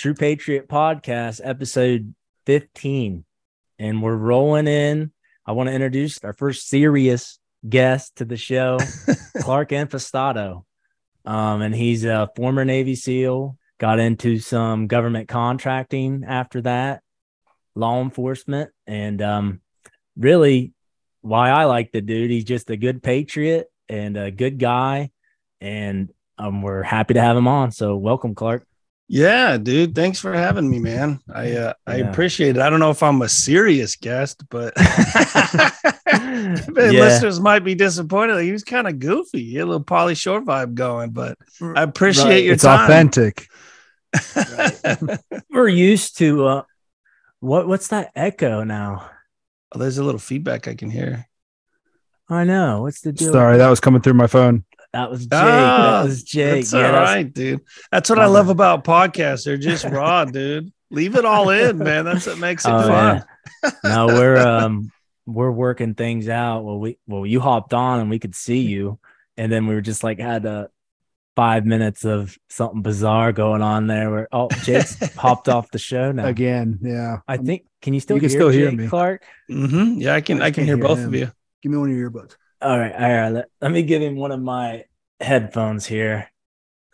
[0.00, 2.14] True Patriot Podcast, episode
[2.46, 3.22] 15.
[3.78, 5.12] And we're rolling in.
[5.44, 7.38] I want to introduce our first serious
[7.68, 8.78] guest to the show,
[9.40, 10.64] Clark Impastato.
[11.26, 17.02] Um, and he's a former Navy SEAL, got into some government contracting after that,
[17.74, 19.60] law enforcement, and um,
[20.16, 20.72] really
[21.20, 22.30] why I like the dude.
[22.30, 25.10] He's just a good patriot and a good guy,
[25.60, 27.70] and um, we're happy to have him on.
[27.70, 28.66] So welcome, Clark.
[29.12, 29.96] Yeah, dude.
[29.96, 31.18] Thanks for having me, man.
[31.34, 32.62] I uh, I appreciate it.
[32.62, 36.54] I don't know if I'm a serious guest, but yeah.
[36.76, 38.40] listeners might be disappointed.
[38.40, 39.42] He was kind of goofy.
[39.42, 42.44] He had a little Pauly Shore vibe going, but I appreciate right.
[42.44, 42.84] your it's time.
[42.84, 43.48] authentic.
[44.36, 45.18] Right.
[45.50, 46.62] We're used to uh,
[47.40, 49.10] what what's that echo now?
[49.72, 51.26] Oh, there's a little feedback I can hear.
[52.28, 52.82] I know.
[52.82, 53.32] What's the deal?
[53.32, 54.64] Sorry, that was coming through my phone.
[54.92, 55.30] That was Jake.
[55.30, 56.54] that was Jake.
[56.54, 57.10] That's yeah, all that's...
[57.10, 57.60] right, dude.
[57.92, 59.44] That's what I love about podcasts.
[59.44, 60.72] They're just raw, dude.
[60.90, 62.04] Leave it all in, man.
[62.04, 63.24] That's what makes it oh, fun.
[63.62, 63.70] Yeah.
[63.84, 64.90] no, we're um
[65.26, 66.64] we're working things out.
[66.64, 68.98] Well, we well, you hopped on and we could see you,
[69.36, 70.70] and then we were just like had a
[71.36, 74.10] five minutes of something bizarre going on there.
[74.10, 76.80] Where oh, Jake's hopped off the show now again.
[76.82, 77.66] Yeah, I think.
[77.80, 78.16] Can you still?
[78.16, 79.24] You can hear still Jake hear me, Clark.
[79.48, 80.00] Mm-hmm.
[80.00, 80.42] Yeah, I can.
[80.42, 81.08] I, I can hear, hear both him.
[81.08, 81.30] of you.
[81.62, 82.34] Give me one of your earbuds.
[82.62, 83.28] All right, all right.
[83.30, 84.84] Let, let me give him one of my
[85.20, 86.30] headphones here.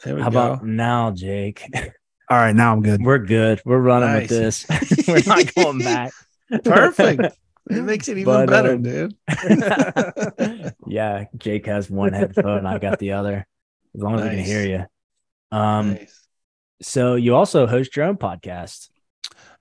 [0.02, 0.26] How go.
[0.26, 1.62] about now, Jake?
[2.28, 3.02] All right, now I'm good.
[3.02, 3.62] We're good.
[3.64, 4.30] We're running nice.
[4.30, 4.66] with this.
[5.08, 6.12] We're not going back.
[6.64, 7.36] Perfect.
[7.68, 9.16] It makes it even but, better, um, dude.
[10.86, 12.66] yeah, Jake has one headphone.
[12.66, 13.46] I got the other.
[13.94, 14.30] As long as nice.
[14.30, 15.56] we can hear you.
[15.56, 16.28] Um, nice.
[16.82, 18.88] so you also host your own podcast.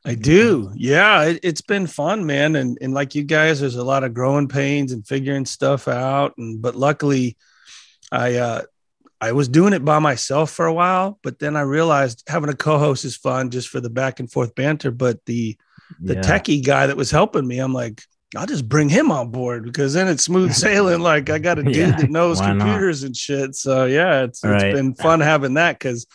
[0.05, 0.71] I do.
[0.75, 2.55] Yeah, it, has been fun, man.
[2.55, 6.37] And and like you guys, there's a lot of growing pains and figuring stuff out.
[6.37, 7.37] And but luckily,
[8.11, 8.61] I uh
[9.21, 12.55] I was doing it by myself for a while, but then I realized having a
[12.55, 14.91] co-host is fun just for the back and forth banter.
[14.91, 15.57] But the
[15.99, 16.21] the yeah.
[16.21, 18.01] techie guy that was helping me, I'm like,
[18.35, 21.01] I'll just bring him on board because then it's smooth sailing.
[21.01, 23.07] like I got a dude yeah, that knows computers not?
[23.07, 23.55] and shit.
[23.55, 24.61] So yeah, it's right.
[24.61, 26.05] it's been fun having that because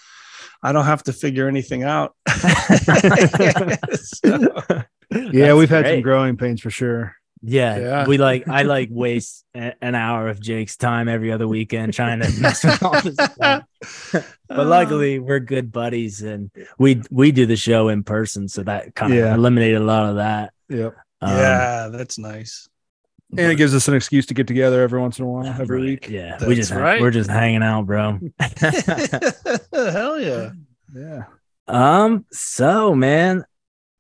[0.62, 2.14] I don't have to figure anything out.
[3.94, 4.48] so,
[5.10, 7.16] yeah, we've had some growing pains for sure.
[7.42, 11.48] Yeah, yeah, we like I like waste a, an hour of Jake's time every other
[11.48, 13.64] weekend trying to mess with all this stuff.
[14.48, 18.94] but luckily, we're good buddies, and we we do the show in person, so that
[18.94, 19.34] kind of yeah.
[19.34, 20.52] eliminated a lot of that.
[20.68, 20.94] Yep.
[21.22, 22.68] Um, yeah, that's nice.
[23.30, 25.78] And it gives us an excuse to get together every once in a while, every
[25.78, 25.84] right.
[25.84, 26.08] week.
[26.08, 27.00] Yeah, that's we just right.
[27.00, 28.18] we're just hanging out, bro.
[29.72, 30.50] Hell yeah,
[30.94, 31.24] yeah.
[31.68, 32.26] Um.
[32.32, 33.44] So, man,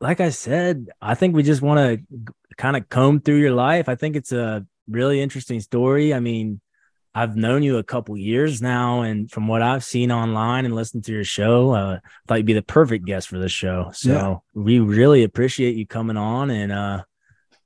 [0.00, 3.88] like I said, I think we just want to kind of comb through your life.
[3.88, 6.12] I think it's a really interesting story.
[6.12, 6.60] I mean,
[7.14, 11.04] I've known you a couple years now, and from what I've seen online and listened
[11.04, 13.90] to your show, uh, I thought you'd be the perfect guest for this show.
[13.94, 14.36] So yeah.
[14.62, 17.02] we really appreciate you coming on and uh,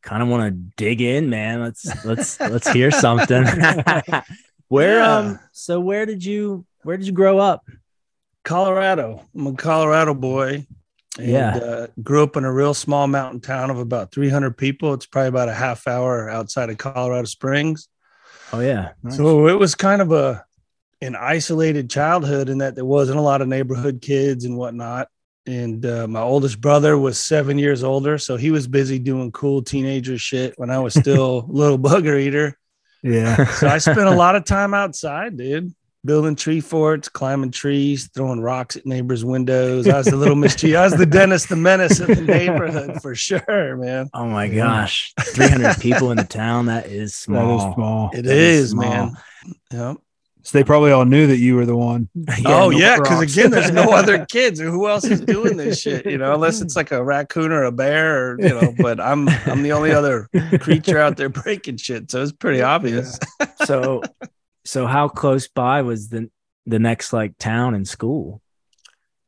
[0.00, 1.61] kind of want to dig in, man.
[1.61, 3.44] Let's let's let's hear something.
[4.69, 5.16] where yeah.
[5.16, 7.66] um so where did you where did you grow up?
[8.44, 9.26] Colorado.
[9.34, 10.66] I'm a Colorado boy.
[11.19, 11.56] And, yeah.
[11.56, 14.94] Uh, grew up in a real small mountain town of about 300 people.
[14.94, 17.88] It's probably about a half hour outside of Colorado Springs.
[18.52, 18.92] Oh yeah.
[19.02, 19.16] Nice.
[19.16, 20.44] So it was kind of a
[21.00, 25.08] an isolated childhood in that there wasn't a lot of neighborhood kids and whatnot
[25.47, 29.62] and uh, my oldest brother was seven years older, so he was busy doing cool
[29.62, 32.58] teenager shit when I was still a little bugger eater.
[33.02, 33.44] Yeah.
[33.46, 38.41] so I spent a lot of time outside, dude, building tree forts, climbing trees, throwing
[38.41, 39.88] rocks at neighbors' windows.
[39.88, 40.76] I was the little mischief.
[40.76, 44.10] I was the Dennis the Menace of the neighborhood for sure, man.
[44.12, 46.66] Oh my gosh, three hundred people in the town.
[46.66, 47.44] That is small.
[47.44, 48.10] That is small.
[48.12, 48.91] It that is, is small.
[48.91, 49.16] man.
[49.70, 49.97] Yep.
[50.44, 52.10] So they probably all knew that you were the one.
[52.14, 54.60] yeah, oh yeah, because again, there's no other kids.
[54.60, 56.04] Who else is doing this shit?
[56.04, 58.75] You know, unless it's like a raccoon or a bear, or you know.
[58.78, 60.28] But I'm I'm the only other
[60.60, 63.19] creature out there breaking shit, so it's pretty obvious.
[63.41, 63.47] Yeah.
[63.64, 64.03] so,
[64.64, 66.30] so how close by was the
[66.66, 68.41] the next like town and school?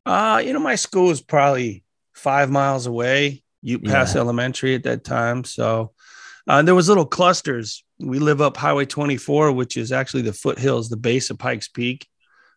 [0.04, 3.42] Uh, you know, my school was probably five miles away.
[3.62, 4.20] You pass yeah.
[4.20, 5.92] elementary at that time, so
[6.46, 10.88] uh, there was little clusters we live up Highway 24, which is actually the foothills,
[10.88, 12.06] the base of Pikes Peak.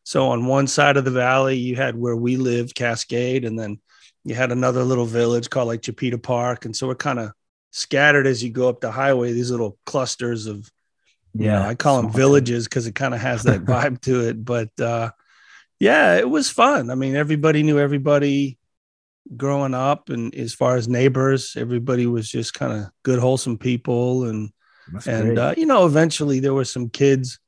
[0.03, 3.79] So on one side of the valley, you had where we lived, Cascade, and then
[4.23, 6.65] you had another little village called like Chipita Park.
[6.65, 7.31] And so we're kind of
[7.71, 10.69] scattered as you go up the highway, these little clusters of,
[11.33, 14.43] yeah, know, I call them villages because it kind of has that vibe to it.
[14.43, 15.11] But uh,
[15.79, 16.89] yeah, it was fun.
[16.89, 18.57] I mean, everybody knew everybody
[19.35, 20.09] growing up.
[20.09, 24.25] And as far as neighbors, everybody was just kind of good, wholesome people.
[24.25, 24.51] And,
[24.91, 27.39] that's and uh, you know, eventually there were some kids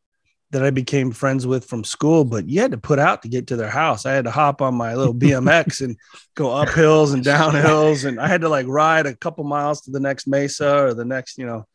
[0.52, 3.48] that I became friends with from school, but you had to put out to get
[3.48, 4.06] to their house.
[4.06, 5.98] I had to hop on my little BMX and
[6.36, 8.04] go up hills and down hills.
[8.04, 11.06] And I had to like ride a couple miles to the next mesa or the
[11.06, 11.66] next, you know,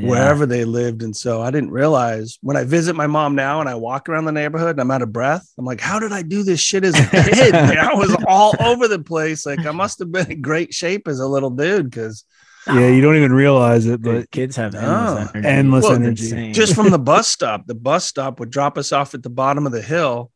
[0.00, 0.08] Yeah.
[0.08, 1.02] wherever they lived.
[1.02, 4.24] And so I didn't realize when I visit my mom now and I walk around
[4.24, 6.84] the neighborhood and I'm out of breath, I'm like, how did I do this shit
[6.84, 7.54] as a kid?
[7.54, 9.44] I was all over the place.
[9.46, 12.24] Like I must have been in great shape as a little dude because
[12.66, 14.80] Yeah, you don't even realize it, Dude, but kids have No.
[14.80, 15.48] endless energy.
[15.48, 16.52] Endless It's energy.
[16.52, 19.66] just from the bus stop, the bus stop would drop us off at the bottom
[19.66, 20.30] of the hill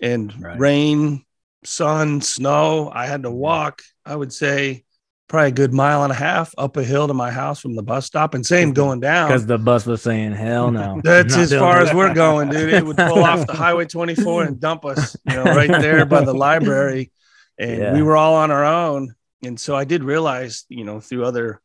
[0.00, 0.58] and Right.
[0.58, 1.24] rain,
[1.64, 2.90] sun, snow.
[2.92, 3.38] I had to mm-hmm.
[3.38, 4.84] walk, I would say,
[5.30, 7.82] probably a good mile and a half up a hill to my house from the
[7.82, 9.28] bus stop and same going down.
[9.28, 11.88] because the bus was saying, "Hell no." That's as far that.
[11.90, 12.74] as we're going, dude.
[12.74, 16.24] It would pull off the highway 24 and dump us, you know, right there by
[16.24, 17.12] the library.
[17.58, 17.94] And Yeah.
[17.94, 19.14] we were all on our own.
[19.44, 21.60] And so I did realize, you know, through other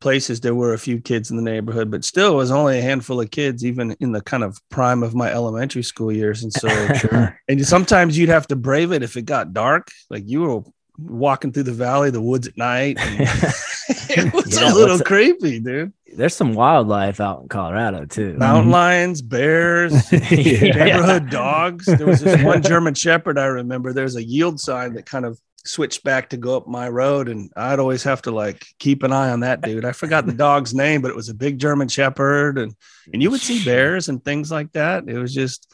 [0.00, 2.82] places there were a few kids in the neighborhood, but still it was only a
[2.82, 6.42] handful of kids, even in the kind of prime of my elementary school years.
[6.42, 7.38] And so sure.
[7.46, 9.88] and sometimes you'd have to brave it if it got dark.
[10.10, 10.62] Like you were
[11.08, 12.96] walking through the valley, the woods at night.
[14.10, 15.92] it was Yeah, a little creepy, dude.
[16.14, 18.34] There's some wildlife out in Colorado too.
[18.34, 18.72] Mountain Mhm.
[18.72, 20.74] lions, bears, Yeah.
[20.84, 21.86] neighborhood dogs.
[21.86, 23.92] There was this one German Shepherd I remember.
[23.92, 27.50] There's a yield sign that kind of switched back to go up my road, and
[27.56, 29.84] I'd always have to like keep an eye on that dude.
[29.86, 32.74] I forgot the dog's name, but it was a big German Shepherd, and
[33.12, 35.08] and you would see bears and things like that.
[35.08, 35.72] It was just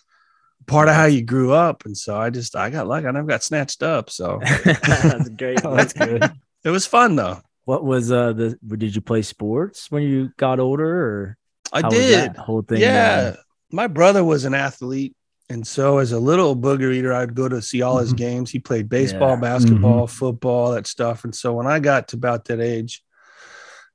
[0.68, 3.06] part of how you grew up, and so I just I got lucky.
[3.06, 5.60] I never got snatched up, so that's great.
[5.62, 6.30] That's good.
[6.64, 7.40] it was fun though.
[7.64, 8.58] What was uh the?
[8.76, 11.36] Did you play sports when you got older, or
[11.72, 12.36] I did.
[12.36, 12.80] whole thing?
[12.80, 13.22] Yeah.
[13.22, 13.36] going?
[13.72, 15.14] My brother was an athlete.
[15.50, 18.16] And so as a little booger eater, I'd go to see all his Mhm.
[18.18, 18.50] games.
[18.50, 19.40] He played baseball, Yeah.
[19.40, 21.24] basketball, football, that stuff.
[21.24, 23.02] And so when I got to about that age,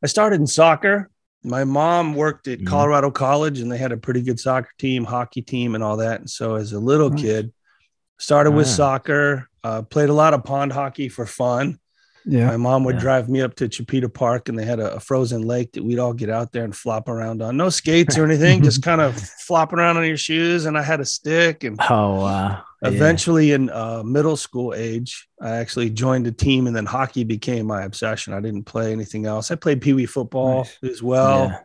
[0.04, 1.12] I started in soccer.
[1.44, 2.68] My mom worked at Mhm.
[2.68, 6.19] Colorado College and they had a pretty good soccer team, hockey team, and all that.
[6.22, 7.22] And so as a little Nice.
[7.22, 7.54] kid,
[8.18, 8.72] started with Ah.
[8.72, 11.80] soccer, uh, played a lot of pond hockey for fun.
[12.25, 12.48] Yeah.
[12.48, 13.02] My mom would Yeah.
[13.02, 16.00] drive me up to Chipita Park, and they had a, a frozen lake that we'd
[16.00, 17.58] all get out there and flop around on.
[17.58, 20.66] No skates or anything, just kind of flopping around on your shoes.
[20.66, 21.64] And I had a stick.
[21.66, 22.64] And Oh wow.
[22.81, 22.90] Yeah.
[22.90, 27.66] eventually, in uh, middle school age, I actually joined a team, and then hockey became
[27.68, 28.34] my obsession.
[28.34, 29.52] I didn't play anything else.
[29.52, 30.92] I played pee wee football Nice.
[30.92, 31.60] as well, Yeah.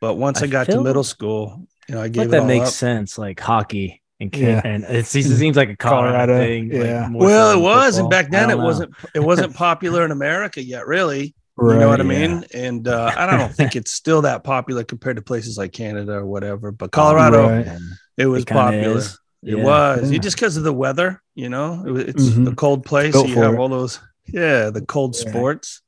[0.00, 2.30] but once I, I got to middle school, you know, I I gave like it
[2.32, 2.72] that all makes up.
[2.74, 3.16] sense.
[3.18, 4.60] Like hockey and Yeah.
[4.64, 6.68] and it seems, it seems like a Colorado, Colorado, thing.
[6.70, 7.08] like, yeah.
[7.08, 8.00] more Well, it was, football.
[8.04, 8.64] and back then it know.
[8.64, 8.94] wasn't.
[9.14, 11.34] It wasn't popular in America yet, really.
[11.58, 11.74] Right.
[11.74, 12.28] You know what I yeah.
[12.28, 12.44] mean?
[12.54, 16.26] And uh, I don't think it's still that popular compared to places like Canada or
[16.26, 16.70] whatever.
[16.72, 17.78] But Colorado, Right.
[18.18, 18.96] It was it popular.
[18.98, 19.18] is.
[19.42, 19.64] It Yeah.
[19.64, 20.18] was Yeah.
[20.18, 21.22] Just because of the weather.
[21.34, 22.50] You know, it, was- it's Mhm.
[22.50, 23.14] a cold place.
[23.14, 23.58] So you have it.
[23.58, 25.30] all those, yeah, the cold Yeah.
[25.30, 25.82] sports.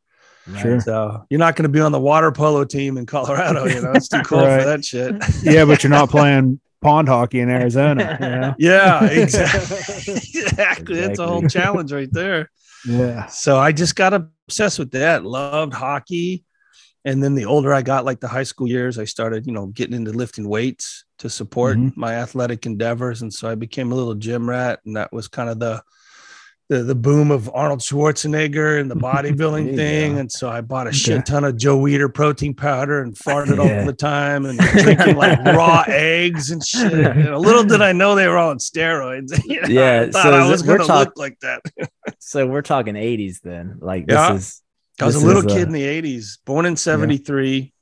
[0.46, 0.60] Right.
[0.62, 0.80] Sure.
[0.80, 3.66] So you're not going to be on the water polo team in Colorado.
[3.66, 4.60] You know, it's too cold Right.
[4.62, 5.16] for that shit.
[5.42, 8.16] Yeah, but you're not playing pond hockey in Arizona.
[8.20, 8.54] You know?
[8.58, 10.14] Yeah, exactly.
[10.14, 11.00] exactly.
[11.00, 12.50] That's a whole challenge right there.
[12.86, 13.26] Yeah.
[13.26, 15.24] So I just got obsessed with that.
[15.24, 16.44] Loved hockey.
[17.04, 19.66] And then the older I got, like the high school years, I started, you know,
[19.66, 21.96] getting into lifting weights to support Mhm.
[21.96, 23.22] my athletic endeavors.
[23.22, 24.80] And so I became a little gym rat.
[24.84, 25.82] And that was kind of the
[26.68, 30.14] the, the boom of Arnold Schwarzenegger and the bodybuilding thing.
[30.14, 30.20] go.
[30.20, 33.86] And so I bought a shit ton of Joe Weider protein powder and farted all
[33.86, 36.92] the time and drinking like raw eggs and shit.
[36.92, 39.30] And little did I know they were all on steroids.
[39.46, 41.62] You know, Yeah, I thought so I was we're going to talk- look like that.
[42.18, 43.78] So we're talking 80s then.
[43.80, 44.32] Like Yeah.
[44.34, 44.62] this is
[45.00, 47.72] I was a little is, kid uh, in the 80s, born in 73.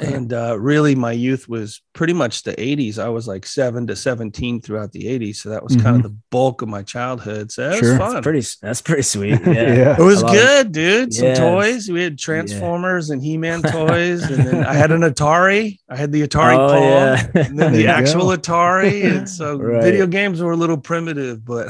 [0.00, 2.98] And uh, really, my youth was pretty much the 80s.
[2.98, 5.36] I was like seven to 17 throughout the 80s.
[5.36, 7.52] So that was kind of the bulk of my childhood.
[7.52, 7.84] So that Mm-hmm.
[7.84, 7.98] Sure.
[7.98, 9.40] was that's pretty that's pretty sweet.
[9.46, 9.52] Yeah.
[9.76, 9.96] Yeah.
[9.98, 11.12] it was I love good, dude.
[11.12, 11.38] Some Yes.
[11.38, 11.90] toys.
[11.90, 14.22] We had Transformers and He Man toys.
[14.30, 15.78] And then I had an Atari.
[15.90, 16.82] I had the Atari Oh, Pong.
[16.82, 17.26] yeah.
[17.46, 18.36] And then the actual go.
[18.36, 19.04] Atari.
[19.04, 19.82] And so Right.
[19.82, 21.68] video games were a little primitive, but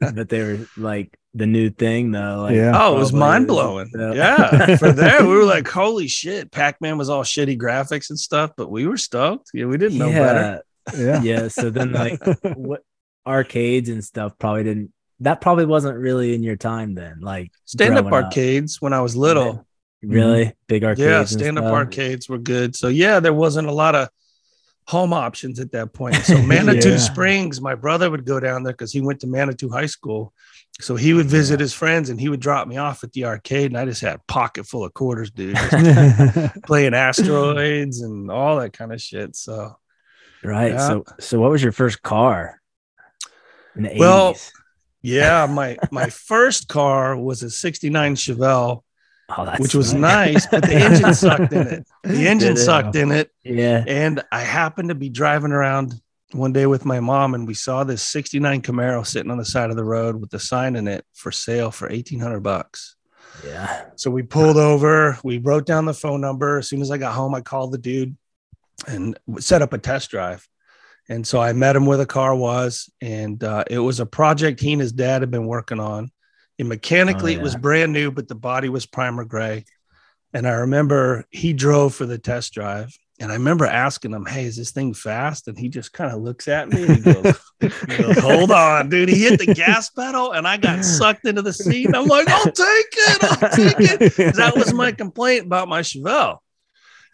[0.00, 2.42] but they were like the new thing though.
[2.42, 2.72] Like, Yeah.
[2.74, 3.88] Oh, it was mind blowing.
[3.92, 4.76] so- Yeah.
[4.78, 6.50] For there, we were like, holy shit.
[6.52, 9.50] Pac Man was all shitty graphics and stuff, but we were stoked.
[9.54, 10.62] Yeah, we didn't know better.
[10.94, 11.22] yeah, Yeah.
[11.22, 11.48] yeah.
[11.48, 12.20] So then like
[12.56, 12.82] what
[13.26, 17.18] arcades and stuff probably didn't that probably wasn't really in your time then.
[17.20, 19.54] Like Stand up growing arcades when I was little.
[20.04, 20.10] Mm-hmm.
[20.12, 20.52] Really?
[20.68, 21.00] Big arcades.
[21.08, 22.76] Yeah, stand up arcades were good.
[22.76, 24.10] So, yeah, there wasn't a lot of
[24.86, 26.14] home options at that point.
[26.14, 26.96] So, Manitou Yeah.
[26.98, 30.32] Springs, my brother would go down there because he went to Manitou High School.
[30.80, 33.72] So, he would visit his friends and he would drop me off at the arcade.
[33.72, 35.56] And I just had a pocket full of quarters, dude,
[36.66, 39.34] playing asteroids and all that kind of shit.
[39.36, 39.76] So,
[40.44, 40.72] Right.
[40.72, 40.86] Yeah.
[40.86, 42.60] So so what was your first car?
[43.74, 44.50] In the Well, 80s?
[45.02, 48.82] Yeah, my my first car was a '69 Chevelle,
[49.36, 50.34] Oh, which was nice.
[50.34, 51.86] nice, but the engine sucked in it.
[52.04, 53.82] The engine sucked in it, Yeah.
[53.86, 55.94] and I happened to be driving around
[56.32, 59.70] one day with my mom and we saw this 69 Camaro sitting on the side
[59.70, 62.96] of the road with the sign in it for sale for 1800 bucks.
[63.44, 63.84] Yeah.
[63.96, 66.58] So we pulled over, we wrote down the phone number.
[66.58, 68.16] As soon as I got home, I called the dude
[68.86, 70.46] and set up a test drive.
[71.08, 74.60] And so I met him where the car was, and uh, it was a project
[74.60, 76.10] he and his dad had been working on.
[76.58, 79.64] And mechanically, Oh, it was brand new, but the body was primer gray.
[80.34, 82.94] And I remember he drove for the test drive.
[83.20, 85.48] And I remember asking him, Hey, is this thing fast?
[85.48, 89.08] And he just kind of looks at me and he goes, goes, Hold on, dude.
[89.08, 91.94] He hit the gas pedal and I got sucked into the seat.
[91.94, 93.24] I'm like, I'll take it.
[93.24, 93.76] I'll take
[94.18, 96.38] it." That was my complaint about my Chevelle.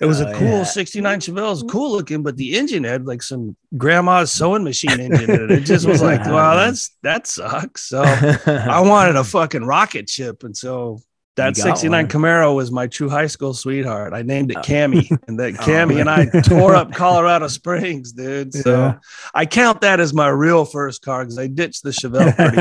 [0.00, 0.64] It was Oh, a cool yeah.
[0.64, 4.98] 69 Chevelle, it was cool looking, but the engine had like some grandma's sewing machine
[5.00, 5.50] engine in it.
[5.52, 7.84] It just was like, wow, that's that sucks.
[7.88, 10.42] So I wanted a fucking rocket ship.
[10.42, 11.00] And so
[11.36, 12.08] that 69 one.
[12.08, 14.12] Camaro was my true high school sweetheart.
[14.12, 14.60] I named it Oh.
[14.62, 18.54] Cammy, and that Oh, Cammy and I tore up Colorado Springs, dude.
[18.54, 18.98] So Yeah.
[19.34, 22.56] I count that as my real first car because I ditched the Chevelle pretty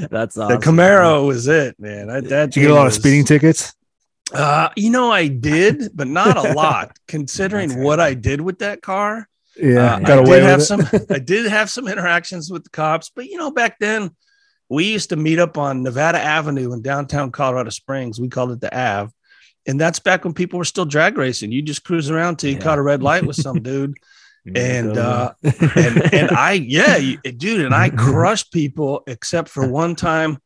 [0.00, 0.08] quick.
[0.10, 0.60] That's awesome.
[0.60, 0.66] The.
[0.66, 2.08] Camaro was it, man.
[2.08, 3.74] That, that Did you get a lot of speeding tickets?
[4.32, 8.80] Uh, you know, I did, but not a lot, considering what I did with that
[8.82, 9.26] car.
[9.56, 11.06] Yeah, Uh, got I away did have with some.
[11.10, 14.10] I did have some interactions with the cops, but you know, back then
[14.70, 18.18] we used to meet up on Nevada Avenue in downtown Colorado Springs.
[18.20, 19.12] We called it the Ave,
[19.66, 21.52] and that's back when people were still drag racing.
[21.52, 22.62] You just cruise around till you Yeah.
[22.62, 23.94] caught a red light with some dude,
[24.54, 29.94] and uh, and and I yeah, you- dude, and I crushed people except for one
[29.96, 30.38] time.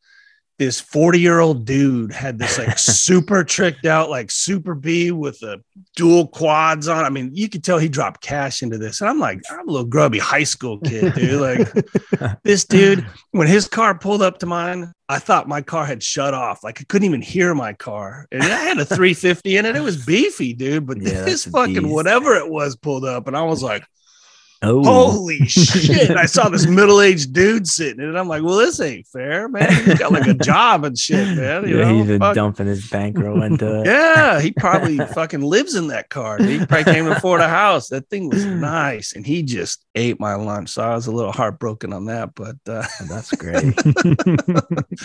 [0.57, 5.41] This 40 year old dude had this like super tricked out, like Super Bee with
[5.41, 5.61] the
[5.97, 7.05] dual quads on.
[7.05, 9.01] I mean, you could tell he dropped cash into this.
[9.01, 11.41] And I'm like, I'm a little grubby high school kid, dude.
[11.41, 16.03] Like, this dude, when his car pulled up to mine, I thought my car had
[16.03, 16.63] shut off.
[16.63, 18.27] Like, I couldn't even hear my car.
[18.31, 19.75] And I had a 350 in it.
[19.77, 20.87] It was beefy, dude.
[20.87, 21.89] But Yeah, this fucking beast.
[21.89, 23.27] whatever it was pulled up.
[23.27, 23.85] And I was like,
[24.65, 26.11] oh, holy shit.
[26.17, 28.19] I saw this middle aged dude sitting in it.
[28.19, 29.71] I'm like, well, this ain't fair, man.
[29.85, 31.69] He's got like a job and shit, man.
[31.69, 32.35] You yeah, know, he's been Fuck.
[32.35, 33.87] dumping his bankroll into it.
[33.95, 36.39] Yeah, he probably fucking lives in that car.
[36.43, 37.89] He probably came to afford a house.
[37.89, 40.71] That thing was nice, and he just ate my lunch.
[40.71, 43.75] So I was a little heartbroken on that, but uh, That's great.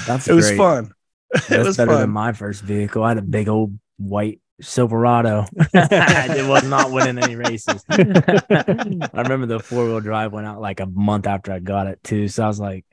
[0.07, 0.57] That's it was great.
[0.57, 0.91] fun.
[1.33, 2.09] it That's was better than fun.
[2.11, 3.03] my first vehicle.
[3.03, 5.45] I had a big old white Silverado.
[5.73, 7.83] it was not winning any races.
[7.89, 12.03] I remember the four wheel drive went out like a month after I got it
[12.03, 12.27] too.
[12.27, 12.85] So I was like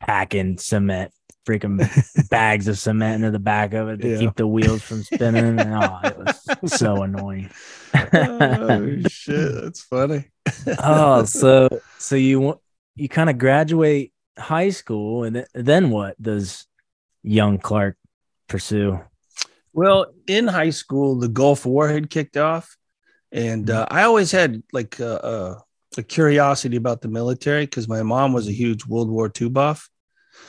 [0.00, 1.12] packing cement,
[1.46, 1.78] freaking
[2.30, 4.18] bags of cement into the back of it to Yeah.
[4.18, 5.58] keep the wheels from spinning.
[5.60, 7.50] And oh, it was so annoying.
[7.94, 10.24] oh shit, that's funny.
[10.78, 12.58] oh, so so you
[12.96, 16.66] you kind of graduate high school, and th- then what does
[17.22, 17.96] young Clark
[18.48, 19.00] pursue?
[19.72, 22.76] Well, in high school, the Gulf War had kicked off,
[23.32, 25.62] and uh, I always had like a,
[25.96, 29.50] a, a curiosity about the military because my mom was a huge World War II
[29.50, 29.88] buff.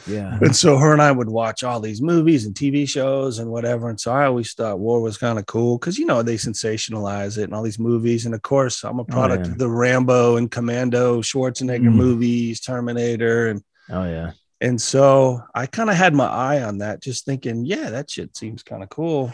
[0.07, 3.51] Yeah, And so her and I would watch all these movies and TV shows and
[3.51, 3.89] whatever.
[3.89, 7.37] And so I always thought war was kind of cool because, you know, they sensationalize
[7.37, 8.25] it and all these movies.
[8.25, 9.51] And of course, I'm a product yeah.
[9.51, 11.93] of the Rambo and Commando, Schwarzenegger Mm.
[11.95, 13.49] movies, Terminator.
[13.49, 14.31] And, oh yeah,
[14.61, 18.37] and so I kind of had my eye on that, just thinking, yeah, that shit
[18.37, 19.33] seems kind of cool.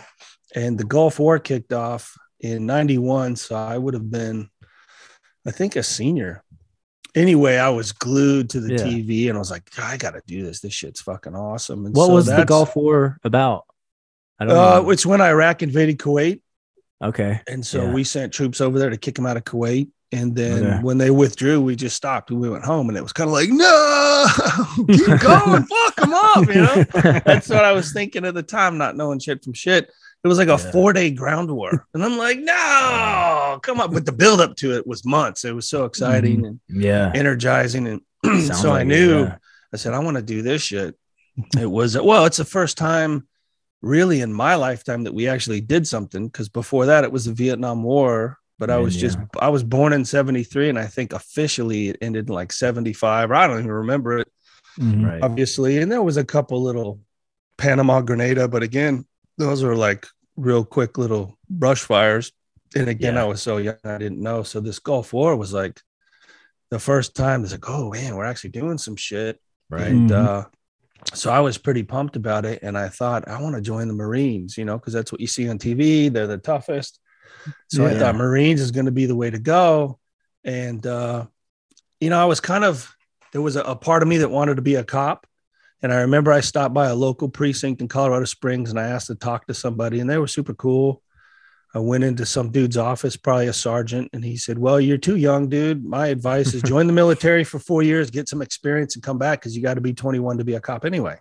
[0.55, 3.35] And the Gulf War kicked off in 91.
[3.35, 4.49] So I would have been,
[5.45, 6.43] I think, a senior.
[7.15, 8.83] Anyway, I was glued to the Yeah.
[8.85, 10.61] TV and I was like, I got to do this.
[10.61, 11.85] This shit's fucking awesome.
[11.85, 13.65] And what so was the Gulf War about?
[14.39, 14.89] I don't Uh, know.
[14.91, 16.41] it's when Iraq invaded Kuwait.
[17.03, 17.93] okay, And so Yeah.
[17.93, 19.89] we sent troops over there to kick them out of Kuwait.
[20.11, 20.79] And then Okay.
[20.83, 22.87] when they withdrew, we just stopped and we went home.
[22.87, 24.25] And it was kind of like, no,
[24.87, 26.47] keep going, fuck them up.
[26.47, 26.83] You know,
[27.25, 29.91] that's what I was thinking at the time, not knowing shit from shit.
[30.23, 30.71] It was like a Yeah.
[30.71, 31.85] four day ground war.
[31.93, 33.93] And I'm like, no, come on.
[33.93, 35.43] But the build up to it was months.
[35.45, 36.45] It was so exciting mm-hmm.
[36.45, 37.11] and yeah.
[37.13, 37.87] energizing.
[37.87, 38.01] And
[38.55, 39.37] so I like it, knew, yeah.
[39.73, 40.95] I said, I want to do this shit.
[41.59, 43.27] It was, well, it's the first time
[43.81, 47.33] really in my lifetime that we actually did something because before that it was the
[47.33, 48.37] Vietnam War.
[48.59, 51.97] But I Man, was just I was born in 73 and I think officially it
[52.01, 53.29] ended in like 75.
[53.31, 54.27] Or I don't even remember it,
[54.79, 55.05] Mhm.
[55.05, 55.21] Right.
[55.23, 55.77] obviously.
[55.77, 56.99] And there was a couple little
[57.57, 59.05] Panama Grenada, but again,
[59.37, 62.31] those were like real quick little brush fires.
[62.75, 63.21] And again, Yeah.
[63.21, 64.43] I was so young, I didn't know.
[64.43, 65.81] So this Gulf War was like
[66.69, 69.39] the first time it's like, oh man, we're actually doing some shit.
[69.69, 69.87] Right.
[69.87, 70.15] And Mhm.
[70.25, 70.45] uh,
[71.13, 72.59] so I was pretty pumped about it.
[72.63, 75.27] And I thought, I want to join the Marines, you know, because that's what you
[75.27, 76.09] see on TV.
[76.09, 76.99] They're the toughest.
[77.69, 79.99] So I thought Marines is going to be the way to go.
[80.43, 81.25] And, uh,
[81.99, 82.95] you know, I was kind of,
[83.33, 85.27] there was a, a part of me that wanted to be a cop.
[85.81, 89.07] And I remember I stopped by a local precinct in Colorado Springs and I asked
[89.07, 91.03] to talk to somebody, and they were super cool.
[91.75, 95.17] I went into some dude's office, probably a sergeant, and he said, Well, you're too
[95.17, 95.85] young, dude.
[95.85, 99.41] My advice is join the military for four years, get some experience, and come back
[99.41, 101.19] because you got to be 21 to be a cop anyway.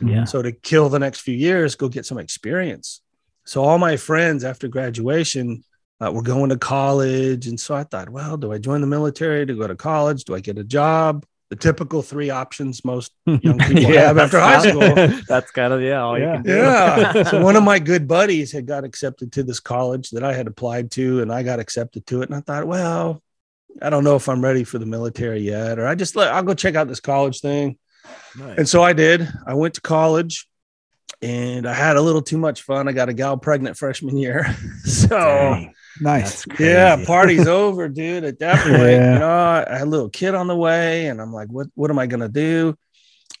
[0.00, 0.24] Yeah.
[0.24, 3.00] So to kill the next few years, go get some experience.
[3.46, 5.64] So all my friends after graduation
[6.04, 7.46] uh, were going to college.
[7.46, 10.24] And so I thought, well, do I join the military to go to college?
[10.24, 11.24] Do I get a job?
[11.48, 15.20] The typical three options most young people have after high school.
[15.28, 16.38] That's kind of yeah, all Yeah.
[16.38, 16.56] you can do.
[16.56, 17.22] Yeah.
[17.30, 20.48] so one of my good buddies had got accepted to this college that I had
[20.48, 22.28] applied to, and I got accepted to it.
[22.28, 23.22] And I thought, well,
[23.80, 26.42] I don't know if I'm ready for the military yet, or I just let I'll
[26.42, 27.78] go check out this college thing.
[28.36, 28.58] Nice.
[28.58, 29.28] And so I did.
[29.46, 30.48] I went to college
[31.22, 32.88] and I had a little too much fun.
[32.88, 34.54] I got a gal pregnant freshman year.
[34.84, 36.44] so Dang, Nice.
[36.60, 37.06] yeah, crazy.
[37.06, 38.24] party's over, dude.
[38.24, 39.12] At that point, Yeah.
[39.14, 41.90] you know, I had a little kid on the way, and I'm like, what what
[41.90, 42.76] am I gonna do?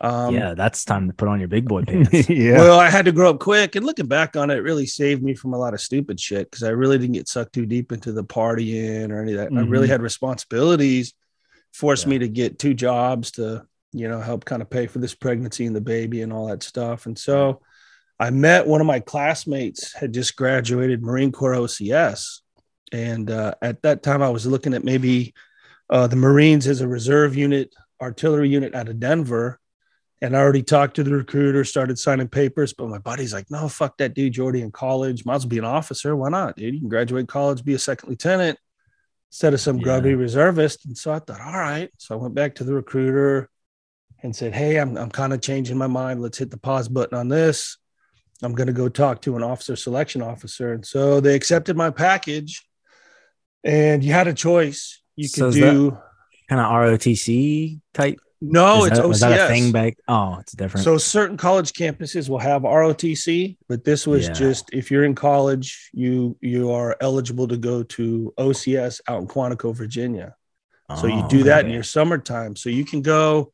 [0.00, 2.10] Um yeah, that's time to put on your big boy pants.
[2.28, 2.58] yeah.
[2.58, 5.22] Well, I had to grow up quick, and looking back on it, it really saved
[5.22, 7.92] me from a lot of stupid shit because I really didn't get sucked too deep
[7.92, 9.56] into the partying or any of that.
[9.58, 9.90] I really Mhm.
[9.92, 11.14] had responsibilities,
[11.72, 12.10] forced Yeah.
[12.10, 15.66] me to get two jobs to, you know, help kind of pay for this pregnancy
[15.66, 17.06] and the baby and all that stuff.
[17.06, 17.60] And so,
[18.18, 22.40] I met one of my classmates had just graduated Marine Corps OCS,
[22.92, 25.34] and uh, at that time I was looking at maybe
[25.90, 29.60] uh, the Marines as a reserve unit, artillery unit out of Denver.
[30.22, 32.72] And I already talked to the recruiter, started signing papers.
[32.72, 34.34] But my buddy's like, no, fuck that dude.
[34.34, 35.26] You're already in college.
[35.26, 36.16] Might as well be an officer.
[36.16, 36.72] Why not, dude?
[36.72, 38.58] You can graduate college, be a second lieutenant
[39.30, 39.82] instead of some Yeah.
[39.84, 40.86] grubby reservist.
[40.86, 41.90] And so I thought, all right.
[41.98, 43.50] So I went back to the recruiter
[44.22, 46.20] and said, hey, I'm, I'm kind of changing my mind.
[46.22, 47.78] Let's hit the pause button on this.
[48.42, 50.72] I'm going to go talk to an officer selection officer.
[50.72, 52.66] And so they accepted my package.
[53.64, 55.02] And you had a choice.
[55.16, 55.98] You So could do,
[56.48, 58.18] kind of ROTC type.
[58.40, 59.20] no, is it's that, OCS.
[59.20, 59.94] that a thing back?
[60.06, 60.84] Oh, it's different.
[60.84, 64.34] So certain college campuses will have ROTC, but this was Yeah.
[64.34, 69.26] just if you're in college, you you are eligible to go to OCS out in
[69.26, 70.36] Quantico, Virginia.
[70.94, 72.54] So you Oh, do that in your summertime.
[72.54, 73.52] So you can go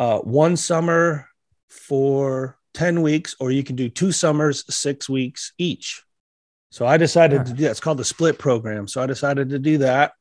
[0.00, 1.28] uh, one summer
[1.68, 6.02] for 10 weeks, or you can do two summers, six weeks each.
[6.70, 7.72] So I decided to do that.
[7.72, 8.88] It's called the split program.
[8.88, 10.12] So I decided to do that.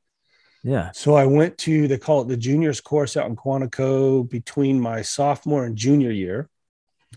[0.63, 0.91] Yeah.
[0.91, 5.01] So I went to they call it the juniors course out in Quantico between my
[5.01, 6.49] sophomore and junior year,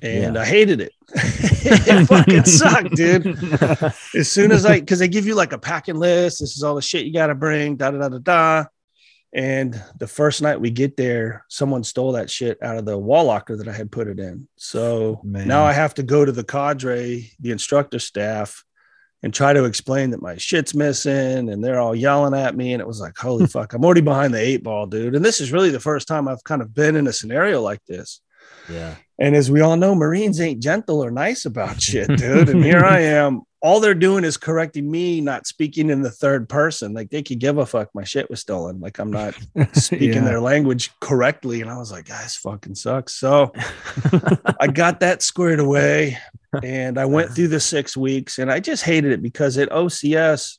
[0.00, 0.40] and Yeah.
[0.40, 0.92] I hated it.
[1.14, 3.26] it fucking sucked, dude.
[4.14, 6.38] As soon as I, because they give you like a packing list.
[6.38, 7.74] This is all the shit you got to bring.
[7.74, 8.64] Da da da da da.
[9.34, 13.24] And the first night we get there, someone stole that shit out of the wall
[13.24, 14.46] locker that I had put it in.
[14.56, 15.48] So Man.
[15.48, 18.62] now I have to go to the cadre, the instructor staff,
[19.22, 22.74] and try to explain that my shit's missing and they're all yelling at me.
[22.74, 25.14] And it was like, holy fuck, I'm already behind the eight ball, dude.
[25.14, 27.82] And this is really the first time I've kind of been in a scenario like
[27.86, 28.20] this.
[28.68, 28.96] yeah.
[29.18, 32.48] And as we all know, Marines ain't gentle or nice about shit, dude.
[32.48, 33.42] And here I am.
[33.62, 36.94] All they're doing is correcting me, not speaking in the third person.
[36.94, 37.90] Like they could give a fuck.
[37.94, 38.80] My shit was stolen.
[38.80, 39.34] Like I'm not
[39.74, 40.24] speaking Yeah.
[40.24, 41.60] their language correctly.
[41.60, 43.14] And I was like, guys, fucking sucks.
[43.14, 43.52] So
[44.58, 46.18] I got that squared away
[46.62, 50.58] and I went through the six weeks and I just hated it because at OCS,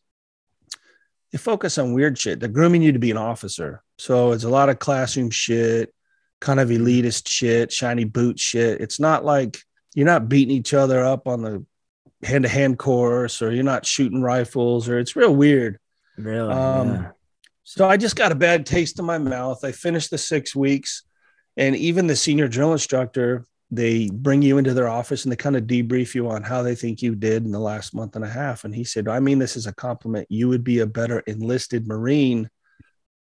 [1.33, 2.39] they focus on weird shit.
[2.39, 3.81] They're grooming you to be an officer.
[3.97, 5.93] So it's a lot of classroom shit,
[6.39, 8.79] kind of elitist shit, shiny boot shit.
[8.81, 9.57] It's not like
[9.93, 11.65] you're not beating each other up on the
[12.25, 15.79] hand to hand course or you're not shooting rifles or it's real weird.
[16.17, 16.51] Really?
[16.51, 17.11] Um, yeah.
[17.63, 19.63] So I just got a bad taste in my mouth.
[19.63, 21.03] I finished the six weeks,
[21.55, 25.55] and even the senior drill instructor, they bring you into their office and they kind
[25.55, 28.29] of debrief you on how they think you did in the last month and a
[28.29, 28.65] half.
[28.65, 30.27] And he said, I mean this is a compliment.
[30.29, 32.49] You would be a better enlisted Marine.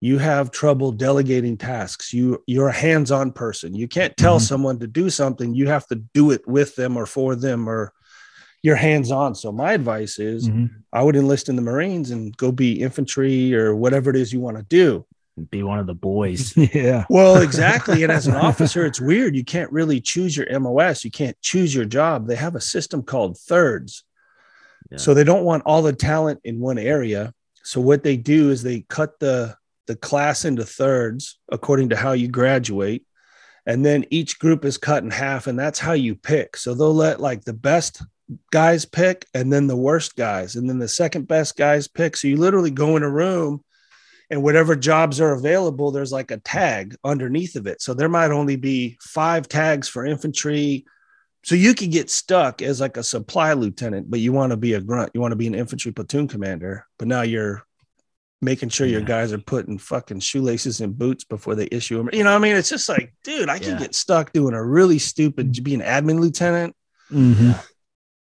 [0.01, 2.15] You have trouble delegating tasks.
[2.15, 3.75] You you're a hands-on person.
[3.75, 4.43] You can't tell Mhm.
[4.43, 5.55] someone to do something.
[5.55, 7.93] You have to do it with them or for them or
[8.69, 9.35] you're hands-on.
[9.35, 10.69] So my advice is Mhm.
[10.93, 14.41] I would enlist in the Marines and go be infantry or whatever it is you
[14.41, 15.05] want to do.
[15.51, 16.55] Be one of the boys.
[16.75, 17.05] Yeah.
[17.09, 18.03] Well, exactly.
[18.03, 19.35] and as an officer, it's weird.
[19.37, 21.05] You can't really choose your MOS.
[21.05, 22.27] You can't choose your job.
[22.27, 24.05] They have a system called thirds.
[24.91, 24.99] Yeah.
[24.99, 27.33] So they don't want all the talent in one area.
[27.63, 32.13] So what they do is they cut the the class into thirds according to how
[32.13, 33.05] you graduate.
[33.65, 36.57] And then each group is cut in half, and that's how you pick.
[36.57, 38.03] So they'll let like the best
[38.51, 42.17] guys pick and then the worst guys, and then the second best guys pick.
[42.17, 43.65] So you literally go in a room
[44.31, 47.81] and whatever jobs are available, there's like a tag underneath of it.
[47.81, 50.85] So there might only be five tags for infantry.
[51.45, 54.75] So you could get stuck as like a supply lieutenant, but you want to be
[54.75, 55.13] a grunt.
[55.15, 57.63] You want to be an infantry platoon commander, but now you're
[58.43, 62.11] making sure your guys are putting fucking shoelaces in boots before they issue them.
[62.13, 63.79] You know, what I mean, it's just like, dude, I can Yeah.
[63.79, 66.77] get stuck doing a really stupid, be an admin lieutenant.
[67.11, 67.59] Mhm.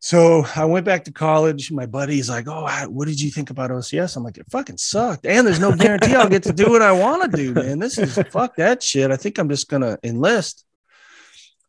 [0.04, 1.72] So I went back to college.
[1.72, 5.26] My buddy's like, "Oh, what did you think about OCS?" I'm like, "It fucking sucked,
[5.26, 7.80] and there's no guarantee I'll get to do what I want to do, man.
[7.80, 9.12] This is fuck that shit.
[9.12, 10.66] I think I'm just gonna enlist."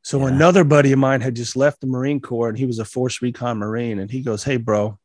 [0.03, 0.35] So yeah.
[0.35, 3.23] another buddy of mine had just left the Marine Corps, and he was a Force
[3.23, 4.99] Recon Marine, and he goes, "Hey, bro,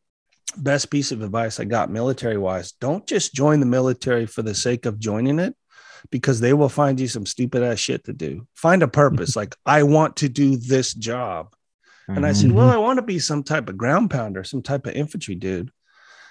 [0.57, 4.55] best piece of advice I got military wise: don't just join the military for the
[4.55, 5.55] sake of joining it."
[6.09, 8.47] Because they will find you some stupid ass shit to do.
[8.55, 9.35] Find a purpose.
[9.35, 11.53] like, I want to do this job
[12.15, 12.69] and I said, Well.
[12.69, 15.71] I want to be some type of ground pounder, some type of infantry dude.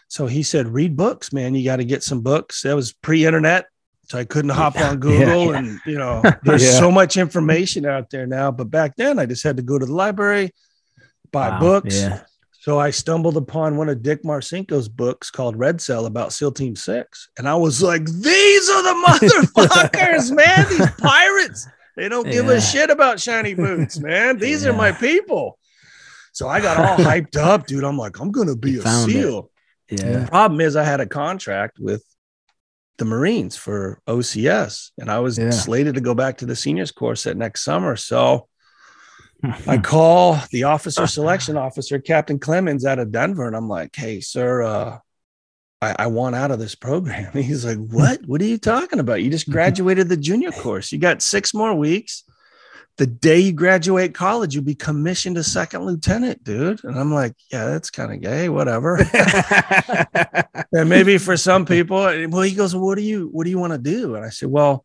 [0.09, 1.55] So he said, Read books, man.
[1.55, 2.63] You got to get some books.
[2.63, 3.67] That was pre internet.
[4.05, 5.19] So I couldn't hop on Google.
[5.19, 5.59] Yeah, yeah.
[5.59, 8.51] And, you know, there's so much information out there now.
[8.51, 10.53] But back then, I just had to go to the library,
[11.31, 12.05] buy wow, books.
[12.61, 16.75] So I stumbled upon one of Dick Marcinko's books called Red Cell about SEAL Team
[16.75, 17.31] Six.
[17.39, 20.67] And I was like, These are the motherfuckers, man.
[20.69, 21.69] These pirates.
[21.97, 24.39] They don't give a shit about shiny boots, man.
[24.39, 25.59] These are my people.
[26.39, 27.83] So I got all hyped up, dude.
[27.83, 29.51] I'm like, I'm gonna be a SEAL.
[29.89, 30.01] It.
[30.01, 30.19] Yeah.
[30.21, 32.05] The problem is I had a contract with
[32.97, 35.51] the Marines for OCS, and I was yeah.
[35.51, 37.97] slated to go back to the seniors course that next summer.
[37.97, 38.47] So
[39.67, 44.21] I call the officer selection officer, Captain Clemens, out of Denver, and I'm like, "Hey,
[44.21, 44.99] sir, uh,
[45.83, 48.21] I, I, want out of this program." He's like, "What?
[48.27, 49.25] What are you talking about?
[49.25, 50.93] You just graduated the junior course.
[50.93, 52.23] You got six more weeks
[52.99, 56.83] the day you graduate college, you'll be commissioned a second lieutenant, dude.
[56.83, 58.97] And I'm like, yeah, that's kind of gay, whatever.
[60.73, 63.59] and maybe for some people, well, he goes, well, what do you, what do you
[63.59, 64.17] want to do?
[64.17, 64.85] And I said, well,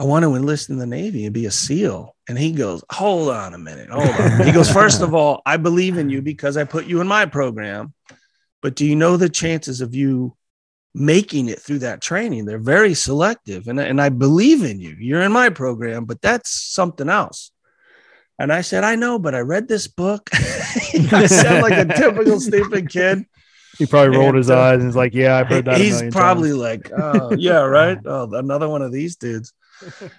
[0.00, 2.14] I want to enlist in the Navy and be a SEAL.
[2.28, 3.88] And he goes, hold on a minute.
[3.88, 4.44] Hold on.
[4.44, 7.26] He goes, first of all, I believe in you because I put you in my
[7.26, 7.94] program.
[8.62, 10.36] But do you know the chances of you
[10.94, 12.44] making it through that training.
[12.44, 13.68] They're very selective.
[13.68, 14.96] And, and I believe in you.
[14.98, 17.50] You're in my program, but that's something else.
[18.38, 20.30] And I said, I know, but I read this book.
[20.32, 23.26] I sound like a typical stupid kid.
[23.78, 25.78] He probably rolled and, his uh, eyes and was like, Yeah, I've heard that.
[25.78, 26.60] He's probably times.
[26.60, 27.98] like, Oh, yeah, right.
[28.04, 29.52] Oh, another one of these dudes.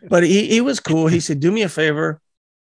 [0.08, 1.08] But he, he was cool.
[1.08, 2.22] He said, Do me a favor,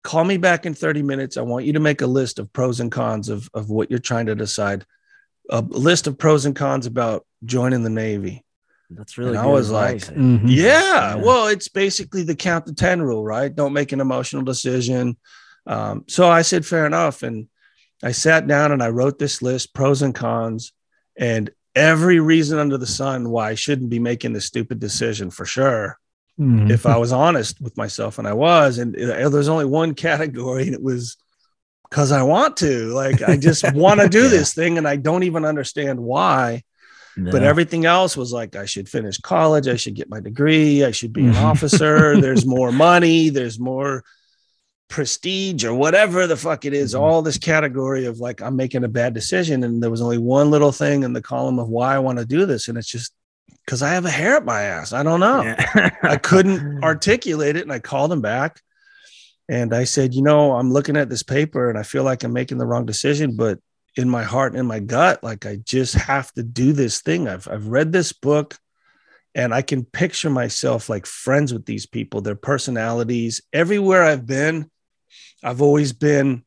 [0.02, 1.36] call me back in 30 minutes.
[1.36, 4.00] I want you to make a list of pros and cons of, of what you're
[4.00, 4.84] trying to decide
[5.48, 8.44] a list of pros and cons about joining the Navy.
[8.90, 9.36] That's really.
[9.36, 10.08] I was advice.
[10.08, 10.48] like, mm-hmm.
[10.48, 13.54] yeah, yeah, Well, it's basically the count to ten rule, right?
[13.54, 15.16] Don't make an emotional decision.
[15.66, 17.48] Um, so I said, fair enough, and
[18.02, 20.72] I sat down and I wrote this list, pros and cons,
[21.16, 25.44] and every reason under the sun why I shouldn't be making this stupid decision for
[25.44, 25.98] sure.
[26.38, 26.70] Mm-hmm.
[26.70, 30.74] If I was honest with myself, and I was, and there's only one category, and
[30.74, 31.16] it was
[31.90, 32.86] because I want to.
[32.86, 34.28] Like, I just want to do yeah.
[34.28, 36.62] this thing and I don't even understand why.
[37.16, 37.30] No.
[37.32, 39.68] But everything else was like, I should finish college.
[39.68, 40.84] I should get my degree.
[40.84, 42.20] I should be an officer.
[42.20, 43.30] There's more money.
[43.30, 44.04] There's more
[44.88, 46.94] prestige or whatever the fuck it is.
[46.94, 47.02] Mm-hmm.
[47.02, 49.64] All this category of like, I'm making a bad decision.
[49.64, 52.26] And there was only one little thing in the column of why I want to
[52.26, 52.68] do this.
[52.68, 53.12] And it's just
[53.64, 54.92] because I have a hair up my ass.
[54.92, 55.42] I don't know.
[55.42, 55.90] Yeah.
[56.02, 57.62] I couldn't articulate it.
[57.62, 58.60] And I called him back
[59.48, 62.32] and I said, you know, I'm looking at this paper and I feel like I'm
[62.32, 63.58] making the wrong decision, but
[63.96, 67.28] in my heart and in my gut, like I just have to do this thing.
[67.28, 68.56] I've I've read this book
[69.34, 73.42] and I can picture myself like friends with these people, their personalities.
[73.52, 74.70] Everywhere I've been,
[75.42, 76.44] I've always been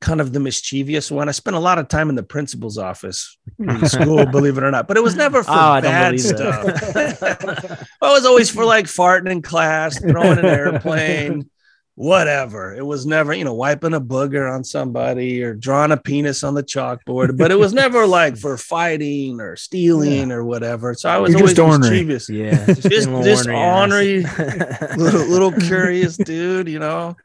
[0.00, 1.28] kind of the mischievous one.
[1.28, 4.70] I spent a lot of time in the principal's office in school, believe it or
[4.70, 7.86] not, but it was never for oh, bad stuff.
[8.02, 11.50] I was always for like farting in class, throwing an airplane,
[11.94, 12.74] whatever.
[12.74, 16.54] It was never, you know, wiping a booger on somebody or drawing a penis on
[16.54, 20.34] the chalkboard, but it was never like for fighting or stealing yeah.
[20.34, 20.94] or whatever.
[20.94, 22.28] So I was You're always just mischievous.
[22.30, 22.66] Yeah.
[22.66, 24.22] Just, just, just ornery,
[24.96, 27.16] little, little curious dude, you know.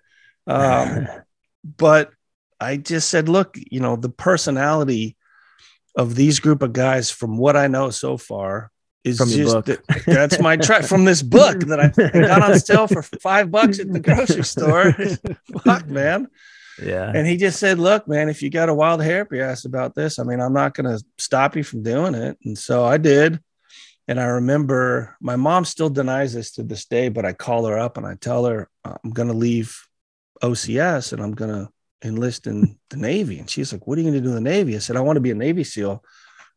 [0.46, 1.08] Um,
[1.64, 2.12] but
[2.60, 5.16] I just said, look, you know, the personality
[5.96, 8.72] of these group of guys, from what I know so far,
[9.08, 11.88] is from just the, that's my track from this book that I
[12.28, 14.94] got on sale for five bucks at the grocery store.
[15.64, 16.28] Fuck, man.
[16.82, 17.12] Yeah.
[17.14, 19.66] And he just said, Look, man, if you got a wild hair up your ass
[19.66, 22.38] about this, I mean, I'm not going to stop you from doing it.
[22.44, 23.40] And so I did.
[24.08, 27.78] And I remember my mom still denies this to this day, but I call her
[27.78, 29.78] up and I tell her I'm going to leave
[30.42, 31.70] OCS and I'm going to
[32.08, 33.40] enlist in the Navy.
[33.40, 34.76] And she's like, What are you going to do in the Navy?
[34.76, 36.04] I said, I want to be a Navy SEAL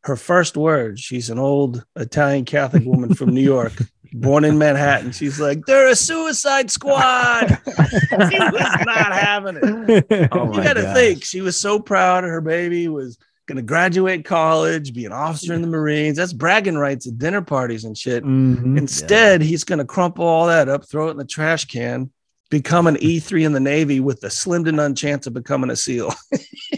[0.04, 3.72] her first words, she's an old Italian Catholic woman from New York,
[4.12, 5.12] born in Manhattan.
[5.12, 7.48] She's like, they're a suicide squad.
[7.66, 10.28] she was not having it.
[10.32, 13.62] Oh you got to think, she was so proud of her baby was going to
[13.62, 16.16] graduate college, be an officer in the Marines.
[16.16, 18.24] That's bragging rights at dinner parties and shit.
[18.24, 18.78] Mm-hmm.
[18.78, 19.48] Instead, yeah.
[19.48, 22.10] he's going to crumple all that up, throw it in the trash can,
[22.50, 25.76] become an E3 in the Navy with a slim to none chance of becoming a
[25.76, 26.12] SEAL.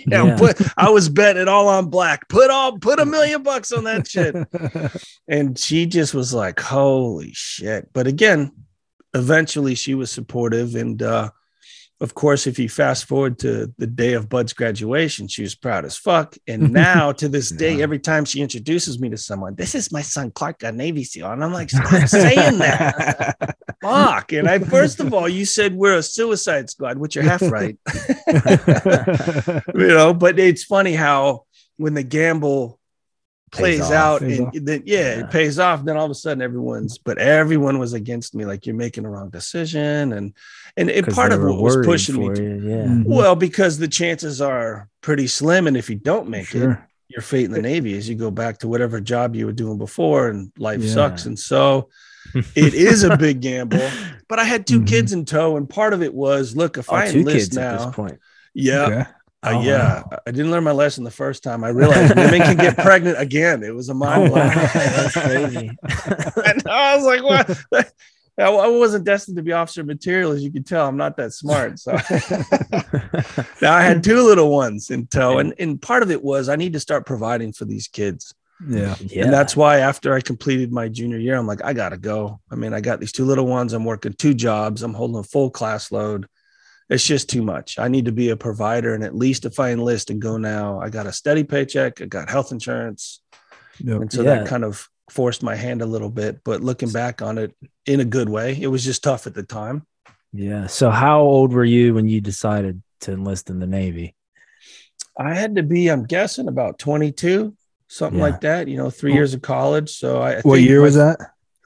[0.06, 0.36] yeah, Yeah.
[0.36, 2.28] Put, I was betting it all on black.
[2.28, 4.36] Put all put a million bucks on that shit.
[5.28, 8.52] and she just was like, "Holy shit!" But again,
[9.14, 11.30] eventually she was supportive, and uh,
[12.02, 15.84] of course, if you fast forward to the day of BUD/S graduation, she was proud
[15.84, 16.36] as fuck.
[16.48, 17.84] And now to this day, Yeah.
[17.84, 21.30] every time she introduces me to someone, this is my son Clark, a Navy SEAL,
[21.30, 23.56] and I'm like, stop saying that.
[23.82, 24.32] Fuck.
[24.32, 27.76] And I first of all, you said we're a suicide squad, which you're half right.
[29.74, 31.44] you know, but it's funny how
[31.76, 32.78] when the gamble
[33.52, 34.54] Pays plays out Pays and off.
[34.62, 35.20] then yeah, Yeah.
[35.24, 38.64] it pays off then all of a sudden everyone's but everyone was against me like
[38.64, 40.32] you're making the wrong decision and
[40.78, 42.84] and, and 'Cause part of were what was pushing me to, you, Yeah.
[42.86, 43.04] Mhm.
[43.04, 47.44] well because the chances are pretty slim and if you don't make it your fate
[47.44, 50.50] in the navy is you go back to whatever job you were doing before and
[50.56, 50.94] life Yeah.
[50.94, 51.90] sucks and so
[52.54, 53.86] it is a big gamble
[54.28, 54.86] but i had 2 Mhm.
[54.86, 57.58] kids in tow and part of it was look if Oh, i two enlist kids
[57.58, 58.18] at now this point.
[58.54, 59.10] yeah Okay.
[59.42, 61.64] Uh, Oh, yeah, I didn't learn my lesson the first time.
[61.64, 63.62] I realized women can get pregnant again.
[63.62, 64.38] It was a mind Oh, blow.
[64.38, 64.70] wow.
[64.74, 65.68] That's crazy.
[66.46, 67.92] and I was like, what?
[68.38, 70.88] I I wasn't destined to be officer material, as you can tell.
[70.88, 71.78] I'm not that smart.
[71.78, 71.92] So
[73.60, 75.38] now I had two little ones in tow.
[75.38, 78.34] And, and part of it was I need to start providing for these kids.
[78.66, 78.94] Yeah.
[79.00, 79.24] yeah.
[79.24, 82.40] And that's why after I completed my junior year, I'm like, I got to go.
[82.50, 83.72] I mean, I got these two little ones.
[83.72, 84.82] I'm working two jobs.
[84.82, 86.26] I'm holding a full class load.
[86.92, 87.78] It's just too much.
[87.78, 88.94] I need to be a provider.
[88.94, 92.00] And at least if I enlist and go now, I got a steady paycheck.
[92.00, 93.20] I got health insurance.
[93.78, 94.00] Yep.
[94.02, 94.34] And so Yeah.
[94.34, 96.42] that kind of forced my hand a little bit.
[96.44, 97.54] But looking back on it
[97.86, 99.86] in a good way, it was just tough at the time.
[100.34, 100.66] yeah.
[100.66, 104.14] So how old were you when you decided to enlist in the Navy?
[105.18, 107.54] I had to be, I'm guessing, about 22,
[107.88, 108.24] something Yeah.
[108.24, 108.68] like that.
[108.68, 109.90] You know, three years of college.
[109.96, 111.18] So I, I What think year my- was that?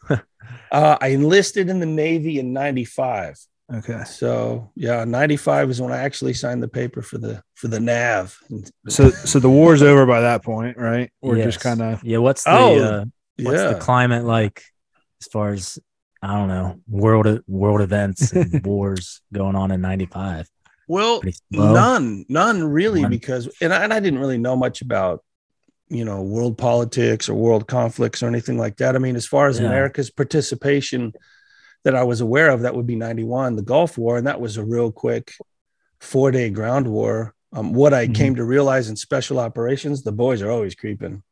[0.73, 3.39] Uh, I enlisted in the Navy in '95.
[3.75, 4.05] Okay.
[4.05, 8.39] So yeah, '95 was when I actually signed the paper for the for the NAV.
[8.89, 11.11] So so the war's over by that point, right?
[11.21, 11.47] Or Yes.
[11.55, 12.19] just kind of Yeah.
[12.19, 13.05] What's the Oh, uh,
[13.43, 14.63] what's yeah, the climate like
[15.21, 15.79] as far as
[16.23, 20.49] I don't know world world events and wars going on in '95?
[20.89, 23.11] well, none, none really, None.
[23.11, 25.25] because and I, and I didn't really know much about
[25.89, 28.95] you know world politics or world conflicts or anything like that.
[28.95, 29.67] I mean, as far as Yeah.
[29.67, 31.13] America's participation
[31.87, 34.57] that I was aware of, that would be '91, the Gulf War, and that was
[34.57, 35.33] a real quick
[36.01, 37.33] four day ground war.
[37.53, 38.15] Um, what I Mhm.
[38.17, 41.23] came to realize in special operations, the boys are always creeping.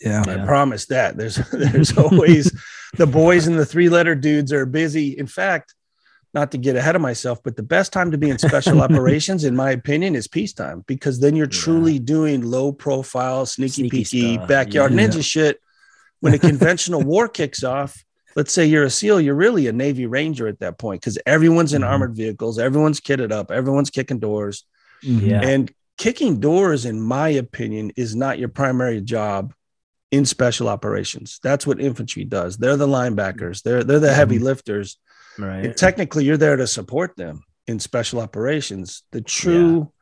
[0.00, 0.22] yeah.
[0.24, 0.42] Yeah.
[0.44, 1.16] I promise that.
[1.16, 2.52] There's there's always
[2.96, 5.18] the boys and the three letter dudes are busy.
[5.18, 5.74] In fact,
[6.32, 9.42] not to get ahead of myself, but the best time to be in special operations,
[9.42, 11.60] in my opinion, is peacetime because then you're Yeah.
[11.64, 14.48] truly doing low profile, sneaky Sneaky peeky, stuff.
[14.48, 15.00] backyard Yeah.
[15.08, 15.58] ninja shit.
[16.20, 18.04] When a conventional war kicks off,
[18.36, 21.72] let's say you're a SEAL, you're really a Navy Ranger at that point because everyone's
[21.72, 21.88] in Mhm.
[21.88, 24.64] armored vehicles, everyone's kitted up, everyone's kicking doors.
[25.02, 25.22] Mhm.
[25.28, 25.40] Yeah.
[25.42, 29.52] And kicking doors, in my opinion, is not your primary job
[30.10, 31.40] in special operations.
[31.42, 32.56] That's what infantry does.
[32.56, 33.62] They're the linebackers.
[33.62, 34.98] They're they're the heavy lifters.
[35.38, 35.64] Right.
[35.66, 39.02] And technically, you're there to support them in special operations.
[39.12, 39.92] The true,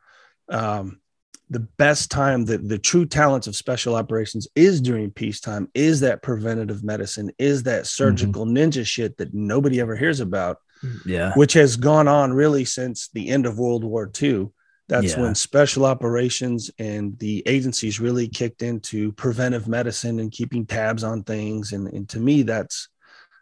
[0.49, 0.99] um,
[1.49, 5.69] the best time, the the true talents of special operations is during peacetime.
[5.73, 7.31] Is that preventative medicine?
[7.39, 10.57] Is that surgical ninja shit that nobody ever hears about?
[11.05, 11.33] yeah.
[11.33, 14.49] which has gone on really since the end of World War II.
[14.87, 15.21] That's Yeah.
[15.21, 21.23] when special operations and the agencies really kicked into preventive medicine and keeping tabs on
[21.23, 21.73] things.
[21.73, 22.89] And, and to me, that's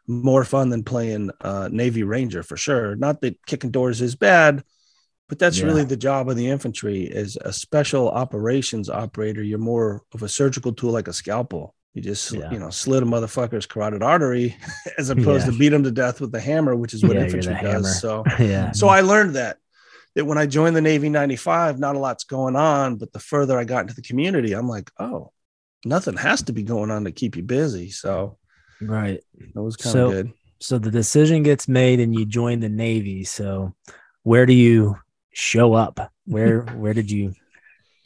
[0.07, 2.95] more fun than playing uh, Navy Ranger for sure.
[2.95, 4.63] Not that kicking doors is bad,
[5.27, 5.65] but that's Yeah.
[5.65, 7.09] really the job of the infantry.
[7.11, 11.73] As a special operations operator, you're more of a surgical tool like a scalpel.
[11.93, 12.51] You just Yeah.
[12.51, 14.55] you know slit a motherfucker's carotid artery
[14.97, 15.51] as opposed Yeah.
[15.53, 17.73] to beat him to death with the hammer, which is what infantry hammer.
[17.83, 18.01] does.
[18.01, 18.71] So yeah.
[18.73, 19.57] so I learned that
[20.15, 23.57] that when I joined the Navy 95, not a lot's going on, but the further
[23.59, 25.31] I got into the community, I'm like, oh,
[25.85, 27.89] nothing has to be going on to keep you busy.
[27.91, 28.38] So
[28.81, 29.21] Right.
[29.53, 30.31] that was kind So- good.
[30.61, 33.25] So the decision gets made and you join the Navy.
[33.25, 33.75] So
[34.23, 34.95] where do you
[35.36, 36.12] show up?
[36.26, 37.34] Where where did you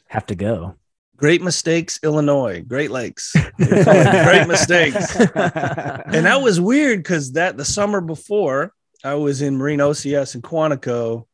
[0.08, 0.74] have to go?
[1.16, 3.32] Great mistakes, Illinois, Great Lakes.
[3.58, 5.16] They call it Great mistakes.
[6.12, 8.72] And that was weird because that the summer before
[9.04, 11.26] I was in Marine OCS in Quantico,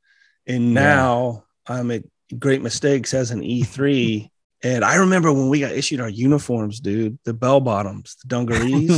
[0.46, 0.70] and Yeah.
[0.72, 2.04] now I'm at
[2.38, 4.28] Great Mistakes as an E3.
[4.62, 8.90] And I remember when we got issued our uniforms, dude, the bell bottoms, the dungarees.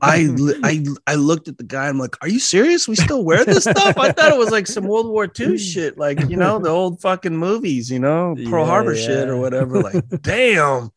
[0.00, 0.28] I,
[0.62, 1.88] I I looked at the guy.
[1.88, 2.86] I'm like, "Are you serious?
[2.86, 5.98] We still wear this stuff?" I thought it was like some World War II shit,
[5.98, 9.82] like you know the old fucking movies, you know, Pearl Yeah, Harbor shit or whatever.
[9.82, 10.90] Like, damn,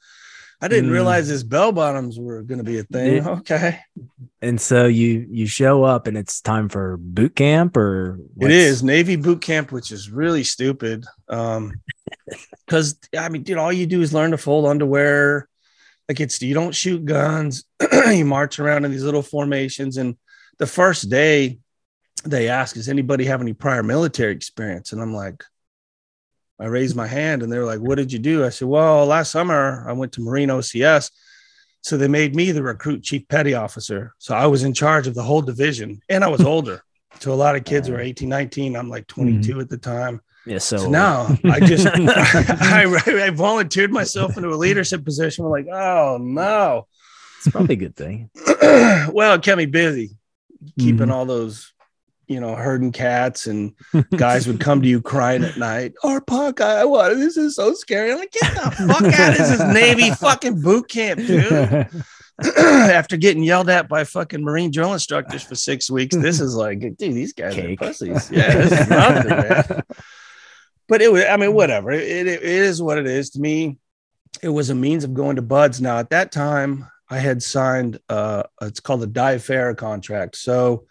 [0.62, 0.94] I didn't Mm.
[0.94, 3.24] realize this bell bottoms were going to be a thing.
[3.24, 3.30] Yeah.
[3.30, 3.80] Okay,
[4.42, 8.84] and so you you show up and it's time for boot camp or it is
[8.84, 11.06] Navy boot camp, which is really stupid.
[11.28, 11.74] Um,
[12.66, 15.48] because I mean, dude, all you do is learn to fold underwear.
[16.10, 17.66] Like it's you don't shoot guns,
[18.08, 19.98] you march around in these little formations.
[19.98, 20.18] And
[20.60, 21.60] the first day
[22.26, 24.92] they ask, Does anybody have any prior military experience?
[24.92, 25.44] And I'm like,
[26.60, 28.46] I raised my hand and they're like, What did you do?
[28.46, 31.12] I said, Well, last summer I went to Marine OCS.
[31.82, 34.14] So they made me the recruit chief petty officer.
[34.18, 36.82] So I was in charge of the whole division and I was older.
[37.20, 38.76] So a lot of kids were 18, 19.
[38.76, 39.62] I'm like 22 mm-hmm.
[39.62, 40.22] at the time.
[40.46, 40.58] Yeah.
[40.58, 45.46] So, so now I just I, I, volunteered myself into a leadership position.
[45.46, 46.88] We're like, oh no.
[47.38, 48.30] It's probably a good thing.
[49.12, 50.18] well, it kept me busy
[50.80, 51.12] keeping mm-hmm.
[51.12, 51.74] all those,
[52.28, 53.74] you know, herding cats and
[54.16, 55.94] guys would come to you crying at night.
[56.04, 58.12] Our puck, I want this is so scary.
[58.12, 59.32] I'm like, get the fuck out.
[59.32, 61.88] of This is Navy fucking boot camp, dude.
[62.58, 66.80] After getting yelled at by fucking Marine drill instructors for six weeks, this is like,
[66.80, 67.80] dude, these guys Cake.
[67.80, 68.32] are pussies.
[68.32, 69.84] Yeah, this is nothing, man
[70.88, 71.92] but it was, I mean, whatever.
[71.92, 73.78] It, it, it is what it is to me.
[74.42, 75.80] It was a means of going to BUD/S.
[75.80, 80.36] Now, at that time, I had signed, uh, it's called a DIFAR contract.
[80.38, 80.88] So,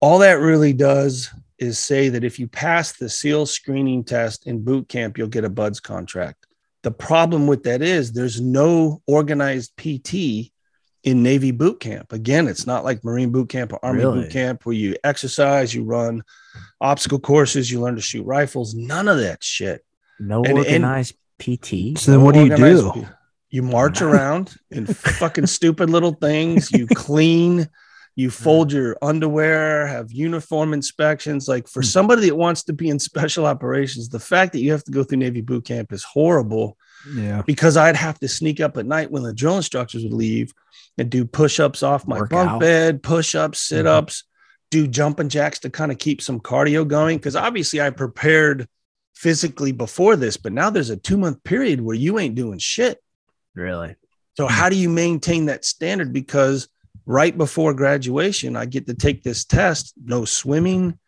[0.00, 4.62] all that really does is say that if you pass the SEAL screening test in
[4.62, 6.45] boot camp, you'll get a BUD/S contract.
[6.86, 10.52] The problem with that is there's no organized PT
[11.02, 12.12] in Navy boot camp.
[12.12, 14.22] Again, it's not like Marine boot camp or Army really?
[14.22, 16.22] boot camp where you exercise, you run
[16.80, 18.76] obstacle courses, you learn to shoot rifles.
[18.76, 19.84] None of that shit.
[20.20, 21.98] No and, organized and PT.
[21.98, 23.04] So then, what do you do?
[23.50, 24.86] You march around in
[25.18, 26.70] fucking stupid little things.
[26.70, 27.68] You clean.
[28.16, 29.86] You fold your underwear.
[29.86, 31.48] Have uniform inspections.
[31.48, 31.86] Like for hmm.
[31.86, 35.04] somebody that wants to be in special operations, the fact that you have to go
[35.04, 36.78] through Navy boot camp is horrible.
[37.14, 37.42] Yeah.
[37.46, 40.52] Because I'd have to sneak up at night when the drill instructors would leave
[40.98, 42.60] and do push ups off my Work bunk out.
[42.60, 44.66] bed, push ups, sit ups, mm-hmm.
[44.70, 47.18] do jumping jacks to kind of keep some cardio going.
[47.18, 48.66] Cause obviously I prepared
[49.14, 52.98] physically before this, but now there's a two month period where you ain't doing shit.
[53.54, 53.94] Really?
[54.36, 56.12] So, how do you maintain that standard?
[56.12, 56.68] Because
[57.06, 60.98] right before graduation, I get to take this test no swimming,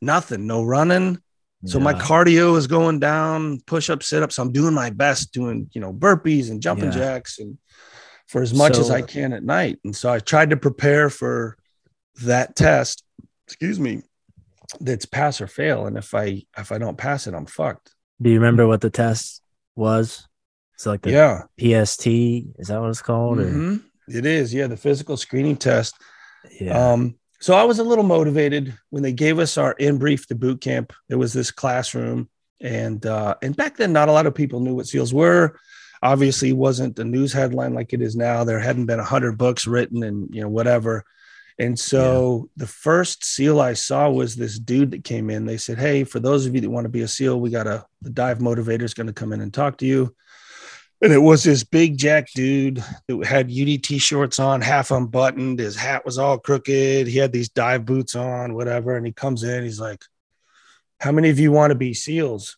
[0.00, 1.18] nothing, no running.
[1.64, 1.84] So yeah.
[1.84, 4.38] my cardio is going down, push up, sit ups.
[4.38, 6.98] I'm doing my best doing, you know, burpees and jumping yeah.
[6.98, 7.58] jacks and
[8.28, 9.78] for as much so, as I can at night.
[9.84, 11.56] And so I tried to prepare for
[12.22, 13.02] that test,
[13.46, 14.02] excuse me,
[14.80, 15.86] that's pass or fail.
[15.86, 17.94] And if I if I don't pass it, I'm fucked.
[18.20, 19.42] Do you remember what the test
[19.74, 20.28] was?
[20.74, 21.42] It's like the yeah.
[21.58, 23.38] PST, is that what it's called?
[23.38, 23.76] Mm-hmm.
[24.08, 25.94] It is, yeah, the physical screening test.
[26.60, 26.92] Yeah.
[26.92, 30.34] Um, so I was a little motivated when they gave us our in brief to
[30.34, 30.92] boot camp.
[31.08, 32.28] There was this classroom,
[32.60, 35.56] and uh, and back then, not a lot of people knew what SEALs were
[36.02, 38.44] obviously wasn't a news headline like it is now.
[38.44, 41.04] There hadn't been a hundred books written and you know whatever.
[41.60, 42.64] And so yeah.
[42.64, 45.44] the first SEAL I saw was this dude that came in.
[45.44, 47.66] They said, "Hey, for those of you that want to be a SEAL, we got
[47.66, 50.14] a the dive motivator is going to come in and talk to you."
[51.00, 55.60] And it was this big jack dude that had UDT shorts on, half unbuttoned.
[55.60, 57.06] His hat was all crooked.
[57.06, 58.96] He had these dive boots on, whatever.
[58.96, 59.62] And he comes in.
[59.62, 60.04] He's like,
[61.00, 62.57] "How many of you want to be SEALs?"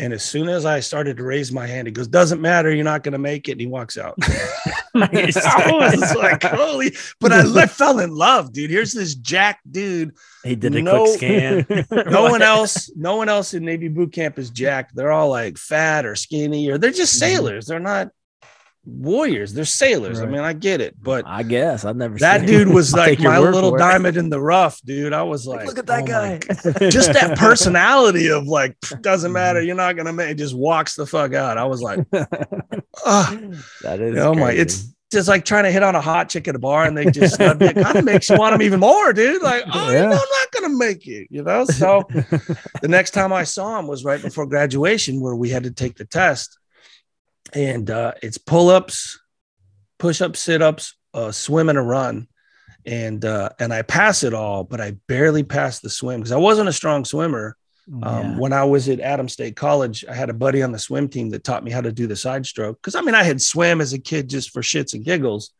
[0.00, 2.84] And as soon as I started to raise my hand, he goes, "Doesn't matter, you're
[2.84, 4.14] not going to make it." And he walks out.
[4.94, 8.70] I was like, "Holy!" But I, fell in love, dude.
[8.70, 10.16] Here's this jack dude.
[10.42, 11.66] He did a no, quick scan.
[12.10, 14.96] no one else, no one else in Navy boot camp is jacked.
[14.96, 17.34] They're all like fat or skinny, or they're just mm-hmm.
[17.34, 17.66] sailors.
[17.66, 18.08] They're not
[18.84, 19.52] warriors.
[19.52, 20.20] They're sailors.
[20.20, 20.28] Right.
[20.28, 22.18] I mean, I get it, but I guess I've never.
[22.18, 25.12] That dude was like my little diamond in the rough, dude.
[25.12, 26.90] I was like, look at that oh guy.
[26.90, 29.62] just that personality of like, doesn't matter.
[29.62, 30.36] You're not gonna make.
[30.36, 31.58] Just walks the fuck out.
[31.58, 34.18] I was like, oh, that is.
[34.18, 36.84] Oh my, it's just like trying to hit on a hot chick at a bar
[36.84, 39.42] and they just it kind of makes you want them even more, dude.
[39.42, 40.02] Like, oh, yeah.
[40.02, 41.64] you know, I'm not gonna make it, you know.
[41.64, 42.04] So
[42.80, 45.96] the next time I saw him was right before graduation, where we had to take
[45.96, 46.59] the test
[47.54, 49.20] and uh, it's pull-ups,
[49.98, 52.28] push-ups, sit-ups, uh, swim and a run,
[52.86, 56.38] and uh, and I pass it all, but I barely passed the swim because I
[56.38, 57.56] wasn't a strong swimmer.
[58.02, 58.38] Um, yeah.
[58.38, 61.30] When I was at Adams State College, I had a buddy on the swim team
[61.30, 62.80] that taught me how to do the side stroke.
[62.80, 65.50] Because I mean, I had swam as a kid just for shits and giggles,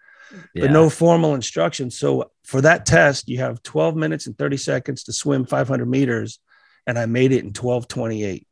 [0.55, 0.63] yeah.
[0.63, 1.91] but no formal instruction.
[1.91, 6.39] So for that test, you have 12 minutes and 30 seconds to swim 500 meters,
[6.87, 8.47] and I made it in 12:28.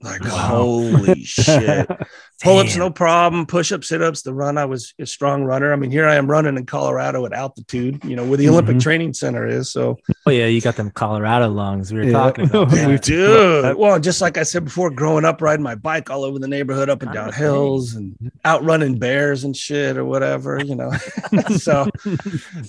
[0.00, 0.30] Like, wow.
[0.30, 1.88] holy shit.
[2.40, 3.46] Pull ups, no problem.
[3.46, 4.22] Push ups, sit ups.
[4.22, 5.72] The run, I was a strong runner.
[5.72, 8.52] I mean, here I am running in Colorado at altitude, you know, where the mm-hmm.
[8.52, 9.72] Olympic Training Center is.
[9.72, 11.92] So, oh, yeah, you got them Colorado lungs.
[11.92, 12.12] We were yeah.
[12.12, 13.02] talking about that.
[13.02, 13.76] Dude.
[13.76, 16.88] Well, just like I said before, growing up, riding my bike all over the neighborhood,
[16.88, 20.92] up and down hills and outrunning bears and shit or whatever, you know.
[21.56, 21.88] so,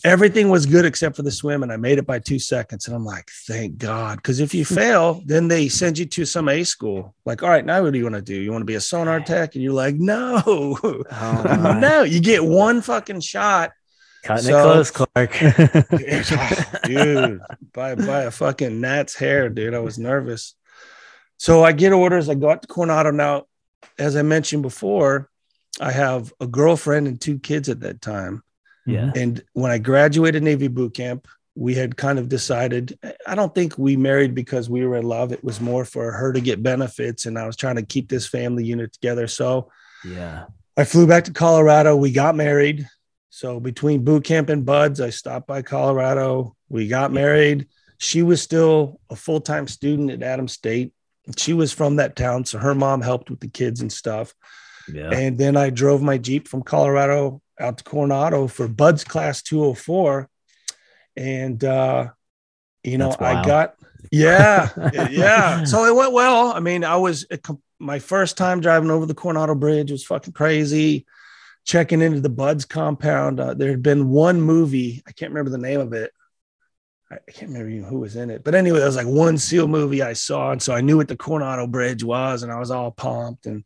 [0.03, 1.61] everything was good except for the swim.
[1.61, 2.87] And I made it by two seconds.
[2.87, 4.15] And I'm like, thank God.
[4.15, 7.65] Because if you fail, then they send you to some A school Like, all right,
[7.65, 8.35] now what do you want to do?
[8.35, 9.55] You want to be a sonar tech?
[9.55, 13.71] And you're like, no, Oh, no, you get one fucking shot.
[14.23, 15.37] Cutting So- it close, Clark.
[15.91, 17.41] Oh, dude,
[17.73, 19.73] by by a fucking gnat's hair, dude.
[19.73, 20.55] I was nervous.
[21.37, 22.27] So I get orders.
[22.29, 23.11] I go out to Coronado.
[23.11, 23.43] Now,
[23.97, 25.29] as I mentioned before,
[25.79, 28.43] I have a girlfriend and two kids at that time.
[28.85, 29.11] yeah.
[29.15, 31.27] And when I graduated Navy boot camp,
[31.59, 32.97] we had kind of decided.
[33.27, 35.33] I don't think we married because we were in love.
[35.33, 38.25] It was more for her to get benefits, and I was trying to keep this
[38.25, 39.27] family unit together.
[39.27, 39.69] So
[40.05, 40.45] Yeah.
[40.77, 41.97] I flew back to Colorado.
[41.97, 42.87] We got married.
[43.29, 46.55] So between boot camp and BUD/S, I stopped by Colorado.
[46.69, 47.67] We got married.
[47.97, 50.93] She was still a full time student at Adams State.
[51.35, 52.45] She was from that town.
[52.45, 54.33] So her mom helped with the kids and stuff.
[54.91, 55.09] Yeah.
[55.11, 60.29] And then I drove my Jeep from Colorado out to Coronado for BUD/S class 204.
[61.19, 62.09] And, uh,
[62.83, 63.75] you know, I got,
[64.11, 64.69] yeah,
[65.11, 65.65] yeah.
[65.65, 66.53] So it went well.
[66.53, 67.45] I mean, I was it
[67.77, 71.05] my first time driving over the Coronado Bridge was fucking crazy.
[71.65, 73.39] Checking into the BUD/S compound.
[73.39, 76.11] Uh, there had been one movie, I can't remember the name of it.
[77.11, 78.43] I can't remember even who was in it.
[78.43, 80.51] But anyway, there was like one SEAL movie I saw.
[80.51, 83.63] And so I knew what the Coronado Bridge was, and I was all pumped and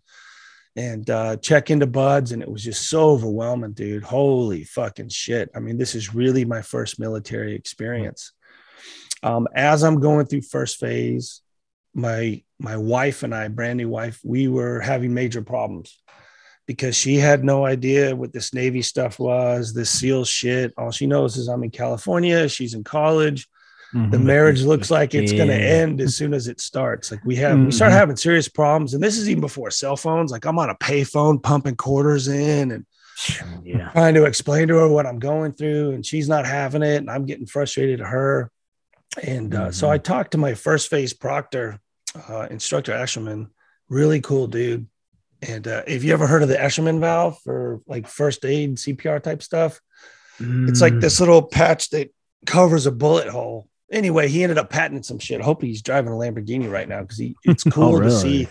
[0.76, 4.04] and uh, check into BUD/S and it was just so overwhelming dude.
[4.04, 5.50] Holy fucking shit.
[5.56, 8.32] I mean this is really my first military experience.
[9.22, 11.42] Um, as i'm going through first phase
[11.94, 15.98] my my wife and i brand new wife we were having major problems
[16.68, 20.74] because she had no idea what this navy stuff was this seal shit.
[20.78, 23.48] All she knows is i'm in california she's in college
[23.94, 24.24] the Mhm.
[24.24, 27.12] marriage looks like it's going to end as soon as it starts.
[27.12, 27.96] Like we have, we start Mhm.
[27.96, 30.32] having serious problems, and this is even before cell phones.
[30.32, 32.86] Like I'm on a payphone pumping quarters in and
[33.64, 33.90] Yeah.
[33.92, 37.10] trying to explain to her what I'm going through, and she's not having it, and
[37.12, 38.50] I'm getting frustrated at her.
[39.22, 39.92] And uh, so Mhm.
[39.92, 41.80] I talked to my first phase proctor,
[42.28, 43.50] uh, instructor Asherman,
[43.90, 44.88] really cool dude.
[45.44, 49.20] And uh, if you ever heard of the Asherman valve for like first aid CPR
[49.22, 49.80] type stuff,
[50.40, 51.02] it's like Mm.
[51.02, 52.10] this little patch that
[52.48, 53.68] covers a bullet hole.
[53.94, 55.40] Anyway, he ended up patenting some shit.
[55.40, 58.46] I hope he's driving a Lamborghini right now because he it's cool to oh, really?
[58.46, 58.48] see.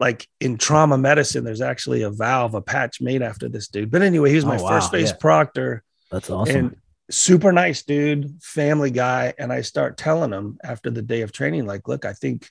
[0.00, 3.90] Like in trauma medicine, there's actually a valve, a patch made after this dude.
[3.90, 5.16] But anyway, he was oh, my Oh, wow, first phase yeah.
[5.20, 6.56] proctor That's awesome.
[6.56, 6.76] and
[7.10, 9.34] super nice dude, family guy.
[9.38, 12.50] And I start telling him after the day of training, like, look, I think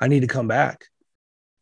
[0.00, 0.86] I need to come back.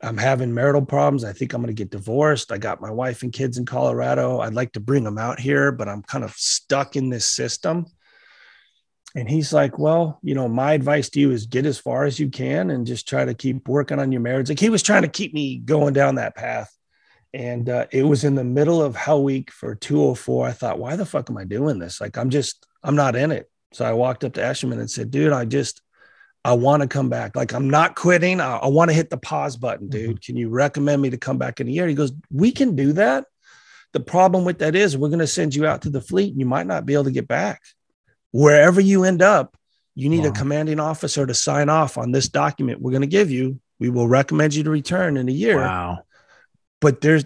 [0.03, 1.23] I'm having marital problems.
[1.23, 2.51] I think I'm going to get divorced.
[2.51, 4.41] I got my wife and kids in Colorado.
[4.41, 7.87] I'd like to bring them out here, but I'm kind of stuck in this system.
[9.15, 12.19] And he's like, Well, you know, my advice to you is get as far as
[12.19, 14.49] you can and just try to keep working on your marriage.
[14.49, 16.75] Like he was trying to keep me going down that path.
[17.35, 20.49] And uh, it was in the middle of Hell Week for 204.
[20.49, 22.01] I thought, why the fuck am I doing this?
[22.01, 23.51] Like, I'm just, I'm not in it.
[23.73, 25.81] So I walked up to Asherman and said, dude, I just,
[26.45, 27.35] I want to come back.
[27.35, 28.41] Like, I'm not quitting.
[28.41, 30.23] I, I want to hit the pause button, dude.
[30.23, 31.89] Can you recommend me to come back in a year?
[31.89, 33.25] He goes, we can do that.
[33.93, 36.41] The problem with that is we're going to send you out to the fleet and
[36.41, 37.63] you might not be able to get back.
[38.33, 39.57] Wherever you end up,
[39.95, 43.31] you need a commanding officer to sign off on this document we're going to give
[43.31, 43.61] you.
[43.79, 45.99] We will recommend you to return in a year wow.
[46.81, 47.25] but there's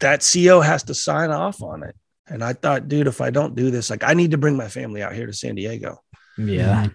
[0.00, 1.94] that CO has to sign off on it.
[2.28, 4.68] And I thought, dude, if I don't do this, like I need to bring my
[4.68, 6.02] family out here to San Diego.
[6.36, 6.88] Yeah.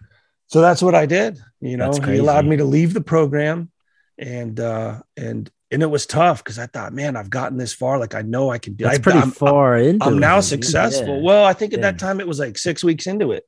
[0.47, 1.39] So that's what I did.
[1.61, 3.71] You know, he allowed me to leave the program
[4.17, 7.97] and uh and and it was tough because I thought, man, I've gotten this far.
[7.97, 10.45] Like I know I can do That's I, pretty I'm, far into I'm now dude.
[10.45, 11.17] successful.
[11.17, 11.21] Yeah.
[11.23, 11.91] Well, I think at Yeah.
[11.91, 13.43] that time it was like six weeks into it.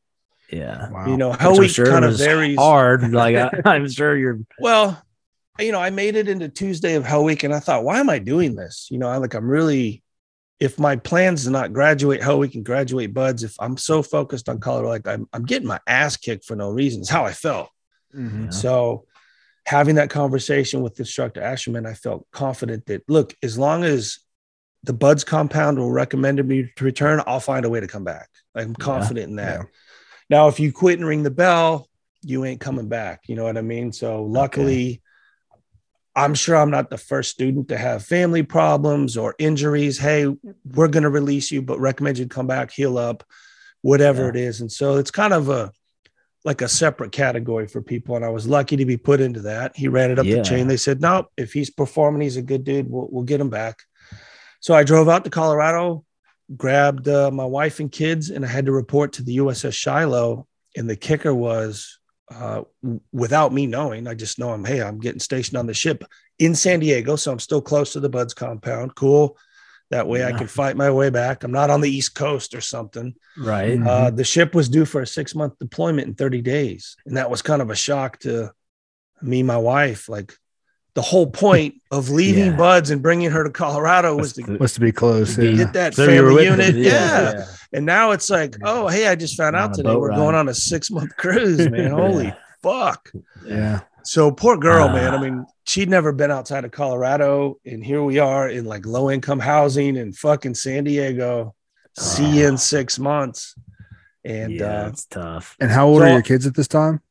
[0.51, 0.89] Yeah.
[0.89, 1.07] Wow.
[1.07, 2.57] You know, Hell Which I'm Week sure kind of was varies.
[2.57, 3.11] hard.
[3.11, 4.39] Like I, I'm sure you're.
[4.59, 5.01] Well,
[5.59, 8.09] you know, I made it into Tuesday of Hell Week, and I thought, why am
[8.09, 8.87] I doing this?
[8.89, 10.01] You know, I like I'm really,
[10.59, 14.47] if my plans to not graduate Hell Week and graduate BUD/S, if I'm so focused
[14.49, 17.01] on Colorado, like I'm, I'm getting my ass kicked for no reason.
[17.01, 17.69] It's how I felt.
[18.15, 18.45] Mhm.
[18.45, 18.49] Yeah.
[18.51, 19.05] So,
[19.65, 24.19] having that conversation with instructor Asherman, I felt confident that look, as long as
[24.83, 28.29] the BUD/S compound will recommend me to return, I'll find a way to come back.
[28.53, 28.83] Like, I'm Yeah.
[28.85, 29.59] confident in that.
[29.59, 29.65] Yeah.
[30.29, 31.87] Now, if you quit and ring the bell,
[32.21, 33.21] you ain't coming back.
[33.27, 33.93] You know what I mean?
[33.93, 35.01] So, luckily,
[36.15, 39.97] I'm sure I'm not the first student to have family problems or injuries.
[39.97, 40.27] Hey,
[40.65, 43.23] we're going to release you, but recommend you come back, heal up,
[43.81, 44.29] whatever Yeah.
[44.29, 44.61] it is.
[44.61, 45.71] And so it's kind of a
[46.45, 48.15] like a separate category for people.
[48.15, 49.75] And I was lucky to be put into that.
[49.75, 50.37] He ran it up Yeah.
[50.37, 50.67] the chain.
[50.67, 52.89] They said, nope, if he's performing, he's a good dude.
[52.89, 53.79] We'll, we'll get him back.
[54.59, 56.03] So I drove out to Colorado,
[56.55, 60.47] grabbed uh, my wife and kids, and I had to report to the USS Shiloh.
[60.75, 61.99] And the kicker was,
[62.33, 62.63] uh,
[63.11, 66.03] without me knowing, I just know I'm, hey, I'm getting stationed on the ship
[66.39, 67.15] in San Diego.
[67.15, 68.95] So I'm still close to the BUD/S compound.
[68.95, 69.37] Cool.
[69.93, 71.43] That way I can fight my way back.
[71.43, 73.13] I'm not on the East Coast or something.
[73.37, 73.77] Right.
[73.77, 73.87] Mhm.
[73.87, 76.95] Uh, the ship was due for a six month deployment in 30 days.
[77.05, 78.51] And that was kind of a shock to
[79.21, 80.09] me, my wife.
[80.09, 80.33] Like,
[80.95, 82.55] the whole point of leaving Yeah.
[82.57, 85.35] BUD/S and bringing her to Colorado was to Was to be close.
[85.37, 85.57] Be- Yeah.
[85.65, 86.73] get that So family unit.
[86.75, 87.45] Yeah.
[87.71, 90.15] And now it's like, oh, hey, I just found On out today we're ride.
[90.17, 91.91] going on a six month cruise, man.
[92.03, 92.35] Holy Yeah.
[92.63, 93.11] fuck.
[93.45, 93.81] yeah.
[94.05, 95.13] So poor girl, man.
[95.13, 95.21] I Ah.
[95.21, 99.39] mean, she'd never been outside of Colorado, and here we are in like low income
[99.39, 101.55] housing in fucking San Diego.
[101.97, 102.57] See you in Ah.
[102.57, 103.55] six months.
[104.25, 105.55] And yeah, uh, it's tough.
[105.59, 107.01] And how old So- are your kids at this time?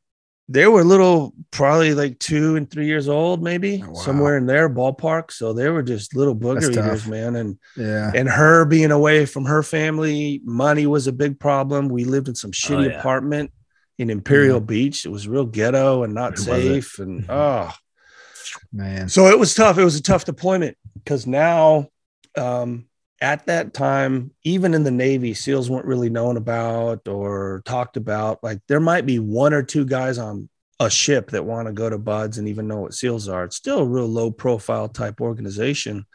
[0.49, 3.93] they were little, probably like two and three years old, maybe Oh, wow.
[3.93, 5.31] somewhere in there ballpark.
[5.31, 7.07] So they were just little That's booger eaters, tough.
[7.09, 7.35] man.
[7.37, 8.11] And Yeah.
[8.13, 11.87] and her being away from her family, money was a big problem.
[11.87, 12.99] We lived in some shitty Oh, yeah.
[12.99, 13.51] apartment
[13.97, 15.05] in Imperial Beach.
[15.05, 16.39] It was real ghetto and not it?
[16.39, 16.99] safe.
[16.99, 17.71] And oh,
[18.71, 19.09] Man.
[19.09, 19.77] so it was tough.
[19.77, 21.89] It was a tough deployment because now,
[22.37, 22.85] um,
[23.21, 28.43] at that time, even in the Navy, SEALs weren't really known about or talked about.
[28.43, 31.89] Like there might be one or two guys on a ship that want to go
[31.89, 33.45] to BUD/S and even know what SEALs are.
[33.45, 36.05] It's still a real low profile type organization.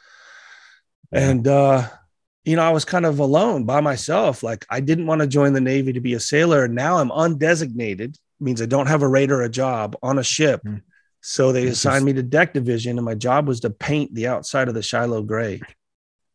[1.11, 1.31] Yeah.
[1.31, 1.89] And, uh,
[2.49, 4.43] you know, I was kind of alone by myself.
[4.43, 6.65] Like I didn't want to join the Navy to be a sailor.
[6.65, 10.25] And now I'm undesignated, means I don't have a rate or a job on a
[10.25, 10.63] ship.
[10.63, 10.77] Hmm.
[11.21, 14.69] So they assigned me to deck division, and my job was to paint the outside
[14.69, 15.61] of the Shiloh gray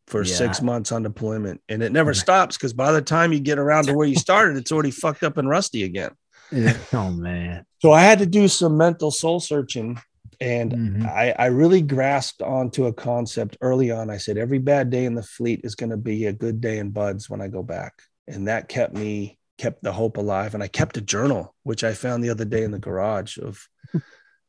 [0.06, 0.34] for Yeah.
[0.34, 1.62] six months on deployment.
[1.68, 4.56] And it never stops because by the time you get around to where you started,
[4.58, 6.10] it's already fucked up and rusty again.
[6.52, 6.76] Yeah.
[6.92, 7.64] Oh man.
[7.80, 9.98] So I had to do some mental soul searching.
[10.44, 11.06] And Mhm.
[11.06, 14.10] I, I really grasped onto a concept early on.
[14.10, 16.78] I said, every bad day in the fleet is going to be a good day
[16.78, 17.94] in BUD/S when I go back.
[18.28, 20.52] And that kept me, kept the hope alive.
[20.52, 23.66] And I kept a journal, which I found the other day in the garage of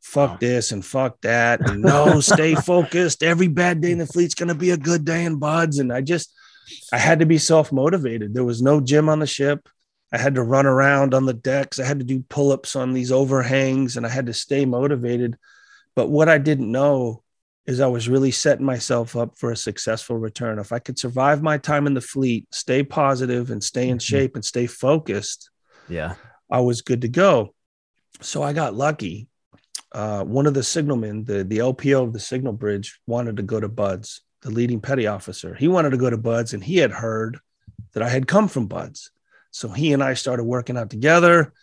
[0.02, 0.38] fuck Wow.
[0.42, 1.62] this and fuck that.
[1.62, 3.24] And no, stay focused.
[3.24, 5.78] Every bad day in the fleet's going to be a good day in BUD/S.
[5.80, 6.34] And I just,
[6.92, 8.34] I had to be self motivated.
[8.34, 9.70] There was no gym on the ship.
[10.12, 11.80] I had to run around on the decks.
[11.80, 15.38] I had to do pull ups on these overhangs and I had to stay motivated.
[15.96, 17.24] But what I didn't know
[17.66, 20.60] is I was really setting myself up for a successful return.
[20.60, 24.02] If I could survive my time in the fleet, stay positive and stay in Mhm.
[24.02, 25.50] shape and stay focused,
[25.88, 26.16] Yeah.
[26.52, 27.56] I was good to go.
[28.22, 29.28] So I got lucky.
[29.92, 33.60] Uh, one of the signalmen, the, the LPO of the signal bridge, wanted to go
[33.60, 35.56] to BUD/S, the leading petty officer.
[35.56, 37.40] He wanted to go to BUD/S and he had heard
[37.94, 39.10] that I had come from BUD/S.
[39.52, 41.54] So he and I started working out together.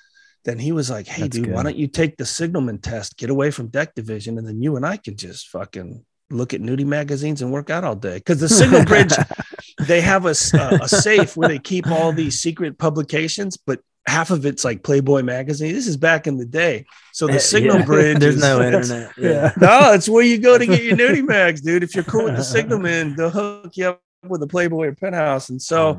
[0.45, 3.31] Then he was like, Hey, That's dude, why don't you take the signalman test, get
[3.31, 6.87] away from deck division, and then you and I can just fucking look at nudie
[6.87, 8.15] magazines and work out all day.
[8.15, 9.13] Because the signal bridge,
[9.83, 14.65] they have a safe where they keep all these secret publications, but half of it's
[14.65, 15.73] like Playboy magazine.
[15.73, 16.87] This is back in the day.
[17.13, 17.85] So the eh, signal Yeah.
[17.93, 19.13] bridge, There's is- no internet.
[19.17, 19.53] Yeah.
[19.61, 21.83] no, it's where you go to get your nudie mags, dude.
[21.85, 25.49] If you're cool with the signalman, they'll hook you up with a Playboy penthouse.
[25.49, 25.95] And so oh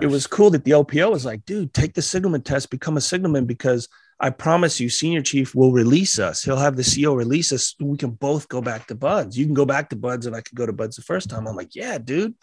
[0.00, 3.00] it was cool that the LPO was like, dude, take the signalman test, become a
[3.00, 3.88] signalman because
[4.20, 6.44] I promise you, senior chief will release us.
[6.44, 7.74] He'll have the CO release us.
[7.80, 9.36] We can both go back to BUD/S.
[9.36, 11.48] You can go back to BUD/S, and I could go to BUD/S the first time.
[11.48, 12.34] I'm like, yeah, dude.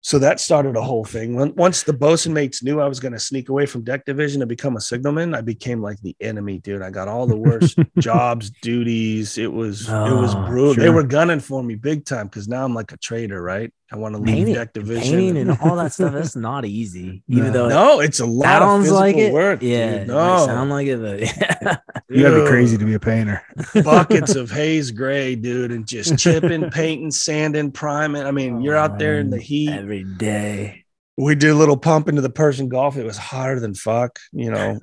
[0.00, 1.34] So that started a whole thing.
[1.34, 4.42] When, once the bosun mates knew I was going to sneak away from deck division
[4.42, 6.82] and become a signalman, I became like the enemy, dude.
[6.82, 9.38] I got all the worst jobs, duties.
[9.38, 10.82] It was it was Oh, brutal.
[10.82, 13.72] They were gunning for me big time because now I'm like a traitor, right?
[13.90, 15.18] I want to leave painting, deck division.
[15.18, 16.12] painting and all that stuff.
[16.12, 17.22] That's not easy.
[17.28, 17.52] Even No.
[17.52, 19.32] though No, it's a lot of sounds physical like it.
[19.32, 19.62] work.
[19.62, 19.90] yeah.
[20.00, 20.02] dude.
[20.02, 21.76] It might no, sound like it, but yeah.
[22.10, 23.42] You gotta be crazy to be a painter.
[23.84, 28.22] buckets of haze gray, dude, and just chipping, painting, sanding, priming.
[28.24, 29.70] I mean, you're out there in the heat.
[29.70, 30.84] every day.
[31.16, 32.96] We did a little pump into the Persian Gulf.
[32.96, 34.78] It was hotter than fuck, you know,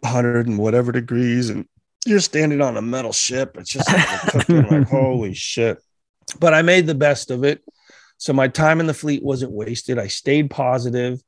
[0.00, 1.50] 100 and whatever degrees.
[1.50, 1.66] And
[2.06, 3.56] you're standing on a metal ship.
[3.58, 5.78] It's just like cooking, like, holy shit.
[6.38, 7.62] But I made the best of it.
[8.20, 9.98] So my time in the fleet wasn't wasted.
[9.98, 11.22] I stayed positive.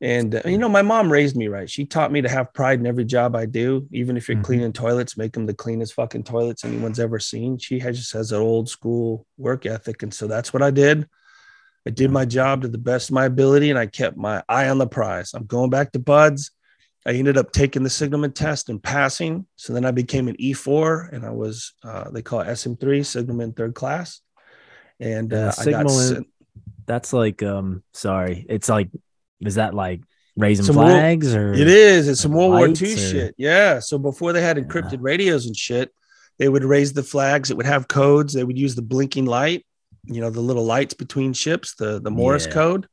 [0.00, 1.68] And, uh, you know, my mom raised me right.
[1.68, 3.86] She taught me to have pride in every job I do.
[3.92, 4.44] Even if you're Mhm.
[4.44, 7.58] cleaning toilets, make them the cleanest fucking toilets anyone's ever seen.
[7.58, 10.02] She has, just has an old school work ethic.
[10.02, 11.06] And so that's what I did.
[11.86, 14.70] I did my job to the best of my ability and I kept my eye
[14.70, 15.34] on the prize.
[15.34, 16.50] I'm going back to BUD/S.
[17.04, 19.46] I ended up taking the signalman test and passing.
[19.56, 23.52] So then I became an E4 and I was, uh, they call it SM3, signalman
[23.52, 24.22] third class.
[24.98, 26.26] And uh, I got sent-
[26.88, 28.44] That's like um sorry.
[28.48, 28.88] It's like
[29.40, 30.00] is that like
[30.36, 32.08] raising Some flags or It is.
[32.08, 33.34] It's some World War II or- shit.
[33.38, 33.78] Yeah.
[33.78, 34.64] So before they had Yeah.
[34.64, 35.92] encrypted radios and shit,
[36.38, 37.50] they would raise the flags.
[37.50, 38.32] It would have codes.
[38.34, 39.64] They would use the blinking light,
[40.06, 42.52] you know, the little lights between ships, the the Morse Yeah.
[42.52, 42.86] code.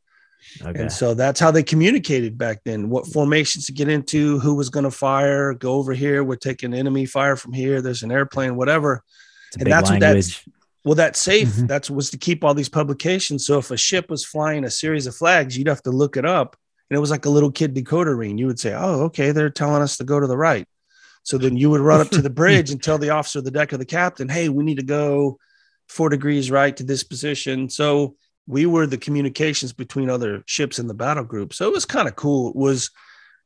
[0.62, 0.80] Okay.
[0.82, 2.90] And so that's how they communicated back then.
[2.90, 6.24] What formations to get into, who was going to fire, go over here.
[6.24, 7.82] We're taking enemy fire from here.
[7.82, 9.02] There's an airplane, whatever.
[9.58, 10.46] And that's what that's- language.
[10.86, 11.68] Well, that safe, Mhm.
[11.68, 13.46] that's was to keep all these publications.
[13.46, 16.26] So if a ship was flying a series of flags, you'd have to look it
[16.26, 16.56] up.
[16.90, 18.38] And it was like a little kid decoder ring.
[18.38, 20.68] You would say, Oh, okay, they're telling us to go to the right.
[21.24, 23.52] So then you would run up to the bridge and tell the officer of the
[23.52, 25.40] deck or the captain, hey, we need to go
[25.90, 27.68] four degrees right to this position.
[27.70, 28.16] So
[28.46, 31.52] we were the communications between other ships in the battle group.
[31.56, 32.50] So it was kind of cool.
[32.50, 32.92] It was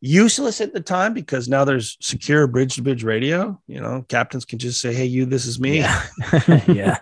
[0.01, 3.59] useless at the time because now there's secure bridge to bridge radio.
[3.67, 5.79] You know, captains can just say, Hey, you, this is me.
[5.79, 6.05] Yeah.
[6.67, 6.97] yeah.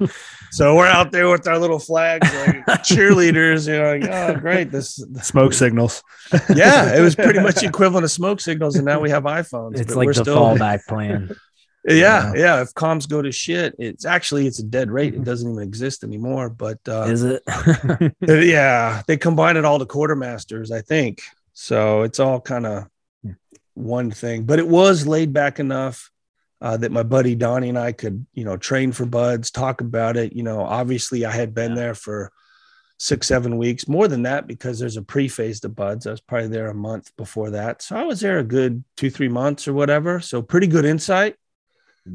[0.51, 4.71] So we're out there with our little flags, like cheerleaders, you know, like, oh, great.
[4.71, 6.03] This, Smoke signals.
[6.55, 8.75] yeah, it was pretty much equivalent of smoke signals.
[8.75, 9.79] And now we have iPhones.
[9.79, 11.35] It's like we're the still- fallback plan.
[11.89, 12.61] Yeah, yeah.
[12.61, 15.13] If comms go to shit, it's actually it's a dead rate.
[15.13, 16.49] It doesn't even exist anymore.
[16.49, 17.43] But uh, Is it?
[18.19, 21.21] yeah, they combined it all to quartermasters, I think.
[21.59, 22.85] So it's all kind of
[23.73, 24.43] one thing.
[24.43, 26.11] But it was laid back enough
[26.61, 30.17] uh, that my buddy Donnie and I could, you know, train for BUD/S, talk about
[30.17, 30.33] it.
[30.33, 31.77] You know, obviously I had been Yeah.
[31.77, 32.31] there for
[32.99, 36.05] six, seven weeks, more than that because there's a pre-phase to BUD/S.
[36.05, 37.81] I was probably there a month before that.
[37.81, 40.19] So I was there a good two, three months or whatever.
[40.19, 41.37] So pretty good insight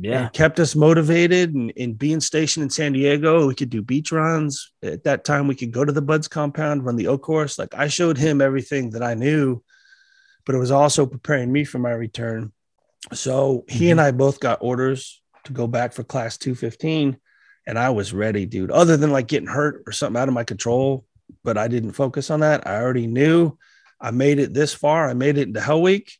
[0.01, 0.22] yeah.
[0.22, 4.12] and kept us motivated and, and being stationed in San Diego, we could do beach
[4.12, 4.72] runs.
[4.82, 7.59] At that time, we could go to the BUD/S compound, run the O course.
[7.59, 9.62] Like I showed him everything that I knew,
[10.45, 12.53] but it was also preparing me for my return.
[13.12, 14.09] So he and mm-hmm.
[14.09, 17.18] I both got orders to go back for class 215.
[17.66, 18.70] And I was ready, dude.
[18.70, 21.05] Other than like getting hurt or something out of my control,
[21.45, 22.66] but I didn't focus on that.
[22.66, 23.57] I already knew
[24.01, 25.09] I made it this far.
[25.09, 26.12] I made it into Hell Week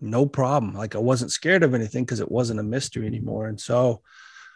[0.00, 0.74] no problem.
[0.74, 3.46] Like I wasn't scared of anything because it wasn't a mystery anymore.
[3.46, 4.02] And so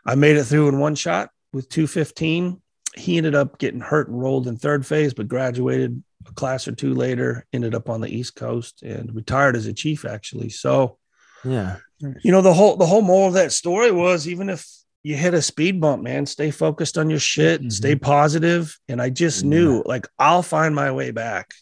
[0.07, 2.61] I made it through in one shot with 215.
[2.95, 6.73] He ended up getting hurt and rolled in third phase, but graduated a class or
[6.73, 10.51] two later, ended up on the East Coast and retired as a chief, actually.
[10.51, 10.99] So,
[11.45, 11.77] Yeah.
[12.23, 14.67] you know, the whole the whole moral of that story was even if
[15.03, 17.73] you hit a speed bump, man, stay focused on your shit, Mhm.
[17.73, 18.79] stay positive.
[18.89, 21.55] And I just knew like I'll find my way back.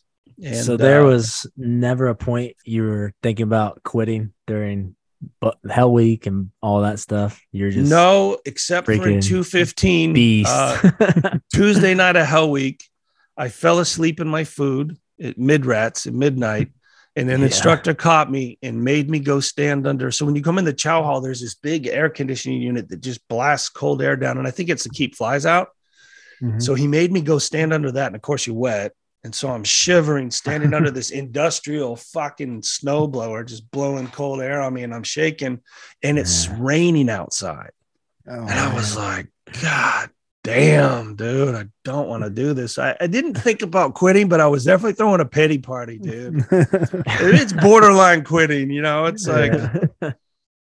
[0.43, 4.97] And so there uh, was never a point you were thinking about quitting during
[5.41, 7.43] but Hell Week and all that stuff.
[7.53, 10.51] You're just no, except for in 215 beast.
[10.51, 12.83] uh, Tuesday night of Hell Week,
[13.37, 16.71] I fell asleep in my food at mid rats at midnight.
[17.17, 17.47] And an Yeah.
[17.47, 20.11] instructor caught me and made me go stand under.
[20.13, 23.01] So when you come in the chow hall, there's this big air conditioning unit that
[23.01, 24.39] just blasts cold air down.
[24.39, 25.69] And I think it's to keep flies out.
[26.41, 26.63] Mhm.
[26.63, 28.07] So he made me go stand under that.
[28.07, 28.93] And of course, you're wet.
[29.23, 34.73] And so I'm shivering, standing under this industrial fucking snowblower, just blowing cold air on
[34.75, 34.83] me.
[34.83, 35.61] And I'm shaking.
[36.03, 36.57] And it's Yeah.
[36.59, 37.71] raining outside.
[38.29, 39.29] Oh, And I was like,
[39.63, 40.11] God
[40.43, 42.79] damn, dude, I don't want to do this.
[42.79, 46.47] I, I didn't think about quitting, but I was definitely throwing a pity party, dude.
[46.51, 49.05] it's borderline quitting, you know.
[49.07, 49.53] It's like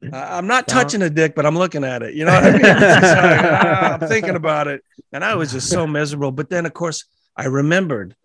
[0.03, 0.39] Yeah.
[0.39, 2.15] I'm not Sound- touching a dick, but I'm looking at it.
[2.15, 2.63] You know what I mean?
[2.63, 2.75] Like,
[3.05, 4.83] ah, I'm thinking about it.
[5.13, 6.33] And I was just so miserable.
[6.33, 7.05] But then, of course,
[7.37, 8.17] I remembered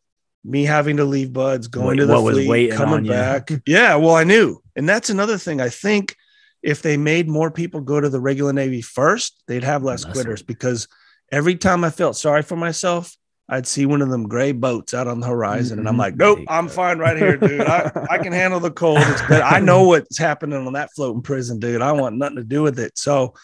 [0.46, 3.06] me having to leave BUD/S, going What- to the what was fleet, waiting coming on
[3.06, 3.12] you.
[3.12, 3.52] back.
[3.66, 4.62] Yeah, well, I knew.
[4.76, 5.60] And that's another thing.
[5.62, 6.16] I think
[6.62, 10.14] if they made more people go to the regular Navy first, they'd have less Less
[10.14, 10.88] quitters because
[11.32, 13.16] every time I felt sorry for myself,
[13.48, 16.40] I'd see one of them gray boats out on the horizon, and I'm like, "Nope,
[16.40, 16.50] mm-hmm.
[16.50, 17.62] I'm fine right here, dude.
[17.62, 18.98] I, I can handle the cold.
[19.02, 19.42] It's good.
[19.42, 21.82] I know what's happening on that floating prison, dude.
[21.84, 23.36] I want nothing to do with it." So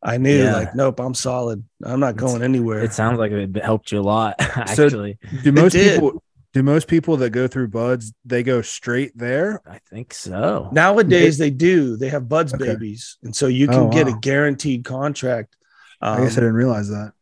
[0.00, 0.52] I knew, Yeah.
[0.54, 1.64] like, nope, I'm solid.
[1.84, 2.84] I'm not It's- going anywhere.
[2.84, 4.36] it sounds like it helped you a lot,
[4.74, 5.18] So- actually.
[5.42, 6.22] do most people
[6.52, 9.60] do most people that go through BUD/S they go straight there?
[9.66, 10.68] I think so.
[10.72, 11.96] Nowadays, they do.
[11.96, 12.66] They have BUD/S Okay.
[12.66, 15.56] babies, and so you can Oh, get a guaranteed contract.
[16.00, 17.12] I guess I Um, didn't realize that.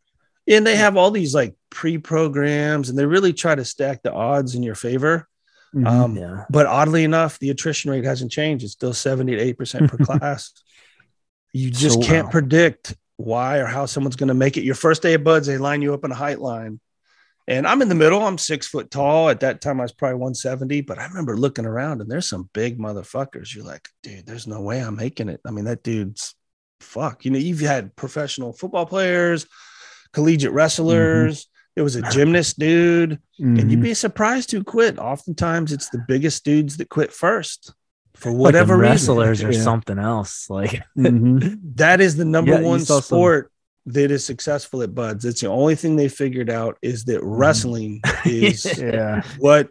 [0.47, 4.55] and they have all these like pre-programs, and they really try to stack the odds
[4.55, 5.27] in your favor.
[5.73, 5.87] Mhm.
[5.87, 6.43] Um, Yeah.
[6.49, 8.63] But oddly enough, the attrition rate hasn't changed.
[8.65, 10.51] It's still 70 to 8% per class.
[11.53, 12.31] You just So, can't wow.
[12.31, 14.63] predict why or how someone's going to make it.
[14.63, 16.79] Your first day of BUD/S, they line you up in a height line.
[17.51, 18.23] And I'm in the middle.
[18.25, 19.29] I'm six foot tall.
[19.29, 20.81] At that time, I was probably 170.
[20.81, 23.53] But I remember looking around and there's some big motherfuckers.
[23.53, 25.41] You're like, dude, there's no way I'm making it.
[25.45, 26.33] I mean, that dude's
[26.79, 27.25] fuck.
[27.25, 29.45] You know, you've had professional football players,
[30.13, 31.47] collegiate wrestlers.
[31.75, 33.83] There was a gymnast dude and you'd Mhm.
[33.83, 34.97] be surprised who quit.
[34.97, 37.73] Oftentimes, it's the biggest dudes that quit first
[38.15, 38.91] for Like whatever reason.
[38.91, 39.61] wrestlers or Yeah.
[39.61, 40.49] something else.
[40.49, 41.59] Like Mhm.
[41.75, 43.51] That is the number Yeah, one sport
[43.87, 45.25] that is successful at BUD/S.
[45.25, 47.29] It's the only thing they figured out is that mm-hmm.
[47.29, 49.23] wrestling is yeah.
[49.39, 49.69] what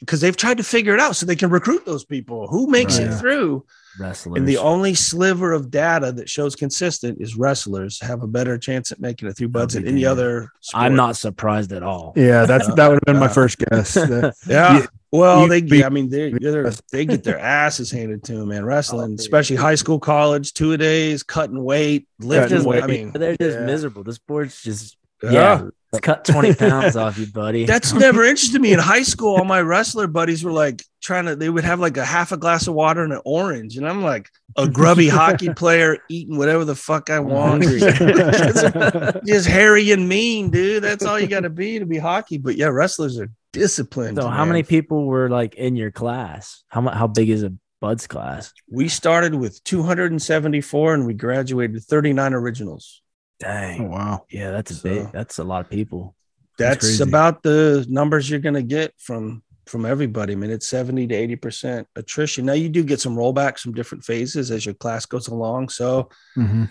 [0.00, 2.46] because they've tried to figure it out so they can recruit those people.
[2.48, 3.08] Who makes Right.
[3.08, 3.64] it through?
[4.00, 4.38] Wrestlers.
[4.38, 8.90] And the only sliver of data that shows consistent is wrestlers have a better chance
[8.90, 10.50] at making it through BUD/S than any other.
[10.60, 10.82] Sport.
[10.84, 12.14] I'm not surprised at all.
[12.16, 13.94] Yeah, that's that would have been my first guess.
[13.94, 14.86] That- Yeah.
[15.12, 16.70] Well, you they be- I mean they they're,
[17.04, 18.64] get their asses handed to them, man.
[18.64, 22.82] Wrestling, Oh, especially high school, college, two a days, cutting weight, lifting Just- weight.
[22.84, 23.64] I mean, they're just yeah.
[23.66, 24.04] miserable.
[24.04, 25.30] The sport's just yeah.
[25.32, 25.62] yeah.
[25.92, 27.64] Let's cut 20 pounds off you, buddy.
[27.66, 29.36] That's never interested me in high school.
[29.36, 32.36] All my wrestler buddies were like, trying to, they would have like a half a
[32.36, 33.76] glass of water and an orange.
[33.76, 37.62] And I'm like a grubby hockey player eating whatever the fuck I want.
[39.26, 40.82] Just hairy and mean, dude.
[40.82, 42.38] That's all you got to be to be hockey.
[42.38, 44.18] But yeah, wrestlers are disciplined.
[44.18, 46.62] So, how many people were like in your class?
[46.68, 48.52] How how big is a BUD/S class?
[48.70, 53.02] We started with 274 and we graduated 39 originals.
[53.40, 53.80] Dang.
[53.86, 54.24] Oh, wow.
[54.30, 55.12] Yeah, that's a So- big.
[55.12, 56.14] That's a lot of people.
[56.58, 60.32] That's That's, about the numbers you're going to get from from everybody.
[60.32, 62.44] I mean, it's 70 to 80 percent attrition.
[62.44, 65.68] Now you do get some rollbacks from different phases as your class goes along.
[65.70, 66.68] So, Mhm.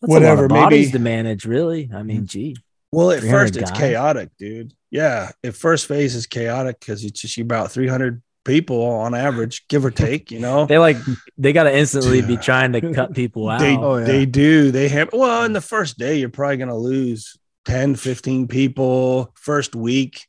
[0.00, 1.44] That's Whatever, a lot of bodies maybe- to manage.
[1.44, 2.56] Really, I mean, gee.
[2.92, 3.78] well, at 300 first it's guys?
[3.80, 4.74] chaotic, dude.
[4.90, 9.66] Yeah, at first phase is chaotic because it's just you about 300 people on average,
[9.68, 10.30] give or take.
[10.30, 10.96] You know, They like
[11.36, 13.58] they got to instantly be trying to cut people out.
[13.60, 14.04] they Oh, yeah.
[14.04, 14.70] they do.
[14.70, 17.36] They have well, in the first day, you're probably going to lose
[17.66, 19.32] 10, 15 people.
[19.34, 20.26] First week,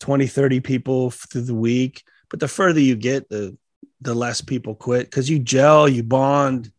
[0.00, 2.02] 20, 30 people through the week.
[2.28, 3.56] But the further you get, the
[4.02, 6.70] the less people quit because you gel, you bond,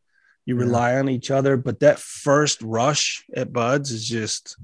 [0.46, 0.62] you Yeah.
[0.66, 1.58] rely on each other.
[1.58, 4.56] But that first rush at BUD/S is just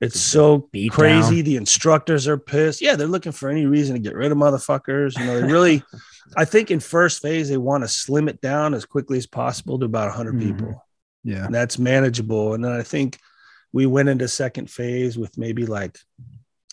[0.00, 1.36] it's so crazy.
[1.36, 1.44] down.
[1.44, 2.80] The instructors are pissed.
[2.82, 5.18] Yeah, they're looking for any reason to get rid of motherfuckers.
[5.18, 5.82] You know, they really
[6.36, 9.78] I think in first phase they want to slim it down as quickly as possible
[9.78, 10.40] to about 100 Mhm.
[10.40, 10.84] people
[11.22, 11.44] Yeah.
[11.46, 12.54] and that's manageable.
[12.54, 13.18] And then I think
[13.72, 15.98] we went into second phase with maybe like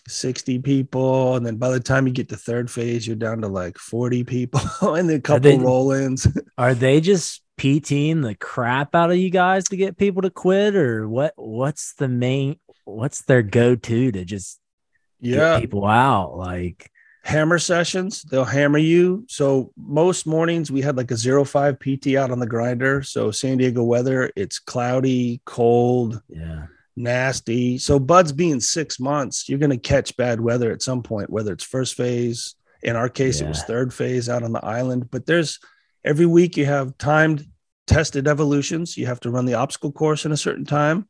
[0.08, 1.36] 60 people.
[1.36, 4.24] And then by the time you get to third phase, you're down to like 40
[4.24, 6.26] people and then a couple they- roll ins.
[6.58, 10.74] Are they just PTing the crap out of you guys to get people to quit,
[10.74, 11.32] or what?
[11.36, 12.56] What's the main?
[12.84, 14.58] What's their go-to to just
[15.20, 15.54] yeah.
[15.54, 16.36] get people out?
[16.36, 16.90] Like,
[17.24, 19.24] Hammer sessions, they'll hammer you.
[19.28, 23.04] So most mornings we had like a zero five PT out on the grinder.
[23.04, 26.66] So San Diego weather, it's cloudy, cold, yeah,
[26.96, 27.78] nasty.
[27.78, 31.52] So BUD/S being six months, you're going to catch bad weather at some point, whether
[31.52, 32.56] it's first phase.
[32.82, 35.08] In our case, it was third phase out on the island.
[35.08, 35.60] But there's
[36.04, 37.46] every week you have timed
[37.86, 38.96] tested evolutions.
[38.96, 41.08] You have to run the obstacle course in a certain time,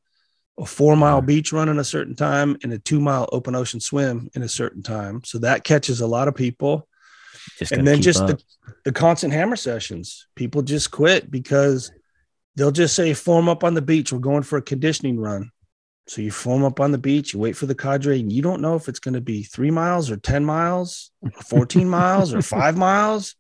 [0.59, 3.81] a four mile beach run in a certain time, and a two mile open ocean
[3.81, 5.23] swim in a certain time.
[5.25, 6.89] So that catches a lot of people.
[7.59, 8.29] Just and then just up.
[8.29, 8.45] the,
[8.85, 10.27] the constant hammer sessions.
[10.37, 11.91] People just quit because
[12.57, 14.13] they'll just say form up on the beach.
[14.13, 15.51] We're going for a conditioning run.
[16.09, 18.61] So you form up on the beach you wait for the cadre and you don't
[18.61, 22.43] know if it's going to be three miles or 10 miles or 14 miles or
[22.43, 23.37] five miles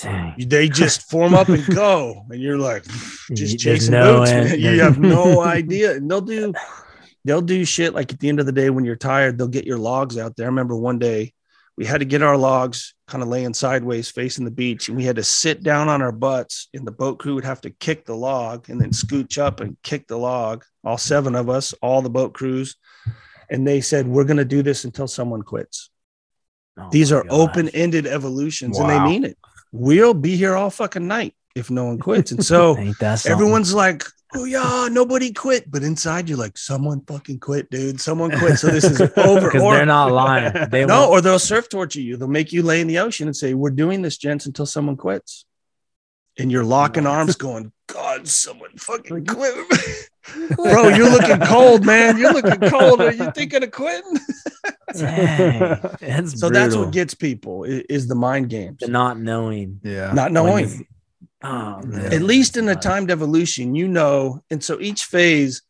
[0.00, 0.34] Dang.
[0.38, 2.84] they just form up and go and you're like
[3.32, 5.94] just chasing no boots end- you have no idea.
[5.96, 6.52] And they'll do
[7.24, 9.66] they'll do shit like at the end of the day when you're tired they'll get
[9.66, 10.46] your logs out there.
[10.46, 11.32] I remember one day
[11.76, 15.04] we had to get our logs kind of laying sideways facing the beach and we
[15.04, 18.04] had to sit down on our butts and the boat crew would have to kick
[18.04, 22.02] the log and then scooch up and kick the log all seven of us all
[22.02, 22.76] the boat crews.
[23.48, 25.90] And they said we're going to do this until someone quits.
[26.76, 29.38] Oh these are open-ended evolutions and they mean it
[29.74, 32.30] we'll be here all fucking night if no one quits.
[32.30, 33.32] And so Ain't that something?
[33.32, 34.04] everyone's like
[34.36, 35.68] oh yeah nobody quit.
[35.70, 38.00] But inside you're like someone fucking quit dude.
[38.00, 38.58] Someone quit.
[38.58, 39.48] So this is over.
[39.50, 40.52] Because they're not lying.
[40.70, 42.16] They no won't- or they'll surf torture you.
[42.16, 44.96] They'll make you lay in the ocean and say we're doing this gents until someone
[44.96, 45.44] quits.
[46.38, 49.54] And you're locking arms going god someone fucking quit.
[50.56, 52.16] Bro you're looking cold man.
[52.18, 53.00] You're looking cold.
[53.00, 54.18] Are you thinking of quitting?
[54.94, 58.78] Dang, that's so that's what gets people i- is the mind games.
[58.80, 59.80] The not knowing.
[59.82, 60.12] Yeah.
[60.12, 60.86] not knowing.
[61.42, 64.42] Oh, at least in the timed evolution you know.
[64.50, 65.62] And so each phase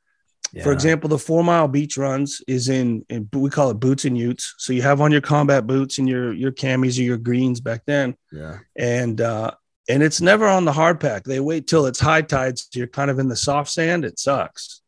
[0.62, 4.16] For example, the four mile beach runs is in, in we call it boots and
[4.16, 4.54] utes.
[4.58, 7.82] So you have on your combat boots and your your camis or your greens back
[7.86, 9.50] then, yeah, and uh,
[9.89, 11.24] and it's never on the hard pack.
[11.24, 14.05] They wait till it's high tide, so you're kind of in the soft sand.
[14.05, 14.80] It sucks,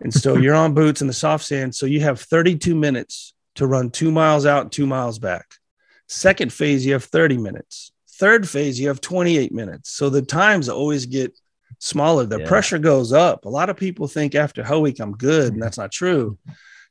[0.00, 1.74] and so you're on boots in the soft sand.
[1.74, 5.46] So you have 32 minutes to run two miles out, and two miles back.
[6.08, 7.92] Second phase, you have 30 minutes.
[8.18, 9.90] Third phase, you have 28 minutes.
[9.90, 11.36] So the times always get
[11.78, 12.26] smaller.
[12.26, 12.46] The Yeah.
[12.46, 13.44] pressure goes up.
[13.44, 16.38] A lot of people think after Hell Week, I'm good, and that's not true.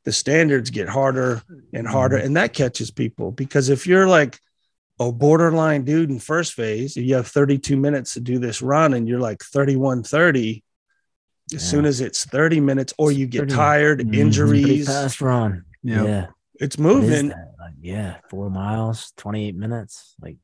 [0.04, 1.44] The standards get harder
[1.74, 2.26] and harder, mm-hmm.
[2.26, 4.40] and that catches people because if you're like
[5.00, 9.08] a borderline dude in first phase, you have 32 minutes to do this run, and
[9.08, 10.64] you're like 31 30.
[11.54, 11.70] As Yeah.
[11.70, 14.16] soon as it's 30 minutes, or you get Pretty- tired, Mhm.
[14.16, 15.66] injuries, fast run.
[15.84, 16.04] Yeah.
[16.04, 16.26] Yeah,
[16.60, 17.30] it's moving.
[17.30, 17.54] that?
[17.60, 20.16] Like, yeah, four miles, twenty eight minutes.
[20.22, 20.38] Like,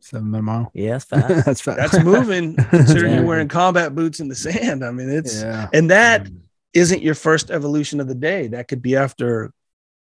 [0.00, 0.70] Seven minute mile.
[0.74, 1.44] yeah, it's fast.
[1.46, 1.76] That's fast.
[1.92, 3.18] That's moving, considering Yeah.
[3.18, 4.84] you're wearing combat boots in the sand.
[4.84, 5.68] I mean, it's yeah.
[5.72, 6.36] and that Mm.
[6.72, 8.46] isn't your first evolution of the day.
[8.48, 9.50] That could be after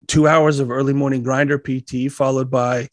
[0.06, 2.88] two hours of early morning grinder PT, followed by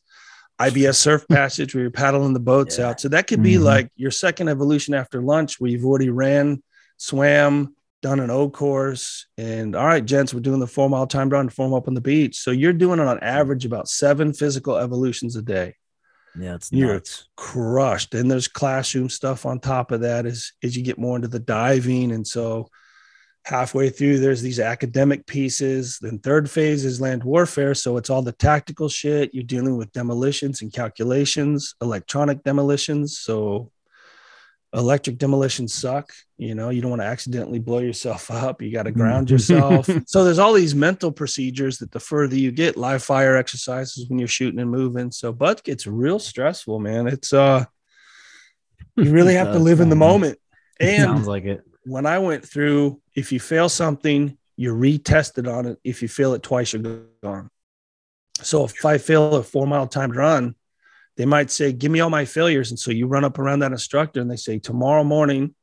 [0.69, 2.89] IBS surf passage where you're paddling the boats Yeah.
[2.89, 3.01] out.
[3.01, 3.63] So that could be Mhm.
[3.63, 6.61] like your second evolution after lunch where you've already ran,
[6.97, 11.29] swam, done an O course, and all right, gents, we're doing the four mile time
[11.29, 12.37] run, form up on the beach.
[12.39, 15.75] So you're doing it on average about seven physical evolutions a day.
[16.39, 17.25] Yeah, it's You're nuts.
[17.35, 18.13] crushed.
[18.15, 21.39] And there's classroom stuff on top of that as as you get more into the
[21.39, 22.11] diving.
[22.11, 22.69] And so
[23.45, 25.97] halfway through, there's these academic pieces.
[26.01, 27.73] Then third phase is land warfare.
[27.73, 29.33] So it's all the tactical shit.
[29.33, 33.19] You're dealing with demolitions and calculations, electronic demolitions.
[33.19, 33.71] So
[34.73, 36.11] electric demolitions suck.
[36.37, 38.61] You know, you don't want to accidentally blow yourself up.
[38.61, 39.89] You got to ground yourself.
[40.05, 44.19] so there's all these mental procedures that the further you get, live fire exercises when
[44.19, 45.11] you're shooting and moving.
[45.11, 47.07] So but gets real stressful, man.
[47.07, 47.65] It's uh
[48.95, 50.37] you really have to live in the moment.
[50.79, 51.61] And Sounds like it.
[51.83, 55.79] When I went through, if you fail something, you retest it on it.
[55.83, 57.49] If you fail it twice, you're gone.
[58.41, 60.55] So if I fail a four mile timed run,
[61.17, 62.71] they might say, Give me all my failures.
[62.71, 65.55] And so you run up around that instructor and they say, Tomorrow morning,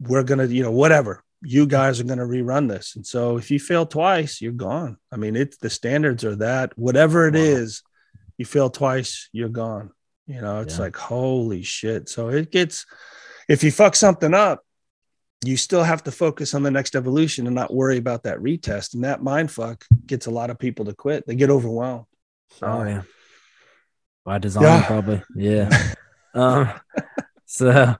[0.00, 2.96] we're going to, you know, whatever, you guys are going to rerun this.
[2.96, 4.96] And so if you fail twice, you're gone.
[5.12, 7.40] I mean, it's the standards are that whatever it Wow.
[7.40, 7.82] is,
[8.36, 9.90] you fail twice, you're gone.
[10.26, 10.82] You know, it's Yeah.
[10.84, 12.08] like, holy shit.
[12.08, 12.86] So it gets,
[13.48, 14.62] if you fuck something up,
[15.44, 18.94] you still have to focus on the next evolution and not worry about that retest.
[18.94, 21.26] And that mind fuck gets a lot of people to quit.
[21.26, 22.06] They get overwhelmed.
[22.58, 23.02] So, Oh yeah.
[24.24, 24.86] By design, Yeah.
[24.86, 25.22] probably.
[25.36, 25.94] Yeah.
[26.34, 26.70] um,
[27.46, 27.94] so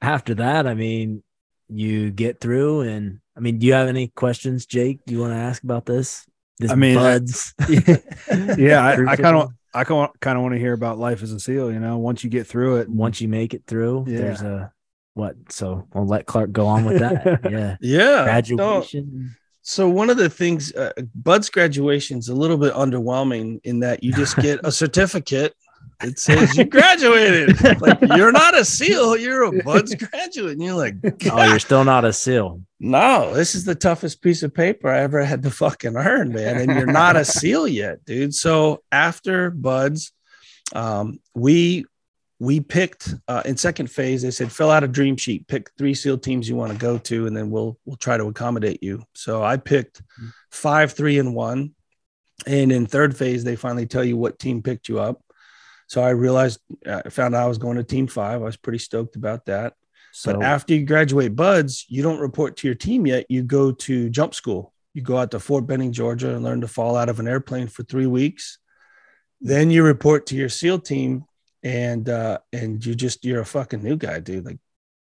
[0.00, 1.22] after that, I mean,
[1.68, 5.00] you get through, and I mean, do you have any questions, Jake?
[5.06, 6.26] Do you want to ask about this?
[6.58, 7.54] This I mean, I- BUD/S.
[8.58, 11.40] Yeah, I, I kind of I kind of want to hear about life as a
[11.40, 11.72] SEAL.
[11.72, 14.18] You know, once you get through it, once you make it through, Yeah.
[14.18, 14.70] there's a
[15.14, 15.36] what?
[15.50, 17.40] So I'll let Clark go on with that.
[17.50, 17.76] Yeah.
[17.80, 18.16] yeah.
[18.16, 19.36] no, Graduation.
[19.64, 24.02] So one of the things, uh, BUD/S graduation is a little bit underwhelming in that
[24.02, 25.54] you just get a certificate.
[26.02, 27.80] It says you graduated.
[27.80, 30.96] like you're not a SEAL, you're a BUD/S graduate, and you're like,
[31.30, 32.60] Oh, you're still not a SEAL.
[32.80, 36.56] no, this is the toughest piece of paper I ever had to fucking earn, man.
[36.56, 38.34] And you're not a SEAL yet, dude.
[38.34, 40.10] So after BUD/S,
[40.74, 41.84] um, we
[42.42, 44.22] we picked uh, in second phase.
[44.22, 46.98] They said fill out a dream sheet, pick three SEAL teams you want to go
[46.98, 49.04] to, and then we'll we'll try to accommodate you.
[49.14, 50.02] So I picked
[50.50, 51.76] five, three, and one.
[52.44, 55.22] And in third phase, they finally tell you what team picked you up.
[55.86, 58.42] So I realized uh, I found out I was going to team five.
[58.42, 59.74] I was pretty stoked about that.
[60.12, 63.26] So But after you graduate BUD/S, you don't report to your team yet.
[63.28, 64.74] You go to jump school.
[64.94, 67.68] You go out to Fort Benning, Georgia, and learn to fall out of an airplane
[67.68, 68.58] for three weeks.
[69.40, 71.24] Then you report to your SEAL team,
[71.62, 74.44] and uh, and you just you're a fucking new guy, dude.
[74.44, 74.58] Like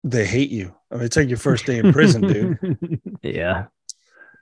[0.05, 0.75] they hate you.
[0.91, 3.01] I mean, it's like your first day in prison, dude.
[3.23, 3.67] yeah.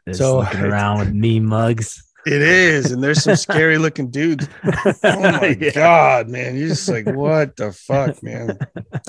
[0.07, 2.05] Just So- looking around with me mugs.
[2.25, 4.49] It is, and there's some scary looking dudes.
[5.05, 5.71] Oh my Yeah.
[5.73, 6.57] god, man!
[6.57, 8.59] You're just like, what the fuck, man?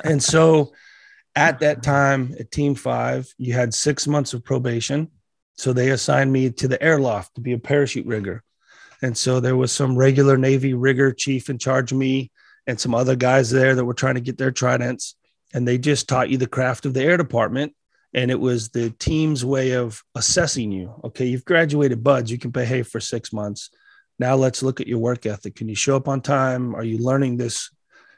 [0.04, 0.74] And so,
[1.36, 5.10] at that time, at Team Five, you had six months of probation.
[5.56, 8.44] So they assigned me to the airloft to be a parachute rigger.
[9.04, 12.32] And so there was some regular Navy rigger chief in charge of me,
[12.68, 15.16] and some other guys there that were trying to get their tridents.
[15.54, 17.76] And they just taught you the craft of the air department.
[18.16, 20.94] And it was the team's way of assessing you.
[21.04, 23.70] Okay, you've graduated BUD/S, you can behave for six months.
[24.20, 25.56] Now let's look at your work ethic.
[25.56, 26.76] Can you show up on time?
[26.76, 27.72] Are you learning this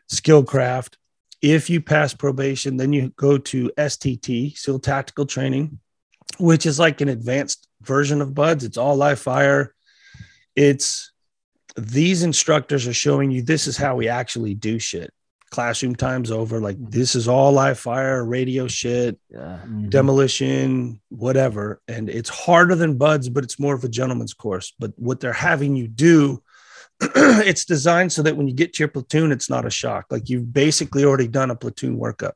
[0.10, 0.98] skill craft?
[1.41, 5.80] If you pass probation, then you go to STT, SEAL Tactical Training,
[6.38, 8.64] which is like an advanced version of BUD/S.
[8.64, 9.74] It's all live fire.
[10.56, 11.12] It's
[11.76, 15.12] these instructors are showing you this is how we actually do shit.
[15.52, 16.60] Classroom time's over.
[16.60, 16.90] Like mm-hmm.
[16.90, 19.60] this is all live fire, radio shit, Yeah.
[19.64, 19.90] Mm-hmm.
[19.90, 21.82] demolition, whatever.
[21.88, 24.74] And it's harder than BUD/S, but it's more of a gentleman's course.
[24.80, 26.42] But what they're having you do,
[27.02, 30.06] it's designed so that when you get to your platoon, it's not a shock.
[30.10, 32.34] Like you've basically already done a platoon workup.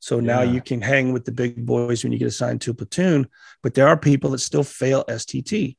[0.00, 0.52] So now Yeah.
[0.52, 3.28] you can hang with the big boys when you get assigned to a platoon.
[3.62, 5.76] But there are people that still fail STT.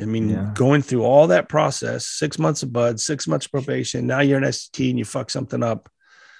[0.00, 0.50] I mean, Yeah.
[0.54, 4.06] going through all that process, six months of bud, six months probation.
[4.06, 5.88] Now you're an ST and you fuck something up.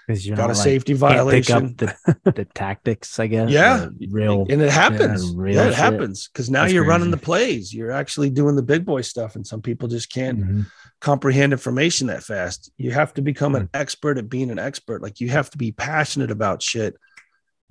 [0.06, 1.56] Because you're Got a like, safety violation.
[1.56, 3.50] up the, the tactics, I guess.
[3.50, 3.88] Yeah.
[4.10, 4.46] real.
[4.48, 5.34] and it happens.
[5.34, 5.74] real Yeah, it shit.
[5.74, 7.74] happens because now That's you're running the plays.
[7.74, 10.66] You're actually doing the big boy stuff, and some people just can't Mhm.
[11.00, 12.70] comprehend information that fast.
[12.78, 13.62] You have to become Hmm.
[13.62, 15.02] an expert at being an expert.
[15.02, 16.94] Like you have to be passionate about shit.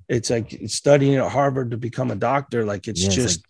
[0.06, 2.66] It's like studying at Harvard to become a doctor.
[2.66, 3.44] Like it's Yeah, it's just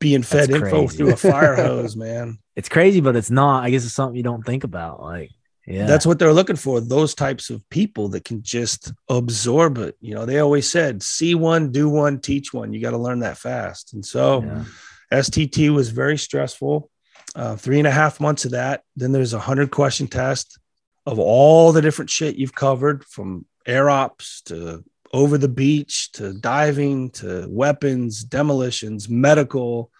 [0.00, 0.96] being fed That's info crazy.
[0.96, 2.38] through a fire hose, man.
[2.56, 3.64] It's crazy, but it's not.
[3.64, 5.00] I guess it's something you don't think about.
[5.00, 5.30] Like,
[5.66, 6.80] yeah, That's what they're looking for.
[6.80, 9.96] Those types of people that can just absorb it.
[10.00, 12.72] You know, they always said, see one, do one, teach one.
[12.72, 13.92] You got to learn that fast.
[13.94, 14.64] And so Yeah.
[15.12, 16.90] STT was very stressful.
[17.34, 18.82] Uh, three and a half months of that.
[18.96, 20.58] Then there's a hundred question test
[21.06, 24.82] of all the different shit you've covered from air ops to
[25.12, 29.90] over the beach to diving to weapons, demolitions, medical.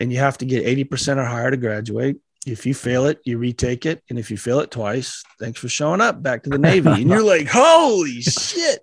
[0.00, 2.16] And you have to get 80% or higher to graduate.
[2.46, 4.02] If you fail it, you retake it.
[4.10, 6.90] And if you fail it twice, thanks for showing up back to the Navy.
[6.90, 8.80] And you're like, holy shit.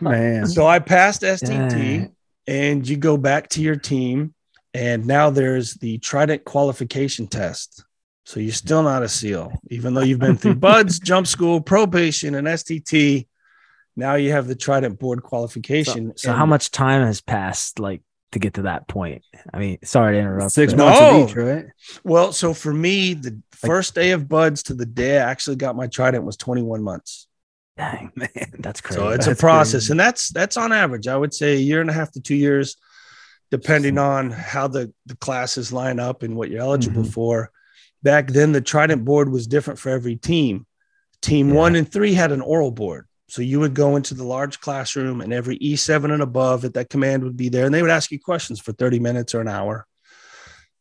[0.00, 0.46] Man.
[0.46, 2.10] So I passed STT
[2.46, 4.34] and you go back to your team.
[4.72, 7.84] And now there's the Trident qualification test.
[8.24, 12.34] So you're still not a SEAL, even though you've been through BUD/S, jump school, probation,
[12.34, 13.26] and STT.
[13.98, 16.12] Now you have the Trident board qualification.
[16.16, 18.00] So, so how much time has passed, like
[18.32, 19.22] to get to that point?
[19.52, 20.52] I mean, sorry to interrupt.
[20.52, 21.22] Six but- months No.
[21.24, 21.66] of each, right?
[22.04, 25.76] Well, so for me, the first day of BUD/S to the day I actually got
[25.76, 27.26] my Trident was 21 months.
[27.76, 28.28] Dang, man,
[28.60, 29.00] that's crazy.
[29.00, 29.92] So it's a process, crazy.
[29.92, 31.06] and that's that's on average.
[31.08, 32.76] I would say a year and a half to two years,
[33.50, 37.10] depending on how the the classes line up and what you're eligible Mm-hmm.
[37.10, 37.50] for.
[38.04, 40.66] Back then, the Trident board was different for every team.
[41.20, 41.54] Team Yeah.
[41.56, 45.20] one and three had an oral board, so you would go into the large classroom,
[45.20, 48.10] and every E7 and above at that command would be there, and they would ask
[48.10, 49.86] you questions for 30 minutes or an hour.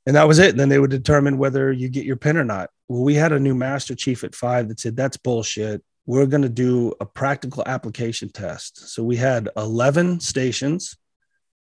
[0.05, 0.51] And that was it.
[0.51, 2.69] And then they would determine whether you get your pin or not.
[2.87, 5.83] Well, we had a new master chief at five that said, that's bullshit.
[6.05, 8.87] We're going to do a practical application test.
[8.87, 10.95] So we had 11 stations,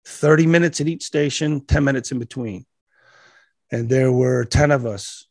[0.06, 2.64] 30 minutes at each station, 10 minutes in between.
[3.70, 5.26] And there were 10 of us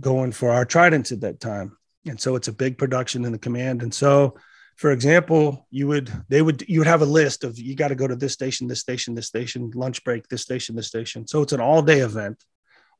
[0.00, 1.76] going for our tridents at that time.
[2.06, 3.82] And so it's a big production in the command.
[3.82, 4.36] And so,
[4.76, 7.94] for example, you would, they would, you would have a list of you got to
[7.94, 11.26] go to this station, this station, this station, lunch break, this station, this station.
[11.26, 12.42] So it's an all day event,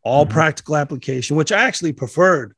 [0.03, 0.31] all Mhm.
[0.31, 2.55] practical application, which I actually preferred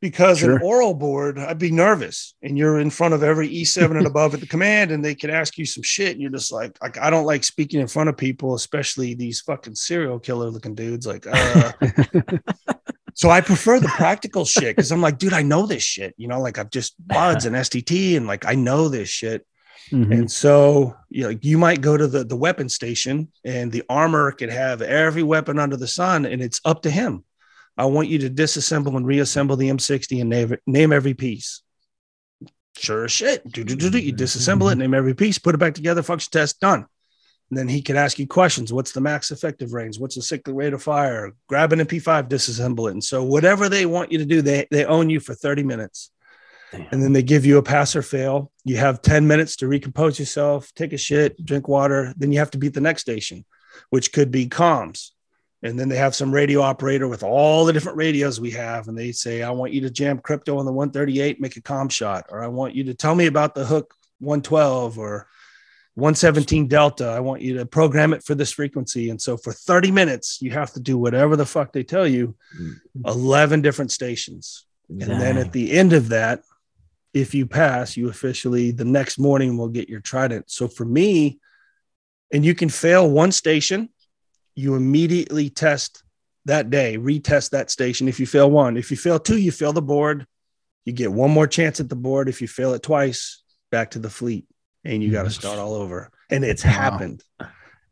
[0.00, 4.06] because an oral board, I'd be nervous and you're in front of every E7 and
[4.06, 6.12] above at the command and they can ask you some shit.
[6.12, 9.42] And you're just like, like, I don't like speaking in front of people, especially these
[9.42, 11.06] fucking serial killer looking dudes.
[11.06, 11.72] Like, uh,
[13.20, 16.14] so I prefer the practical shit because I'm like, dude, I know this shit.
[16.16, 19.46] You know, like I've just BUD/S and STT and like I know this shit.
[19.90, 20.10] Mhm.
[20.10, 24.32] And so you know, you might go to the, the weapon station and the armor
[24.32, 27.22] could have every weapon under the sun and it's up to him.
[27.76, 31.60] I want you to disassemble and reassemble the M60 and name, name every piece.
[32.78, 33.44] Sure as shit.
[33.52, 33.98] Do, do, do, do.
[33.98, 36.86] You disassemble it, name every piece, put it back together, function test, done.
[37.50, 38.72] And then he can ask you questions.
[38.72, 39.98] What's the max effective range?
[39.98, 41.32] What's the cyclic rate of fire?
[41.48, 42.92] Grab an MP5, disassemble it.
[42.92, 46.12] And so whatever they want you to do, they, they own you for 30 minutes
[46.70, 46.86] Damn.
[46.92, 48.52] and then they give you a pass or fail.
[48.64, 52.14] You have 10 minutes to recompose yourself, take a shit, drink water.
[52.16, 53.44] Then you have to beat the next station,
[53.90, 55.10] which could be comms.
[55.62, 58.88] And then they have some radio operator with all the different radios we have.
[58.88, 61.90] And they say, I want you to jam crypto on the 138, make a comm
[61.90, 65.26] shot, or I want you to tell me about the hook 112 or
[66.00, 67.08] 117 Delta.
[67.08, 69.10] I want you to program it for this frequency.
[69.10, 72.34] And so for 30 minutes, you have to do whatever the fuck they tell you,
[72.58, 73.06] mm-hmm.
[73.06, 74.66] 11 different stations.
[74.88, 76.42] And then at the end of that,
[77.14, 80.50] if you pass, you officially the next morning will get your trident.
[80.50, 81.38] So for me,
[82.32, 83.88] and you can fail one station,
[84.54, 86.02] you immediately test
[86.44, 88.08] that day, retest that station.
[88.08, 90.26] If you fail one, if you fail two, you fail the board.
[90.84, 92.28] You get one more chance at the board.
[92.28, 94.46] If you fail it twice, back to the fleet,
[94.84, 96.10] and you got to start all over.
[96.30, 96.70] And it's Wow.
[96.70, 97.22] happened.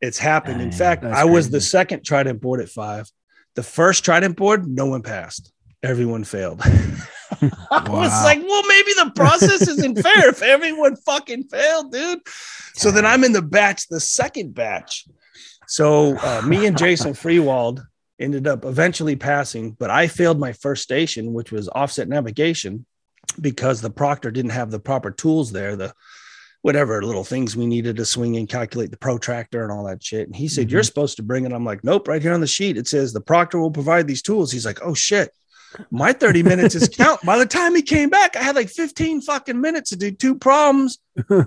[0.01, 0.61] It's happened.
[0.63, 1.51] In fact, I was crazy.
[1.51, 3.11] the second trident board at five.
[3.57, 5.53] The first trident board, no one passed.
[5.83, 6.61] Everyone failed.
[6.65, 12.21] I was like, well, maybe the process isn't fair if everyone fucking failed, dude.
[12.75, 15.07] So then I'm in the batch, the second batch.
[15.67, 17.83] So uh, me and Jason Freewald
[18.21, 22.87] ended up eventually passing, but I failed my first station, which was offset navigation,
[23.41, 25.93] because the proctor didn't have the proper tools there, the
[26.69, 30.27] whatever little things we needed to swing and calculate the protractor and all that shit.
[30.27, 30.73] And he said, Mhm.
[30.73, 31.53] You're supposed to bring it.
[31.53, 32.77] I'm like, Nope, right here on the sheet.
[32.77, 34.53] It says the proctor will provide these tools.
[34.53, 35.31] He's like, Oh shit.
[35.91, 37.23] My 30 minutes is count.
[37.25, 40.35] By the time he came back, I had like 15 fucking minutes to do two
[40.35, 40.99] problems.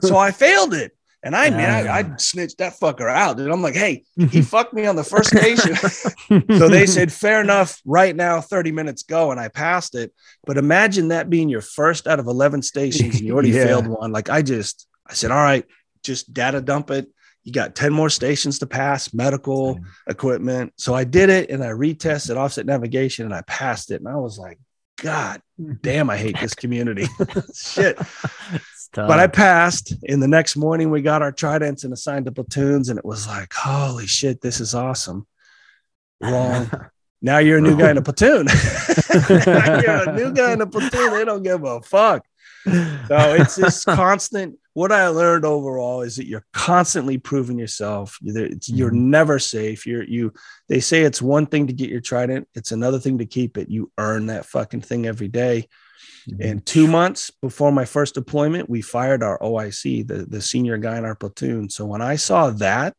[0.01, 0.91] So I failed it.
[1.23, 3.37] And I, man, I, I snitched that fucker out.
[3.37, 5.75] Dude, I'm like, hey, he fucked me on the first station.
[6.57, 7.79] so they said, fair enough.
[7.85, 9.29] Right now, 30 minutes go.
[9.29, 10.11] And I passed it.
[10.47, 13.65] But imagine that being your first out of 11 stations and you already Yeah.
[13.65, 14.11] failed one.
[14.11, 15.65] Like I just, I said, all right,
[16.03, 17.07] just data dump it.
[17.43, 20.73] You got 10 more stations to pass, medical equipment.
[20.77, 23.99] So I did it and I retested offset navigation and I passed it.
[23.99, 24.57] And I was like,
[25.01, 25.41] God
[25.81, 27.07] damn, I hate this community.
[27.53, 27.99] Shit.
[28.93, 29.93] But I passed.
[30.07, 33.25] And the next morning, we got our tridents and assigned to platoons, and it was
[33.25, 35.25] like, holy shit, this is awesome.
[36.21, 36.69] Wrong.
[37.21, 38.47] now you're a new guy in a platoon.
[39.29, 41.13] You're a new guy in a platoon.
[41.13, 42.25] They don't give a fuck.
[42.65, 44.57] So it's this constant.
[44.73, 48.17] What I learned overall is that you're constantly proving yourself.
[48.21, 49.85] You're, you're never safe.
[49.85, 50.33] You're you.
[50.69, 52.47] They say it's one thing to get your trident.
[52.53, 53.69] It's another thing to keep it.
[53.69, 55.67] You earn that fucking thing every day.
[56.29, 56.41] Mm-hmm.
[56.41, 60.97] And two months before my first deployment, we fired our OIC, the, the senior guy
[60.97, 61.69] in our platoon.
[61.69, 62.95] So when I saw that,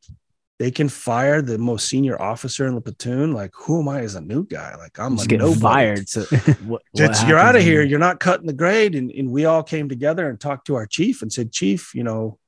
[0.63, 3.33] they can fire the most senior officer in the platoon.
[3.33, 4.77] Like, who am I as a new guy?
[4.77, 5.61] Like, I'm Just a get nobody.
[5.61, 6.09] fired.
[6.09, 6.21] So
[6.65, 7.83] what, what you're out of here.
[7.83, 8.95] You're not cutting the grade.
[8.95, 12.05] And, and we all came together and talked to our chief and said, Chief, you
[12.05, 12.39] know,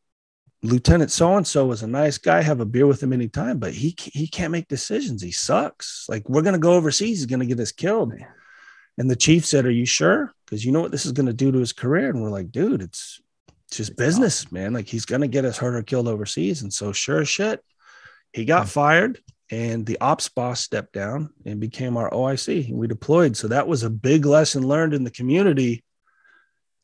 [0.63, 2.41] Lieutenant so and so was a nice guy.
[2.41, 5.21] Have a beer with him anytime, but he he can't make decisions.
[5.21, 6.07] He sucks.
[6.09, 7.19] Like we're gonna go overseas.
[7.19, 8.15] He's gonna get us killed.
[8.97, 10.33] And the chief said, "Are you sure?
[10.47, 12.81] Because you know what this is gonna do to his career." And we're like, "Dude,
[12.81, 13.21] it's
[13.67, 14.73] it's just business, man.
[14.73, 17.61] Like he's gonna get us hurt or killed overseas." And so, sure as shit,
[18.35, 18.69] he got hmm.
[18.69, 19.21] fired.
[19.51, 22.69] And the ops boss stepped down and became our OIC.
[22.69, 23.37] And we deployed.
[23.37, 25.85] So that was a big lesson learned in the community.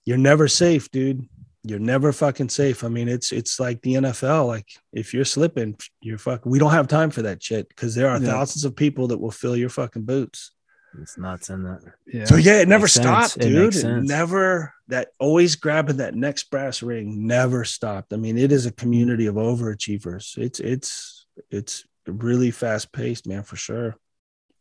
[0.04, 1.26] You're never safe, dude
[1.62, 2.84] you're never fucking safe.
[2.84, 4.46] I mean, it's it's like the NFL.
[4.46, 6.50] Like if you're slipping, you're fucking.
[6.50, 8.30] We don't have time for that shit because there are Yeah.
[8.30, 10.52] thousands of people that will fill your fucking boots.
[11.00, 11.82] It's nuts in that.
[12.06, 12.24] Yeah.
[12.24, 13.32] So yeah, it never Makes sense.
[13.32, 13.76] stopped, It dude.
[13.76, 18.12] It never that always grabbing that next brass ring never stopped.
[18.12, 20.38] I mean, it is a community of overachievers.
[20.38, 21.19] It's it's
[21.50, 23.96] it's really fast paced, man, for sure.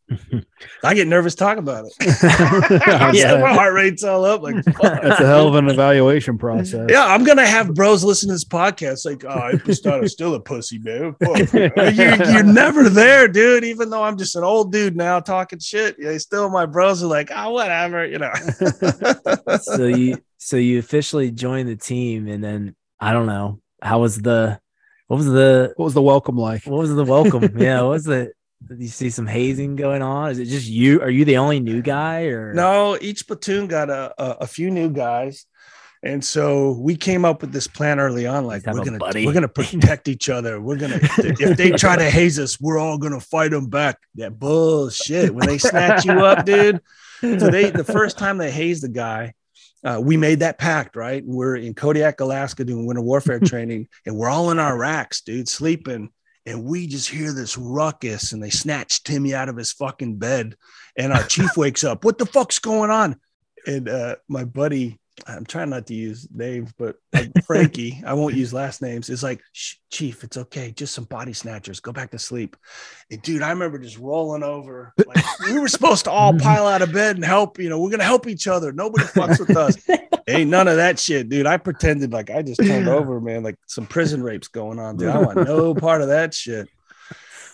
[0.84, 1.94] I get nervous talking about it.
[3.14, 4.42] Yeah, my heart rate's all up.
[4.42, 5.02] Like, fuck.
[5.02, 6.88] That's a hell of an evaluation process.
[6.90, 9.06] Yeah, I'm gonna have bros listen to this podcast.
[9.06, 11.16] Like, oh, Impastato's still a pussy, man.
[11.54, 13.64] You're, you're never there, dude.
[13.64, 17.08] Even though I'm just an old dude now talking shit, yeah, still my bros are
[17.08, 18.34] like, oh, whatever, you know.
[19.62, 24.18] so you so you officially joined the team and then I don't know how was
[24.18, 24.60] the
[25.10, 26.64] what was the What was the welcome like?
[26.66, 27.58] what was the welcome?
[27.60, 28.34] yeah, what was it?
[28.68, 30.30] did you see some hazing going on?
[30.30, 31.02] Is it just you?
[31.02, 34.70] Are you the only new guy or no, each platoon got a, a a few
[34.70, 35.48] new guys.
[36.04, 39.26] And so we came up with this plan early on, like we're gonna buddy.
[39.26, 40.62] we're gonna protect each other.
[40.62, 43.98] We're gonna if they try to haze us, we're all gonna fight them back.
[44.16, 45.34] That bullshit.
[45.34, 46.82] When they snatch you up, dude,
[47.22, 49.34] so they the first time they hazed the guy
[49.84, 51.24] uh, we made that pact right?
[51.26, 55.50] We're in kodiak alaska doing winter warfare training and we're all in our racks dude
[55.50, 56.12] sleeping
[56.46, 60.56] and we just hear this ruckus and they snatch timmy out of his fucking bed
[60.98, 63.20] and our chief wakes up what the fuck's going on?
[63.68, 68.14] And uh, my buddy i'm trying not to use names but uh, like frankie i
[68.14, 69.42] won't use last names is like
[69.90, 72.56] chief it's okay just some body snatchers go back to sleep
[73.12, 74.94] and dude, I remember just rolling over.
[75.06, 77.58] Like we were supposed to all pile out of bed and help.
[77.58, 78.72] You know, we're gonna help each other.
[78.72, 79.78] Nobody fucks with us.
[80.28, 81.48] Ain't none of that shit, dude.
[81.48, 83.42] I pretended like I just turned over, man.
[83.42, 85.10] Like some prison rapes going on, dude.
[85.10, 86.70] I want no part of that shit.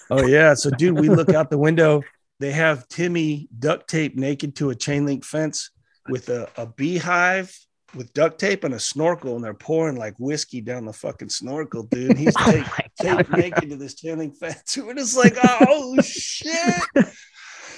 [0.10, 0.54] Oh yeah.
[0.56, 2.04] So, dude, we look out the window.
[2.42, 5.72] They have Timmy duct tape naked to a chain link fence
[6.10, 7.58] with a, a beehive
[7.96, 11.84] with duct tape and a snorkel, and they're pouring like whiskey down the fucking snorkel,
[11.84, 12.10] dude.
[12.12, 12.86] And he's Oh taking my
[13.24, 14.78] taped naked to this chain link fence.
[14.78, 16.82] We're just like, oh shit.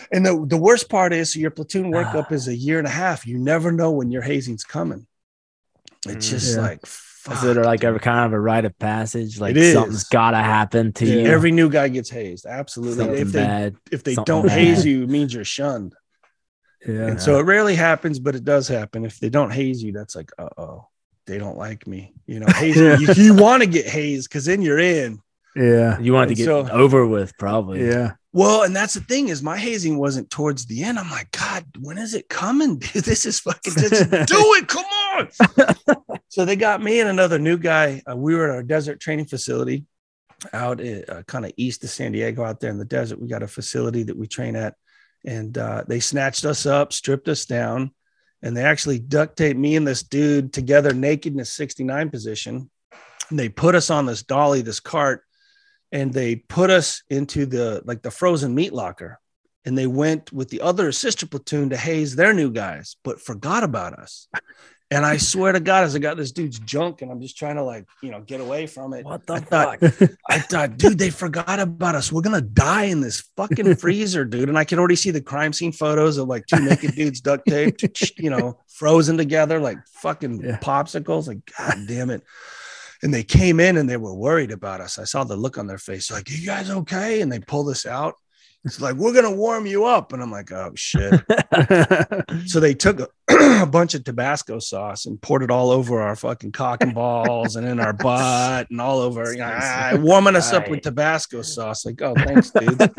[0.10, 2.92] And the, the worst part is so your platoon workup is a year and a
[2.92, 3.28] half.
[3.28, 5.06] You never know when your hazing's coming.
[6.08, 6.30] It's Mm.
[6.30, 6.62] just Yeah.
[6.62, 9.38] like Is it fuck, like a kind of a rite of passage?
[9.38, 9.74] Like It is.
[9.74, 11.14] something's gotta happen to Yeah.
[11.24, 11.26] you.
[11.28, 12.46] every new guy gets hazed.
[12.46, 13.04] Absolutely.
[13.04, 13.76] something If they bad.
[13.92, 14.58] if they something don't bad.
[14.58, 15.94] haze you, it means you're shunned.
[16.88, 17.08] Yeah.
[17.08, 19.04] And so it rarely happens, but it does happen.
[19.06, 20.88] If they don't haze you, that's like, uh oh,
[21.26, 22.14] they don't like me.
[22.26, 22.98] You know, hazing, Yeah.
[23.00, 25.20] you, you want to get hazed because then you're in.
[25.56, 26.00] Yeah.
[26.00, 27.86] You want to get so- over with, probably.
[27.86, 28.14] Yeah.
[28.32, 31.00] Well, and that's the thing is my hazing wasn't towards the end.
[31.00, 32.78] I'm like, God, when is it coming?
[32.80, 34.68] Dude, this is fucking just do it.
[34.68, 35.30] Come on.
[36.30, 38.02] so they got me and another new guy.
[38.10, 39.86] Uh, we were at our desert training facility
[40.54, 43.20] out uh, kind of east of San Diego out there in the desert.
[43.20, 44.76] We got a facility that we train at.
[45.26, 47.92] And uh, they snatched us up, stripped us down,
[48.42, 52.70] and they actually duct taped me and this dude together naked in a 69 position.
[53.30, 55.24] And they put us on this dolly, this cart,
[55.92, 59.20] and they put us into the like the frozen meat locker
[59.66, 63.64] and they went with the other sister platoon to haze their new guys but forgot
[63.64, 64.28] about us
[64.92, 67.56] and i swear to god as i got this dude's junk and i'm just trying
[67.56, 70.10] to like you know get away from it What the I thought- fuck?
[70.30, 74.50] i thought dude they forgot about us we're gonna die in this fucking freezer dude
[74.50, 77.46] and i can already see the crime scene photos of like two naked dudes duct
[77.48, 77.84] taped
[78.18, 80.58] you know frozen together like fucking Yeah.
[80.60, 82.24] popsicles like god damn it
[83.04, 84.98] and they came in and they were worried about us.
[84.98, 87.86] I saw the look on their face, like, "You guys okay?" And they pulled us
[87.86, 88.16] out.
[88.68, 91.24] It's like we're gonna warm you up, and I'm like, "Oh shit!"
[92.46, 93.08] so they took a,
[93.62, 97.56] a bunch of Tabasco sauce and poured it all over our fucking cock and balls
[97.56, 101.42] and in our butt and all over, you know, ah, warming us up with Tabasco
[101.42, 101.86] sauce.
[101.86, 102.78] Like, oh, thanks, dude.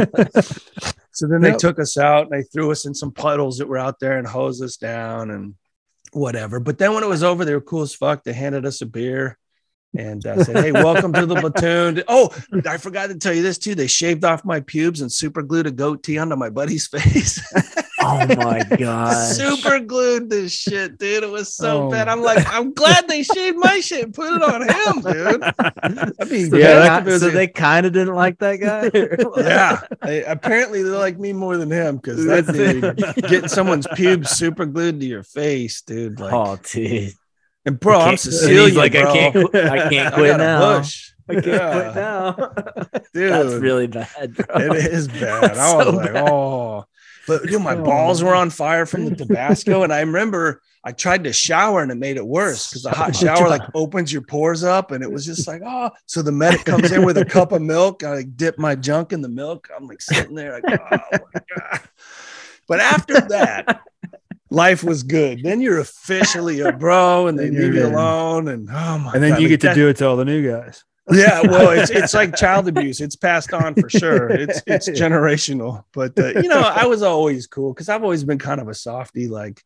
[1.13, 3.79] so then they took us out and they threw us in some puddles that were
[3.79, 5.55] out there and hosed us down and
[6.13, 6.61] whatever.
[6.61, 8.25] But then when it was over, they were cool as fuck.
[8.25, 9.39] They handed us a beer
[9.97, 12.29] and uh, said, "Hey, welcome to the platoon." Oh,
[12.67, 13.75] I forgot to tell you this too.
[13.75, 17.41] They shaved off my pubes and super glued a goatee onto my buddy's face.
[18.01, 19.13] Oh my god!
[19.35, 21.25] Super glued this shit, dude.
[21.25, 21.91] It was so Oh.
[21.91, 22.09] bad.
[22.09, 25.43] I'm like, I'm glad they shaved my shit and put it on him, dude.
[26.21, 28.91] I mean, So Yeah, they, so they kind of didn't like that guy.
[29.43, 29.81] yeah.
[30.03, 32.97] They, apparently, they like me more than him because that dude
[33.29, 36.21] getting someone's pubes super glued to your face, dude.
[36.21, 37.13] Like, oh, dude.
[37.69, 39.03] And bro, I I'm Sicilian, like, bro.
[39.03, 39.37] I can't.
[39.55, 40.79] I can't I quit a now.
[40.79, 41.13] bush.
[41.29, 41.73] I can't Yeah.
[41.83, 42.33] quit now.
[43.15, 43.33] dude.
[43.33, 44.47] That's really bad, bro.
[44.57, 45.43] It is bad.
[45.43, 46.29] That's I was so like, bad.
[46.29, 46.85] oh,
[47.27, 47.85] but dude, my Oh.
[47.85, 51.91] balls were on fire from the Tabasco, and I remember I tried to shower and
[51.93, 55.11] it made it worse because the hot shower like opens your pores up, and it
[55.13, 55.91] was just like, oh.
[56.07, 58.03] So the medic comes in with a cup of milk.
[58.05, 59.69] I like dip my junk in the milk.
[59.77, 61.81] I'm like sitting there, like, oh my god.
[62.67, 63.81] But after that,
[64.51, 65.43] life was good.
[65.43, 69.31] Then you're officially a bro, and they leave you alone, and oh my and then
[69.33, 70.85] God, you like get to do it to all the new guys.
[71.11, 73.01] yeah well it's it's like child abuse.
[73.01, 74.29] It's passed on for sure.
[74.31, 75.85] It's it's generational.
[75.95, 78.75] But uh, you know i was always cool because i've always been kind of a
[78.75, 79.63] softy like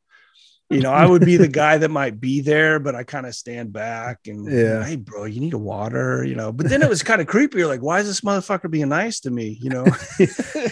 [0.70, 3.34] you know i would be the guy that might be there but i kind of
[3.34, 4.84] stand back and Yeah.
[4.84, 6.52] hey bro you need a water you know?
[6.52, 9.18] But then it was kind of creepy You're like why is this motherfucker being nice
[9.20, 9.58] to me?
[9.60, 9.84] You know?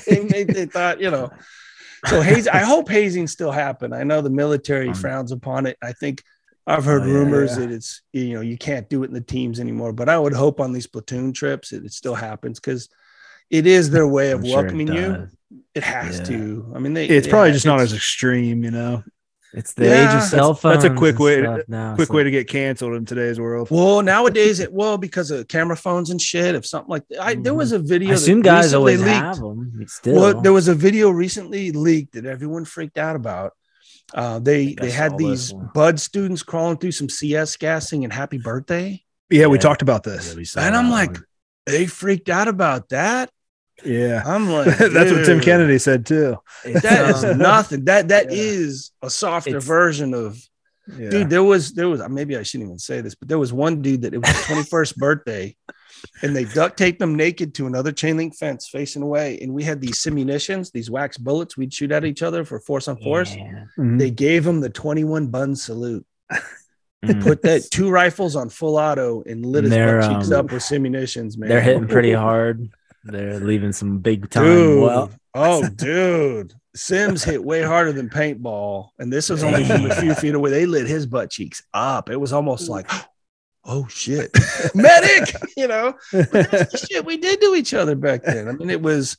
[0.06, 1.30] They, they thought you know
[2.06, 2.20] so
[2.52, 6.22] i hope hazing still happen i know the military Um, frowns upon it i think
[6.66, 7.66] I've heard Oh, yeah, rumors yeah.
[7.66, 10.34] that it's you know you can't do it in the teams anymore, but I would
[10.34, 12.88] hope on these platoon trips it, it still happens because
[13.48, 15.28] it is their way of I'm sure it welcoming you.
[15.74, 16.26] It has Yeah.
[16.26, 16.72] to.
[16.76, 19.02] I mean, they, It's probably just not as extreme, you know.
[19.52, 20.82] It's the age of cell phones.
[20.82, 21.94] that's a quick way- stuff now.
[21.96, 23.68] Quick so- way to get canceled in today's world.
[23.70, 26.54] Well, nowadays it well because of camera phones and shit.
[26.54, 28.10] If something like that, I, there was a video.
[28.10, 29.10] I that assume guys recently always leaked.
[29.16, 29.84] have them.
[29.88, 33.52] Still, Well, there was a video recently leaked that everyone freaked out about.
[34.14, 35.58] Uh, they they had these this.
[35.74, 40.34] BUD/S students crawling through some CS gassing and "Happy Birthday," Yeah, we talked about this.
[40.34, 41.24] we saw and I'm like, one.
[41.66, 43.30] they freaked out about that.
[43.84, 44.22] Yeah.
[44.26, 45.40] I'm like, That's what Tim.
[45.40, 46.36] Kennedy said too.
[46.64, 47.84] It's, that is um, nothing.
[47.86, 48.36] That that Yeah.
[48.38, 50.38] is a softer It's- version of
[50.98, 51.10] Yeah.
[51.10, 51.30] dude.
[51.30, 54.02] There was there was maybe I shouldn't even say this, but there was one dude
[54.02, 55.54] that it was his twenty first birthday,
[56.22, 59.62] and they duct taped him naked to another chain link fence facing away, and we
[59.62, 63.34] had these simunitions, these wax bullets we'd shoot at each other for force on force.
[63.36, 63.64] yeah.
[63.78, 63.98] Mhm.
[63.98, 66.04] They gave him the twenty one bun salute.
[67.02, 67.22] Mm.
[67.22, 70.52] Put that two rifles on full auto and lit his They're, butt cheeks um, up
[70.52, 71.48] with simunitions, man.
[71.48, 72.68] They're hitting pretty hard.
[73.04, 74.44] They're leaving some big time.
[74.44, 74.82] Dude.
[74.82, 76.54] Well, oh, dude.
[76.74, 78.90] Sims hit way harder than paintball.
[78.98, 80.50] And this was only from a few feet away.
[80.50, 82.10] They lit his butt cheeks up.
[82.10, 82.88] It was almost like,
[83.64, 84.30] oh shit.
[84.74, 85.94] Medic, you know.
[86.12, 88.48] But that's the shit we did to each other back then.
[88.48, 89.16] I mean, it was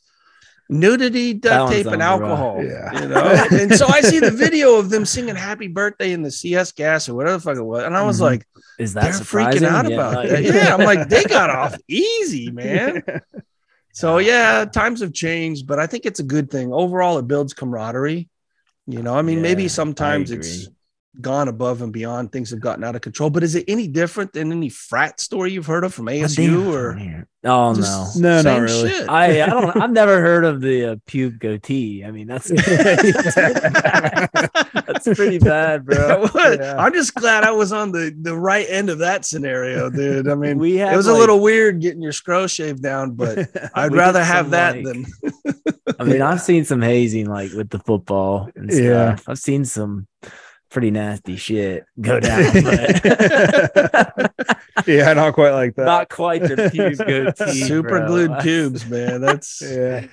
[0.70, 2.64] nudity, duct tape, and alcohol.
[2.64, 3.02] Yeah.
[3.02, 6.32] You know, and so I see the video of them singing happy birthday in the
[6.32, 7.84] CS gas or whatever the fuck it was.
[7.84, 8.22] And I was Mhm.
[8.22, 8.48] like,
[8.80, 10.41] is that they're freaking out Yeah, about that.
[10.44, 13.03] Yeah, I'm like, they got off easy, man.
[13.93, 16.73] So yeah, times have changed, but I think it's a good thing.
[16.73, 18.30] Overall, it builds camaraderie.
[18.88, 20.68] You know, I mean, Yeah, maybe sometimes it's.
[21.19, 22.31] Gone above and beyond.
[22.31, 23.29] Things have gotten out of control.
[23.29, 26.35] But is it any different than any frat story you've heard of from Oh, ASU
[26.38, 27.27] damn, or here.
[27.43, 28.89] Oh no, No, not really.
[28.89, 29.09] shit?
[29.09, 32.05] I I don't I've never heard of the uh, pube goatee.
[32.05, 32.49] I mean that's
[34.85, 36.27] that's pretty bad, bro.
[36.41, 36.75] Yeah.
[36.77, 40.27] I'm just glad I was on the the right end of that scenario, dude.
[40.27, 43.47] I mean, We had it was a little weird getting your scro shaved down, but
[43.75, 45.05] I'd rather have some, that like- than
[45.99, 48.83] I mean, I've seen some hazing like with the football and stuff.
[48.83, 49.17] Yeah.
[49.27, 50.07] I've seen some
[50.72, 54.34] pretty nasty shit go down, but
[54.88, 55.85] yeah, not quite like that.
[55.85, 57.61] not quite the pube goatee.
[57.68, 58.07] super bro.
[58.07, 59.22] glued pubes, man.
[59.22, 60.07] That's yeah.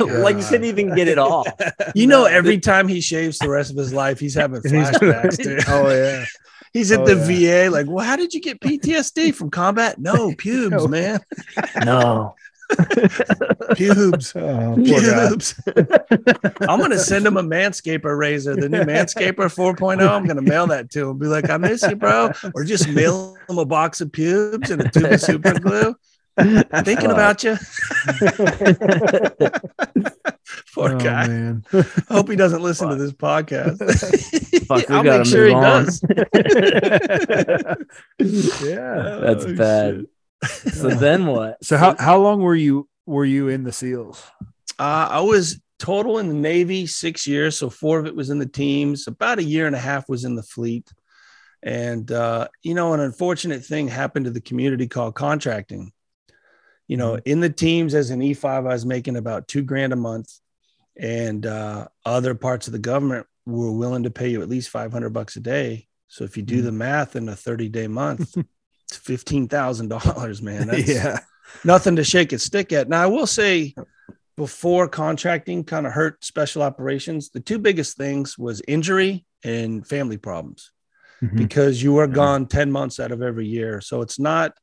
[0.00, 1.46] like you couldn't even get it off.
[1.94, 5.64] you know, every time he shaves the rest of his life, he's having flashbacks, dude.
[5.68, 6.24] oh yeah.
[6.72, 7.68] He's at Oh, the yeah.
[7.68, 9.96] VA, like, well, how did you get PTSD from combat?
[10.00, 11.20] No, pubes, man.
[11.84, 12.34] No.
[13.76, 14.34] Pubes.
[14.36, 14.74] Oh.
[14.76, 15.54] Pubes.
[16.68, 20.08] I'm gonna send him a Manscaper razor, the new Manscaper 4.0.
[20.08, 21.18] I'm gonna mail that to him.
[21.18, 22.30] Be like, I miss you, bro.
[22.54, 25.94] Or just mail him a box of pubes and a tube of super glue.
[26.82, 27.56] Thinking about you.
[30.74, 31.28] Poor Oh, guy.
[31.28, 31.64] man.
[31.72, 31.84] I
[32.14, 33.78] hope he doesn't listen to this podcast.
[34.66, 35.84] Fuck, I'll make sure he on.
[35.84, 36.02] does.
[38.62, 39.18] yeah.
[39.22, 40.06] That's Oh, bad.
[40.72, 41.58] So then what?
[41.62, 44.22] So how how long were you were you in the SEALs?
[44.78, 48.38] Uh, I was total in the Navy six years, so four of it was in
[48.38, 49.06] the teams.
[49.06, 50.90] About a year and a half was in the fleet,
[51.62, 55.92] and uh, you know, an unfortunate thing happened to the community called contracting.
[56.88, 59.92] You know, in the teams as an E five, I was making about two grand
[59.92, 60.32] a month,
[60.98, 64.92] and uh, other parts of the government were willing to pay you at least five
[64.92, 65.88] hundred bucks a day.
[66.08, 68.48] So if you do the math in a thirty day month, it's
[68.92, 70.68] fifteen thousand dollars, man.
[70.68, 71.20] That's, yeah.
[71.64, 72.88] nothing to shake a stick at.
[72.88, 73.74] Now I will say,
[74.36, 80.16] before contracting kind of hurt special operations, the two biggest things was injury and family
[80.16, 80.72] problems
[81.22, 81.36] mm-hmm.
[81.36, 83.80] because you are gone 10 months out of every year.
[83.80, 84.56] So it's not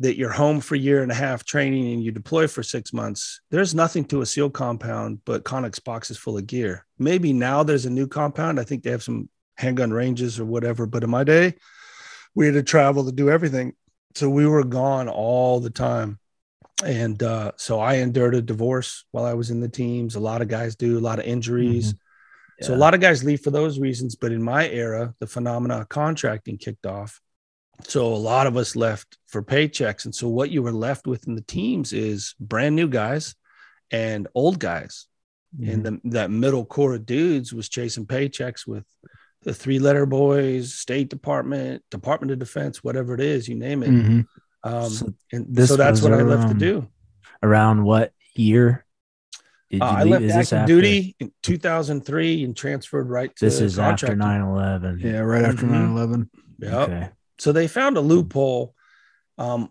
[0.00, 2.92] that you're home for a year and a half training and you deploy for six
[2.92, 3.40] months.
[3.50, 6.86] There's nothing to a SEAL compound but Conex boxes full of gear.
[6.98, 8.60] Maybe now there's a new compound.
[8.60, 10.86] I think they have some handgun ranges or whatever.
[10.86, 11.54] But in my day,
[12.34, 13.74] we had to travel to do everything.
[14.14, 16.18] So we were gone all the time.
[16.84, 20.14] And uh, so I endured a divorce while I was in the teams.
[20.14, 21.92] A lot of guys do, a lot of injuries.
[21.92, 21.98] Mm-hmm.
[22.60, 22.66] Yeah.
[22.66, 24.14] So a lot of guys leave for those reasons.
[24.14, 27.20] But in my era, the phenomena of contracting kicked off.
[27.84, 30.04] So a lot of us left for paychecks.
[30.04, 33.34] And so what you were left with in the teams is brand new guys
[33.90, 35.06] and old guys.
[35.58, 35.70] Mm-hmm.
[35.70, 38.84] And the, that middle core of dudes was chasing paychecks with
[39.42, 43.90] the three letter boys, State Department, Department of Defense, whatever it is, you name it.
[43.90, 44.20] Mm-hmm.
[44.64, 46.88] Um, so and so that's what around, I left to do.
[47.42, 48.84] Around what year?
[49.72, 54.40] Uh, I left active duty in 2003 and transferred right to this is after 9
[54.40, 55.00] 11.
[55.00, 55.72] Yeah, right after mm-hmm.
[55.72, 55.96] 9 mm-hmm.
[55.96, 56.30] 11.
[56.58, 56.76] Yeah.
[56.78, 57.08] Okay.
[57.38, 58.74] So they found a loophole.
[59.36, 59.70] Um,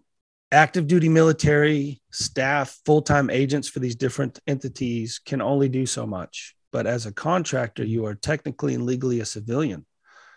[0.52, 6.06] active duty military staff, full time agents for these different entities can only do so
[6.06, 6.56] much.
[6.78, 9.84] But as a contractor, you are technically and legally a civilian.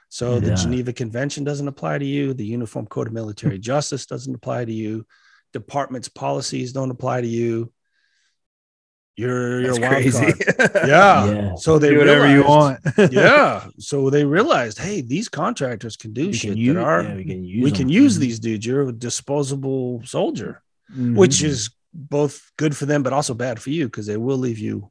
[0.08, 0.40] So yeah.
[0.40, 2.32] the Geneva Convention doesn't apply to you.
[2.32, 5.04] The Uniform Code of Military Justice doesn't apply to you.
[5.52, 7.70] Department's policies don't apply to you.
[9.16, 10.32] You're you're crazy.
[10.76, 11.30] yeah.
[11.30, 11.54] yeah.
[11.56, 13.12] So they do whatever realized, you want.
[13.12, 13.66] yeah.
[13.78, 17.16] So they realized, hey, these contractors can do we shit can use, that are yeah,
[17.16, 18.64] we can use, we can use these dudes.
[18.64, 21.16] You're a disposable soldier, mm-hmm.
[21.16, 24.58] which is both good for them, but also bad for you because they will leave
[24.58, 24.90] you.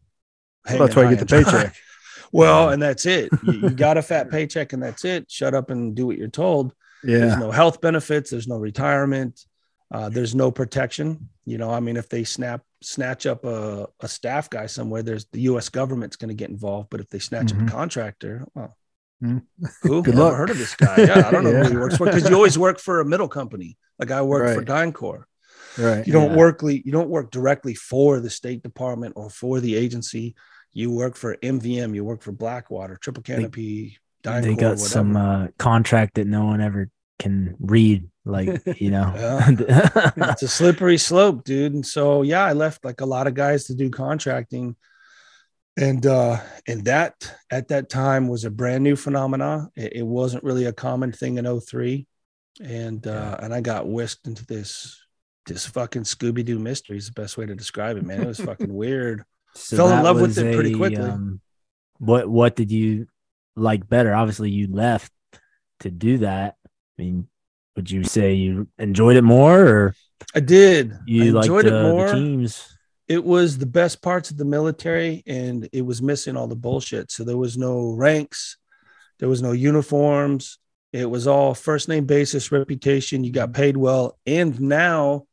[0.67, 1.75] Well, that's why you get the paycheck.
[2.31, 3.29] well, and that's it.
[3.43, 5.29] You, you got a fat paycheck, and that's it.
[5.31, 6.73] Shut up and do what you're told.
[7.03, 7.19] Yeah.
[7.19, 8.29] There's no health benefits.
[8.29, 9.45] There's no retirement.
[9.91, 11.29] Uh, there's no protection.
[11.45, 15.25] You know, I mean, if they snap snatch up a, a staff guy somewhere, there's
[15.31, 15.69] the U.S.
[15.69, 16.89] government's going to get involved.
[16.89, 17.65] But if they snatch mm-hmm.
[17.65, 18.77] up a contractor, well,
[19.23, 19.65] mm-hmm.
[19.81, 20.03] who?
[20.03, 20.35] Good luck.
[20.35, 20.95] heard of this guy?
[20.97, 21.63] Yeah, I don't know yeah.
[21.63, 23.77] who he works for because you always work for a middle company.
[23.97, 24.55] Like I work right.
[24.55, 25.23] for DynCorp.
[25.79, 26.05] Right.
[26.05, 26.37] You don't yeah.
[26.37, 30.35] work you don't work directly for the State Department or for the agency.
[30.73, 31.95] You work for MVM.
[31.95, 33.97] You work for Blackwater, Triple Canopy.
[34.23, 36.89] They, they got some uh, contract that no one ever
[37.19, 42.83] can read like you know it's a slippery slope dude and so yeah i left
[42.85, 44.75] like a lot of guys to do contracting
[45.77, 50.43] and uh and that at that time was a brand new phenomena it, it wasn't
[50.43, 52.07] really a common thing in 03
[52.61, 53.45] and uh yeah.
[53.45, 55.01] and i got whisked into this
[55.49, 58.73] this fucking scooby-doo mystery is the best way to describe it man it was fucking
[58.73, 59.23] weird
[59.55, 61.41] so fell in love with it pretty quickly um,
[61.97, 63.07] what what did you
[63.55, 65.11] like better obviously you left
[65.81, 67.27] to do that i mean
[67.75, 69.95] would you say you enjoyed it more or
[70.35, 70.97] I did.
[71.05, 72.13] You I enjoyed liked, it uh, more.
[72.13, 72.77] teams.
[73.07, 77.11] It was the best parts of the military and it was missing all the bullshit.
[77.11, 78.57] So there was no ranks,
[79.19, 80.59] there was no uniforms.
[80.91, 83.23] It was all first name basis reputation.
[83.23, 84.17] You got paid well.
[84.25, 85.25] And now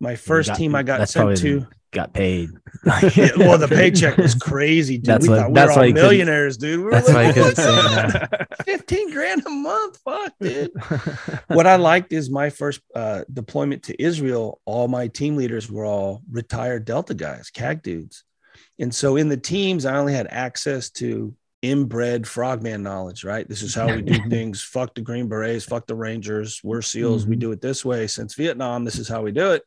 [0.00, 2.50] my first got, team I got sent to got paid.
[2.86, 5.04] yeah, well, the paycheck was crazy, dude.
[5.04, 6.84] That's we thought we were all millionaires, dude.
[6.84, 9.98] We that's like, why 15 grand a month.
[10.04, 10.70] Fuck, dude.
[11.48, 15.84] what I liked is my first uh, deployment to Israel, all my team leaders were
[15.84, 18.24] all retired Delta guys, CAG dudes.
[18.78, 23.46] And so in the teams, I only had access to inbred frogman knowledge, right?
[23.46, 24.62] This is how we do things.
[24.62, 26.60] fuck the Green Berets, fuck the Rangers.
[26.64, 27.22] We're SEALs.
[27.22, 27.30] Mm-hmm.
[27.30, 28.06] We do it this way.
[28.06, 29.62] Since Vietnam, this is how we do it.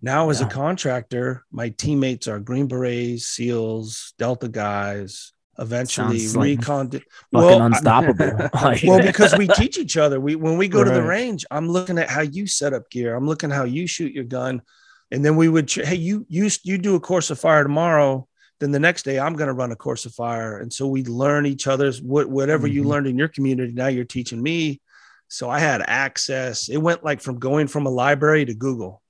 [0.00, 0.46] Now, as yeah.
[0.46, 5.32] a contractor, my teammates are Green Berets, SEALs, Delta guys.
[5.58, 6.90] Eventually, Sounds recon.
[7.32, 8.48] Like well, unstoppable.
[8.84, 10.20] well, because we teach each other.
[10.20, 10.88] We when we go right.
[10.88, 13.16] to the range, I'm looking at how you set up gear.
[13.16, 14.62] I'm looking how you shoot your gun,
[15.10, 15.68] and then we would.
[15.68, 18.28] Hey, you you you do a course of fire tomorrow.
[18.60, 21.04] Then the next day, I'm going to run a course of fire, and so we
[21.04, 22.76] learn each other's what whatever mm-hmm.
[22.76, 23.72] you learned in your community.
[23.72, 24.80] Now you're teaching me.
[25.26, 26.68] So I had access.
[26.68, 29.02] It went like from going from a library to Google.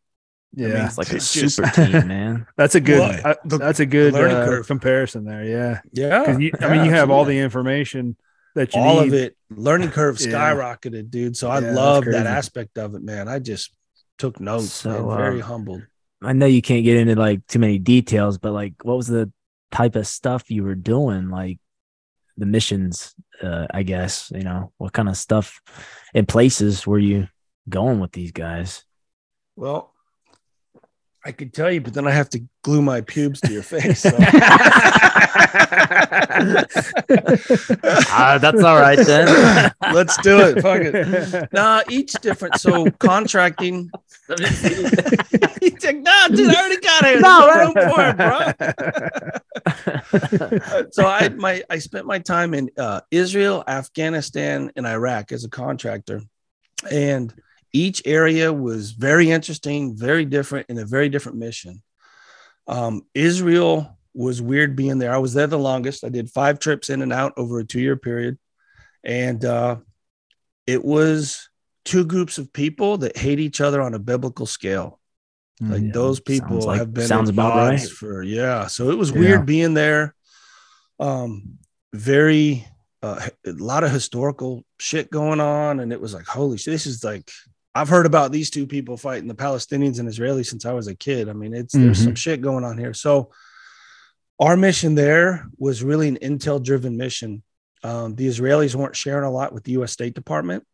[0.54, 2.46] Yeah, I mean, it's like a just, super team, man.
[2.56, 3.00] That's a good.
[3.00, 5.44] Well, uh, the, that's a good uh, comparison there.
[5.44, 6.38] Yeah, yeah.
[6.38, 8.16] You, I mean, you have all the information
[8.54, 9.08] that you all need.
[9.08, 9.36] of it.
[9.50, 11.02] Learning curve skyrocketed, yeah.
[11.08, 11.36] dude.
[11.36, 13.28] So I yeah, love that aspect of it, man.
[13.28, 13.70] I just
[14.18, 14.72] took notes.
[14.72, 15.82] So, man, very uh, humbled.
[16.22, 19.30] I know you can't get into like too many details, but like, what was the
[19.70, 21.30] type of stuff you were doing?
[21.30, 21.58] Like
[22.36, 24.32] the missions, uh, I guess.
[24.34, 25.60] You know, what kind of stuff
[26.14, 27.28] and places were you
[27.68, 28.84] going with these guys?
[29.56, 29.92] Well,
[31.24, 34.00] I could tell you, but then I have to glue my pubes to your face.
[34.00, 34.10] So.
[38.10, 39.72] uh, that's all right then.
[39.92, 40.62] Let's do it.
[40.62, 41.48] Fuck it.
[41.52, 42.60] Nah, each different.
[42.60, 43.90] So contracting,
[44.28, 47.20] He's like, no, dude, I already got it.
[47.20, 48.38] No, room for it, bro.
[50.92, 55.48] so I my I spent my time in uh, Israel, Afghanistan, and Iraq as a
[55.48, 56.20] contractor,
[56.90, 57.32] and
[57.72, 61.82] each area was very interesting, very different, and a very different mission.
[62.66, 65.12] Um, Israel was weird being there.
[65.12, 66.04] I was there the longest.
[66.04, 68.38] I did five trips in and out over a two year period,
[69.04, 69.76] and uh,
[70.66, 71.48] it was
[71.84, 75.00] two groups of people that hate each other on a biblical scale.
[75.58, 75.72] Hmm.
[75.72, 78.66] Like yeah, those people like, have been sounds about right for yeah.
[78.66, 79.18] So it was yeah.
[79.18, 80.14] weird being there.
[81.00, 81.58] Um,
[81.92, 82.66] very
[83.02, 86.86] uh, a lot of historical shit going on, and it was like, holy shit, this
[86.86, 87.30] is like
[87.78, 90.96] I've heard about these two people fighting the Palestinians and Israelis since I was a
[90.96, 91.28] kid.
[91.28, 91.84] I mean, it's mm-hmm.
[91.84, 92.92] there's some shit going on here.
[92.92, 93.30] So
[94.40, 97.44] our mission there was really an intel driven mission.
[97.84, 99.92] Um, the Israelis weren't sharing a lot with the U.S.
[99.92, 100.66] State Department,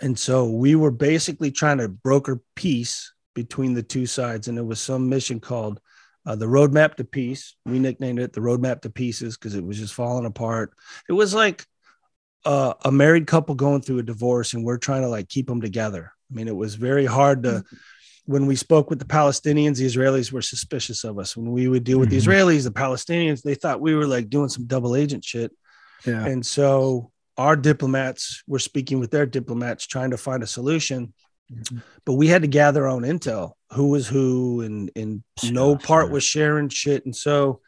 [0.00, 4.46] and so we were basically trying to broker peace between the two sides.
[4.46, 5.80] And it was some mission called
[6.24, 7.56] uh, the Roadmap to Peace.
[7.64, 10.74] We nicknamed it the Roadmap to Pieces because it was just falling apart.
[11.08, 11.66] It was like
[12.44, 15.60] uh, a married couple going through a divorce, and we're trying to like keep them
[15.60, 16.12] together.
[16.30, 17.64] I mean, it was very hard to.
[18.24, 21.36] When we spoke with the Palestinians, the Israelis were suspicious of us.
[21.36, 22.18] When we would deal with mm-hmm.
[22.18, 25.52] the Israelis, the Palestinians, they thought we were like doing some double agent shit.
[26.04, 26.26] Yeah.
[26.26, 31.12] And so our diplomats were speaking with their diplomats trying to find a solution
[31.52, 31.78] mm-hmm.
[32.04, 35.76] but we had to gather our own intel who was who and and sure, no
[35.76, 36.12] part sure.
[36.12, 37.60] was sharing shit and so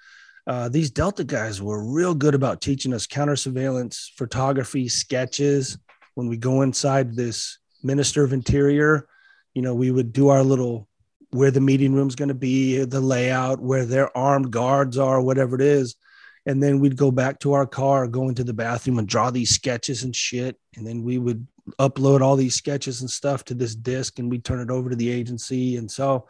[0.47, 5.78] uh, these delta guys were real good about teaching us counter surveillance photography sketches
[6.14, 9.07] when we go inside this minister of interior
[9.55, 10.89] you know we would do our little
[11.31, 15.57] where the meeting room's going to be the layout where their armed guards are whatever
[15.57, 15.95] it is.
[16.47, 19.51] And then we'd go back to our car go into the bathroom and draw these
[19.51, 20.57] sketches and shit.
[20.77, 21.47] And then we would
[21.79, 24.97] upload all these sketches and stuff to this disk and we'd turn it over to
[24.97, 25.77] the agency.
[25.77, 26.27] And so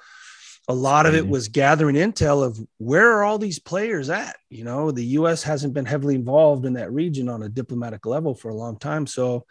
[0.67, 4.37] a lot of it was gathering intel of where are all these players at?
[4.51, 8.35] You know the us hasn't been heavily involved in that region on a diplomatic level
[8.35, 9.07] for a long time.
[9.07, 9.47] So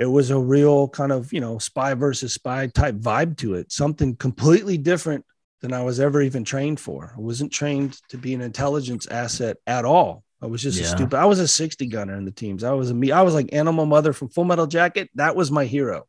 [0.00, 3.70] it was a real kind of you know spy versus spy type vibe to it
[3.70, 5.24] something completely different
[5.60, 7.12] than I was ever even trained for.
[7.14, 10.24] I wasn't trained to be an intelligence asset at all.
[10.40, 10.86] I was just yeah.
[10.86, 11.18] a stupid.
[11.18, 12.64] I was a 60 gunner in the teams.
[12.64, 13.12] I was a me.
[13.12, 15.10] I was like Animal Mother from Full Metal Jacket.
[15.16, 16.06] That was my hero.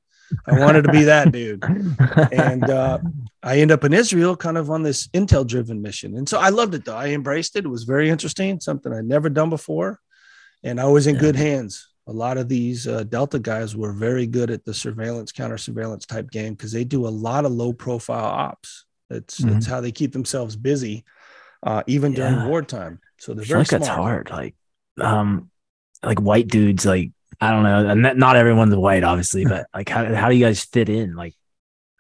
[0.48, 1.62] I wanted to be that dude.
[2.32, 3.00] And uh,
[3.44, 6.16] I end up in Israel, kind of on this intel driven mission.
[6.16, 6.96] And so I loved it though.
[6.96, 7.66] I embraced it.
[7.66, 10.00] It was very interesting, something I'd never done before.
[10.64, 11.22] And I was in yeah.
[11.22, 11.91] good hands.
[12.12, 16.06] A lot of these uh, Delta guys were very good at the surveillance, counter surveillance
[16.06, 18.84] type game because they do a lot of low profile ops.
[19.10, 19.56] It's mm-hmm.
[19.56, 21.06] it's how they keep themselves busy,
[21.64, 22.48] uh, even during yeah.
[22.48, 23.00] wartime.
[23.18, 23.82] So they're very like smart.
[23.84, 24.30] that's hard.
[24.30, 24.56] Like,
[25.00, 25.50] um,
[26.04, 26.86] like white dudes.
[26.86, 30.46] Like I don't know, and not everyone's white, obviously, but like how how do you
[30.46, 31.16] guys fit in?
[31.16, 31.34] Like,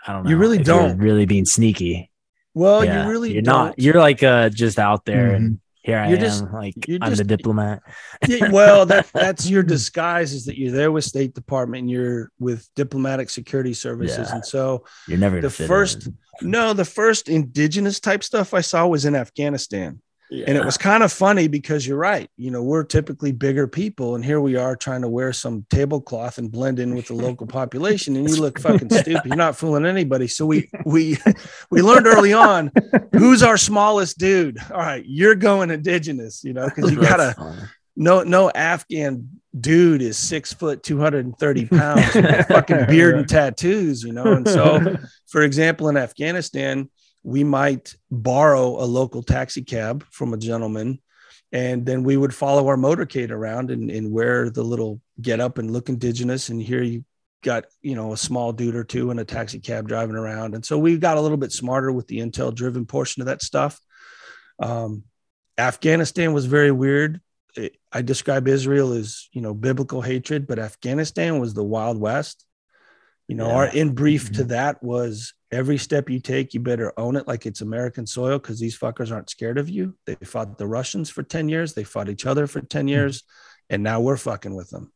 [0.05, 0.29] I don't know.
[0.29, 2.11] You really don't really being sneaky.
[2.53, 3.67] Well, yeah, you really you're don't.
[3.67, 3.79] not.
[3.79, 5.35] You're like uh just out there mm-hmm.
[5.35, 7.81] and here I you're am, just, like I'm just, the diplomat.
[8.27, 12.31] yeah, well, that that's your disguise is that you're there with State Department and you're
[12.39, 14.35] with diplomatic security services, yeah.
[14.35, 16.07] and so you're never the first.
[16.07, 16.17] In.
[16.43, 20.01] No, the first indigenous type stuff I saw was in Afghanistan.
[20.31, 20.45] Yeah.
[20.47, 22.29] And it was kind of funny because you're right.
[22.37, 26.37] You know, we're typically bigger people, and here we are trying to wear some tablecloth
[26.37, 29.25] and blend in with the local population, and you look fucking stupid.
[29.25, 30.29] You're not fooling anybody.
[30.29, 31.17] So we we
[31.69, 32.71] we learned early on
[33.11, 34.57] who's our smallest dude.
[34.71, 37.67] All right, you're going indigenous, you know, because you gotta
[37.97, 42.05] no no Afghan dude is six foot, 230 pounds,
[42.47, 44.31] fucking beard and tattoos, you know.
[44.31, 44.95] And so,
[45.27, 46.89] for example, in Afghanistan,
[47.23, 50.99] we might borrow a local taxi cab from a gentleman
[51.51, 55.57] and then we would follow our motorcade around and, and wear the little get up
[55.57, 56.49] and look indigenous.
[56.49, 57.03] And here you
[57.43, 60.55] got you know a small dude or two in a taxi cab driving around.
[60.55, 63.41] And so we got a little bit smarter with the intel driven portion of that
[63.41, 63.79] stuff.
[64.59, 65.03] Um,
[65.57, 67.19] afghanistan was very weird.
[67.57, 72.45] It, i describe israel as you know biblical hatred but afghanistan was the wild west
[73.31, 73.53] you know yeah.
[73.53, 74.33] our in brief mm-hmm.
[74.33, 78.37] to that was every step you take, you better own it like it's American soil
[78.37, 79.95] because these fuckers aren't scared of you.
[80.05, 82.89] They fought the Russians for 10 years, they fought each other for 10 hmm.
[82.89, 83.23] years,
[83.69, 84.91] and now we're fucking with them.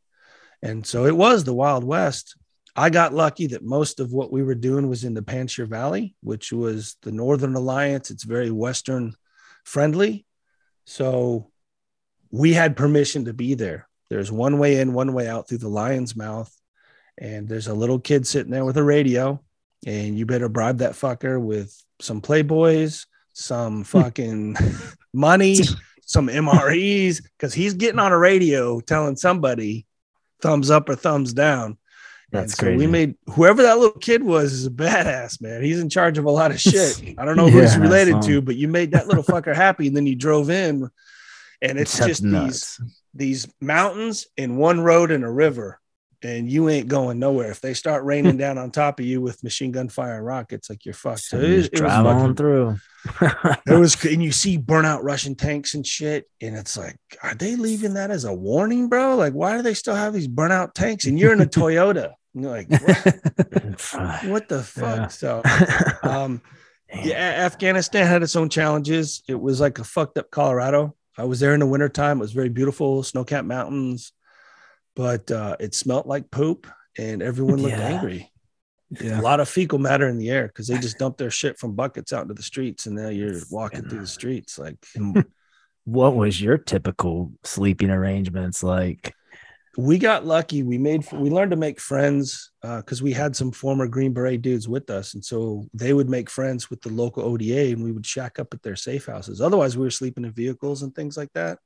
[0.62, 2.36] And so it was the Wild West.
[2.76, 6.14] I got lucky that most of what we were doing was in the Panjshir Valley,
[6.22, 8.10] which was the Northern Alliance.
[8.10, 9.14] It's very Western
[9.64, 10.26] friendly.
[10.84, 11.50] So
[12.30, 13.88] we had permission to be there.
[14.10, 16.52] There's one way in, one way out through the lion's mouth.
[17.18, 19.40] And there's a little kid sitting there with a radio
[19.86, 23.82] and you better bribe that fucker with some playboys, some hmm.
[23.82, 24.56] fucking
[25.12, 25.60] money,
[26.02, 29.86] some MREs, because he's getting on a radio telling somebody
[30.42, 31.78] thumbs up or thumbs down.
[32.32, 32.76] That's and so crazy.
[32.78, 35.62] we made whoever that little kid was is a badass, man.
[35.62, 37.14] He's in charge of a lot of shit.
[37.18, 39.96] I don't know who he's related to, but you made that little fucker happy, and
[39.96, 40.90] then you drove in,
[41.62, 42.80] and it's That's just these nuts.
[43.14, 45.80] these mountains and one road and a river,
[46.26, 47.50] and you ain't going nowhere.
[47.50, 50.68] If they start raining down on top of you with machine gun fire and rockets,
[50.68, 51.20] like you're fucked.
[51.20, 52.76] So So it, you was- just it drive fucking- on through.
[53.66, 57.54] it was, and you see burnout Russian tanks and shit, and it's like, are they
[57.54, 59.14] leaving that as a warning, bro?
[59.14, 61.04] Like, why do they still have these burnout tanks?
[61.06, 62.14] And you're in a Toyota.
[62.34, 64.96] And you're like, what, what the fuck?
[64.96, 65.06] Yeah.
[65.08, 65.42] So,
[66.02, 66.42] um,
[66.92, 69.22] yeah, Afghanistan had its own challenges.
[69.28, 70.94] It was like a fucked up Colorado.
[71.18, 72.18] I was there in the wintertime.
[72.18, 74.12] It was very beautiful, snow capped mountains,
[74.96, 76.66] but uh, it smelled like poop
[76.98, 77.86] and everyone looked Yeah.
[77.86, 78.32] angry.
[79.00, 79.20] Yeah.
[79.20, 81.74] A lot of fecal matter in the air because they just dumped their shit from
[81.74, 84.58] buckets out into the streets and now you're walking through the streets.
[84.58, 84.76] Like,
[85.84, 89.14] what was your typical sleeping arrangements like?
[89.78, 90.62] we got lucky.
[90.62, 94.66] We made we learned to make friends because we had some former Green Beret dudes
[94.66, 98.06] with us, and so they would make friends with the local ODA, and we would
[98.06, 99.42] shack up at their safe houses.
[99.42, 101.58] Otherwise, we were sleeping in vehicles and things like that.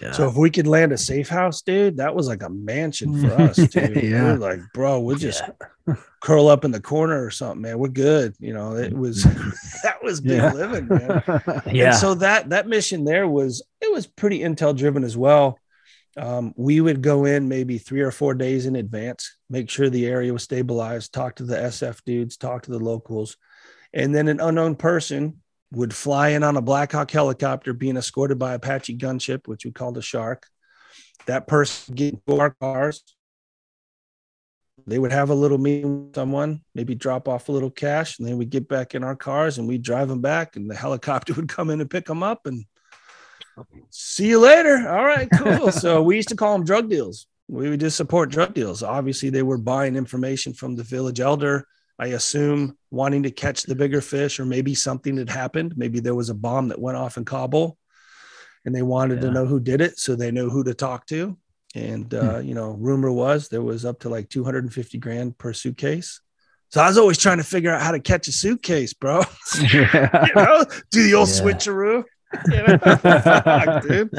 [0.00, 0.12] Yeah.
[0.12, 3.32] So if we could land a safe house, dude, that was like a mansion for
[3.34, 4.02] us, dude.
[4.02, 4.32] Yeah.
[4.32, 5.42] were like, bro, we'll just
[6.22, 7.78] curl up in the corner or something, man.
[7.78, 8.34] We're good.
[8.38, 9.22] You know, it was
[9.82, 10.52] that was big Yeah.
[10.52, 11.22] living, man.
[11.72, 11.88] yeah.
[11.88, 15.58] And so that that mission there was it was pretty intel driven as well.
[16.16, 20.06] Um, we would go in maybe three or four days in advance, make sure the
[20.06, 23.36] area was stabilized, talk to the SF dudes, talk to the locals,
[23.92, 25.40] and then an unknown person
[25.72, 29.70] would fly in on a Black Hawk helicopter, being escorted by Apache gunship, which we
[29.70, 30.46] called a Shark.
[31.26, 33.02] That person would get into our cars.
[34.86, 38.26] They would have a little meeting with someone, maybe drop off a little cash, and
[38.26, 41.34] then we'd get back in our cars and we'd drive them back, and the helicopter
[41.36, 42.64] would come in and pick them up and
[43.90, 44.88] see you later.
[44.88, 45.70] All right, cool.
[45.70, 47.26] so we used to call them drug deals.
[47.48, 48.82] We would just support drug deals.
[48.82, 51.66] Obviously, they were buying information from the village elder.
[52.00, 55.74] I assume wanting to catch the bigger fish, or maybe something had happened.
[55.76, 57.76] Maybe there was a bomb that went off in Kabul,
[58.64, 61.36] and they wanted to know who did it, so they know who to talk to.
[61.74, 66.20] And uh, you know, rumor was there was up to like 250 grand per suitcase.
[66.70, 69.22] So I was always trying to figure out how to catch a suitcase, bro.
[69.72, 69.86] you
[70.34, 71.34] know, do the old Yeah.
[71.40, 72.04] switcheroo.
[72.50, 72.78] You know?
[72.96, 74.10] Fuck, dude.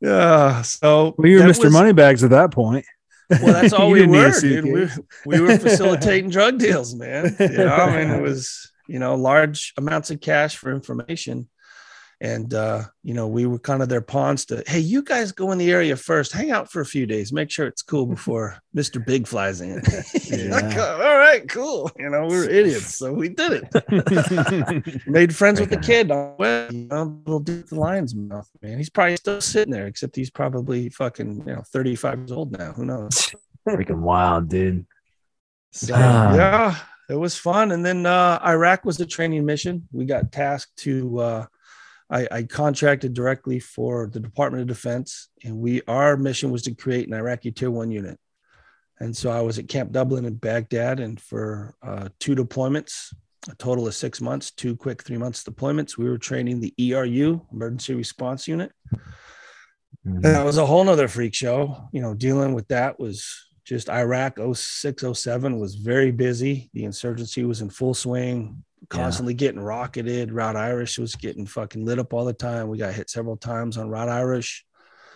[0.00, 0.62] Yeah.
[0.62, 1.64] So Well, you were Mr.
[1.64, 2.86] was- Moneybags at that point.
[3.30, 4.64] Well, that's all we didn't need a were, dude.
[4.64, 7.36] We, we were facilitating drug deals, man.
[7.38, 11.48] You know, I mean, it was you know large amounts of cash for information,
[12.20, 14.62] and uh, you know we were kind of their pawns to.
[14.66, 17.50] Hey, you guys go in the area first, hang out for a few days, make
[17.50, 19.80] sure it's cool before Mister Big flies in.
[20.50, 20.92] Like, Yeah.
[21.00, 21.90] all right, cool.
[21.98, 25.06] You know, we were idiots, so we did it.
[25.06, 26.10] Made friends with the kid.
[26.10, 28.78] on the way, You know, little dude the lion's mouth, man.
[28.78, 32.72] He's probably still sitting there, except he's probably fucking, you know, 35 years old now.
[32.72, 33.34] Who knows?
[33.66, 34.86] Freaking wild, dude.
[35.72, 36.34] So, Ah.
[36.34, 36.76] yeah,
[37.10, 37.72] it was fun.
[37.72, 39.88] And then uh, Iraq was a training mission.
[39.92, 41.46] We got tasked to, uh,
[42.10, 46.74] I, I contracted directly for the Department of Defense, and we our mission was to
[46.74, 48.18] create an Iraqi Tier One unit.
[49.00, 53.14] And so I was at Camp Dublin in Baghdad, and for uh, two deployments,
[53.48, 57.46] a total of six months, two quick three months deployments, we were training the ERU,
[57.52, 58.72] Emergency Response Unit.
[60.06, 60.16] Mhm.
[60.16, 61.88] And that was a whole nother freak show.
[61.92, 66.70] You know, dealing with that was just Iraq 06, 07 was very busy.
[66.72, 70.32] The insurgency was in full swing, constantly getting rocketed.
[70.32, 72.68] Route Irish was getting fucking lit up all the time.
[72.68, 74.64] We got hit several times on Route Irish.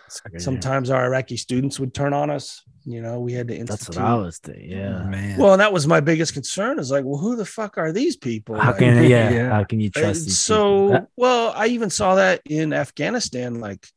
[0.05, 0.43] That's crazy.
[0.43, 2.63] Sometimes our Iraqi students would turn on us.
[2.85, 3.95] You know, we had to That's institute.
[4.03, 4.69] what I was thinking.
[4.71, 5.03] Yeah.
[5.05, 5.39] man.
[5.39, 8.17] Well, and that was my biggest concern is like, well, who the fuck are these
[8.17, 8.55] people?
[8.59, 9.49] How Like, can yeah, Yeah.
[9.49, 11.11] How can you trust these so people?
[11.15, 13.87] well i even saw that in afghanistan like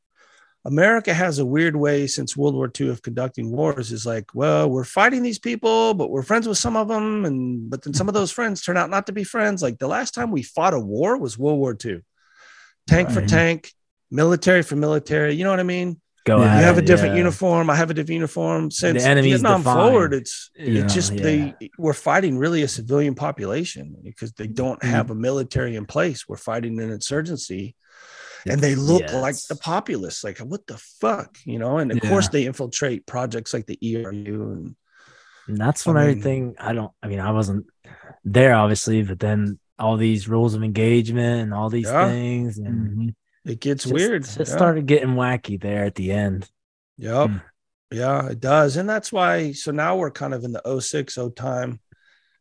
[0.66, 4.68] america has a weird way since world war ii of conducting wars is like well
[4.68, 7.24] we're fighting these people but we're friends with some of them.
[7.24, 9.62] And but then some of those friends turn out not to be friends.
[9.62, 12.00] Like the last time we fought a war was world war ii
[12.86, 13.72] tank for tank
[14.10, 15.34] military for military.
[15.34, 16.00] You know what i mean?
[16.24, 16.58] Go Yeah.
[16.58, 17.18] you have a different yeah.
[17.18, 17.70] uniform.
[17.70, 18.70] I have a different uniform.
[18.70, 19.80] Since enemy's vietnam defined.
[19.80, 24.82] forward it's Yeah, it's just they we're fighting really a civilian population because they don't
[24.82, 26.28] have a military in place.
[26.28, 27.76] We're fighting an insurgency
[28.48, 31.98] and they look Yeah, like the populace like what the fuck you know and of
[32.02, 32.08] Yeah.
[32.10, 34.76] course they infiltrate projects like the eru and
[35.48, 37.66] And that's I when mean- everything I don't I mean I wasn't
[38.24, 42.08] there obviously, but then all these rules of engagement and all these Yeah.
[42.08, 43.14] things and Mhm.
[43.44, 44.44] it gets just- weird It yeah.
[44.44, 46.50] started getting wacky there at the end.
[46.98, 47.30] Yep.
[47.30, 47.36] Hmm.
[47.92, 48.76] Yeah, it does.
[48.76, 51.78] And that's why, so now we're kind of in the 06 0 time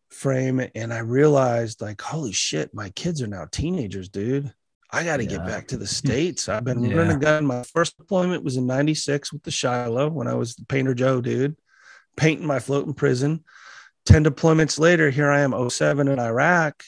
[0.10, 0.60] frame.
[0.74, 4.52] And I realized, like, holy shit, my kids are now teenagers, dude.
[4.96, 6.48] I got to get back to the States.
[6.50, 6.96] I've been Yeah.
[6.98, 7.46] running a gun.
[7.46, 11.22] My first deployment was in 96 with the Shiloh when I was the Painter Joe,
[11.22, 11.56] dude.
[12.18, 13.44] painting my floating prison.
[14.06, 16.82] 10 deployments later, here I am, 07 in Iraq.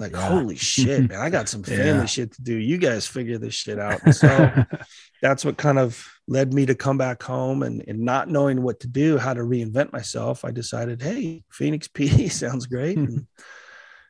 [0.00, 0.28] Like, Yeah.
[0.28, 2.04] holy shit, man, I got some family Yeah.
[2.06, 2.54] shit to do.
[2.56, 4.00] You guys figure this shit out.
[4.04, 4.28] And so
[5.22, 8.80] that's what kind of led me to come back home and, and not knowing what
[8.80, 10.44] to do, how to reinvent myself.
[10.44, 12.96] I decided, hey, Phoenix PD sounds great.
[12.98, 13.26] And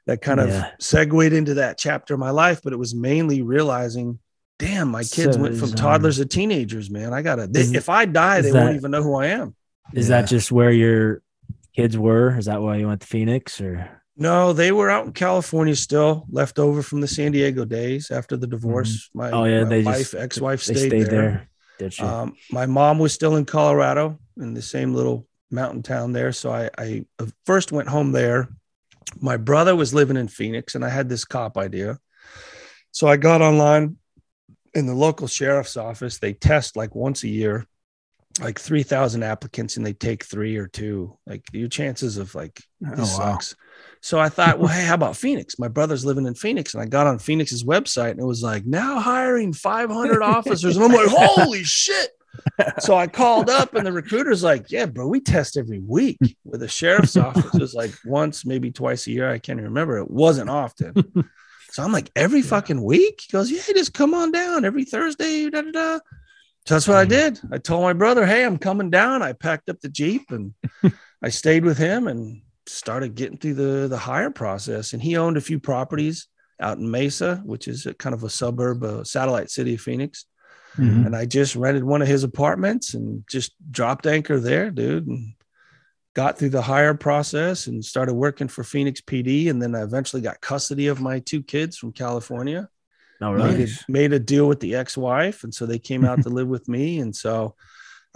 [0.08, 0.70] that kind of Yeah.
[0.80, 4.18] segued into that chapter of my life, but it was mainly realizing,
[4.58, 7.12] damn, my kids So went from um, toddlers to teenagers, man.
[7.12, 9.54] I gotta, they, is- if I die, they that- won't even know who I am.
[9.94, 10.22] Is Yeah.
[10.22, 11.22] that just where your
[11.76, 12.36] kids were?
[12.36, 13.88] Is that why you went to Phoenix or?
[14.16, 18.36] No, they were out in California still, left over from the San Diego days after
[18.36, 19.10] the divorce.
[19.14, 21.20] My, Oh, yeah, my they wife, just- ex-wife They stayed, stayed there.
[21.20, 21.48] there.
[21.78, 22.04] Did you?
[22.06, 26.32] Um, my mom was still in Colorado in the same little mountain town there.
[26.32, 27.04] So I, I
[27.46, 28.48] first went home there.
[29.20, 31.98] My brother was living in Phoenix and I had this cop idea.
[32.90, 33.96] So I got online
[34.74, 36.18] in the local sheriff's office.
[36.18, 37.66] They test like once a year,
[38.40, 41.18] like 3,000 applicants and they take three or two.
[41.26, 43.32] Like your chances of like, Oh, this wow.
[43.32, 43.56] sucks.
[44.00, 45.58] So I thought, well, hey, how about Phoenix?
[45.58, 48.64] My brother's living in Phoenix, and I got on Phoenix's website, and it was like
[48.64, 52.10] now hiring 500 officers, and I'm like, holy shit!
[52.80, 56.18] So I called up, and the recruiter's like, yeah, bro, we test every week.
[56.44, 59.30] With the sheriff's office, it was like once, maybe twice a year.
[59.30, 59.98] I can't even remember.
[59.98, 60.94] It wasn't often.
[61.70, 63.20] So I'm like, every fucking week?
[63.20, 65.50] He goes, yeah, just come on down every Thursday.
[65.50, 65.98] Da, da, da.
[66.66, 67.40] So that's what I did.
[67.52, 69.22] I told my brother, hey, I'm coming down.
[69.22, 70.54] I packed up the Jeep and
[71.22, 74.92] I stayed with him and started getting through the, the hire process.
[74.92, 76.26] And he owned a few properties
[76.60, 80.24] out in Mesa, which is a kind of a suburb, a satellite city of Phoenix.
[80.76, 81.06] Mhm.
[81.06, 85.06] And I just rented one of his apartments and just dropped anchor there, dude.
[85.06, 85.34] And
[86.14, 89.48] got through the hire process and started working for Phoenix PD.
[89.48, 92.68] And then I eventually got custody of my two kids from California
[93.20, 96.28] no, made, a, made a deal with the ex-wife and so they came out to
[96.28, 97.54] live with me and so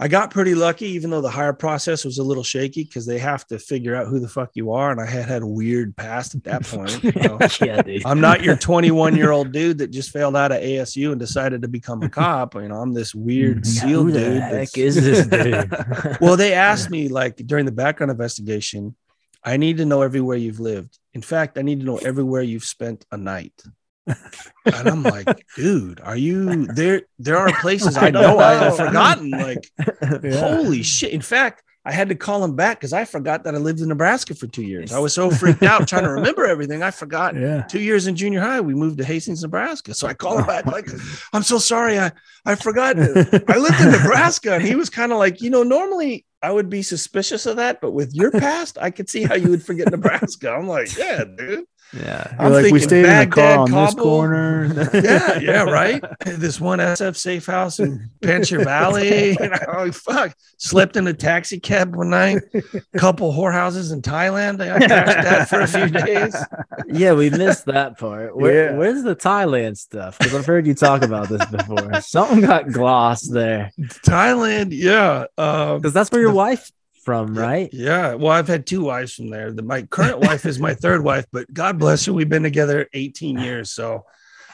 [0.03, 3.17] i got pretty lucky even though the hire process was a little shaky because they
[3.17, 5.95] have to figure out who the fuck you are and i had had a weird
[5.95, 7.37] past at that point you know.
[7.61, 11.19] yeah, i'm not your 21 year old dude that just failed out of asu and
[11.19, 13.65] decided to become a cop you know i'm this weird Mhm.
[13.65, 16.17] seal Who the heck is this dude?
[16.21, 18.95] well, they asked me like during the background investigation,
[19.43, 20.97] I need to know everywhere you've lived.
[21.13, 23.53] In fact, I need to know everywhere you've spent a night.
[24.07, 27.03] And I'm like, dude, are you there?
[27.19, 29.29] There are places I know I have forgotten.
[29.31, 29.69] Like,
[30.33, 31.11] holy shit.
[31.11, 33.89] In fact, I had to call him back because I forgot that I lived in
[33.89, 34.93] Nebraska for two years.
[34.93, 36.81] I was so freaked out trying to remember everything.
[36.81, 37.63] I forgot Yeah.
[37.63, 39.93] two years in junior high, we moved to Hastings, Nebraska.
[39.93, 40.87] So I called him back, like,
[41.33, 41.99] I'm so sorry.
[41.99, 42.11] I,
[42.45, 42.97] I forgot.
[42.97, 44.53] I lived in Nebraska.
[44.53, 47.81] And he was kind of like, you know, normally I would be suspicious of that,
[47.81, 50.51] but with your past, I could see how you would forget Nebraska.
[50.51, 51.65] I'm like, yeah, dude.
[51.95, 52.35] Yeah.
[52.39, 54.89] I'm like we thinking stayed in a car Baghdad, on this corner.
[54.93, 56.03] Yeah, yeah, right.
[56.25, 59.37] This one SF safe house in Panjshir Valley.
[59.39, 60.35] You know, oh, fuck.
[60.57, 62.39] Slept in a taxi cab one night.
[62.97, 64.61] Couple whorehouses in Thailand.
[64.61, 64.87] I cashed
[65.23, 66.35] that for a few days.
[66.87, 68.35] Yeah, we missed that part.
[68.35, 68.77] Where, Yeah.
[68.77, 70.17] Where's the Thailand stuff?
[70.17, 72.01] Because I've heard you talk about this before.
[72.01, 73.71] Something got glossed there.
[74.05, 75.25] Thailand, yeah.
[75.37, 76.71] Um, Because that's where your The- wife
[77.03, 77.69] from, right?
[77.73, 78.15] Yeah.
[78.15, 79.51] Well, I've had two wives from there.
[79.51, 82.13] The, my current wife is my third wife, but God bless her.
[82.13, 83.71] We've been together 18 years.
[83.71, 84.05] So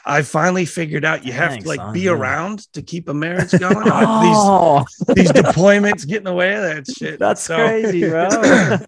[0.04, 2.12] I finally figured out you have Thanks, to like son, be yeah.
[2.12, 3.76] around to keep a marriage going.
[3.92, 7.18] Oh, these, these deployments get in the way of that shit.
[7.18, 8.28] that's So- crazy, bro.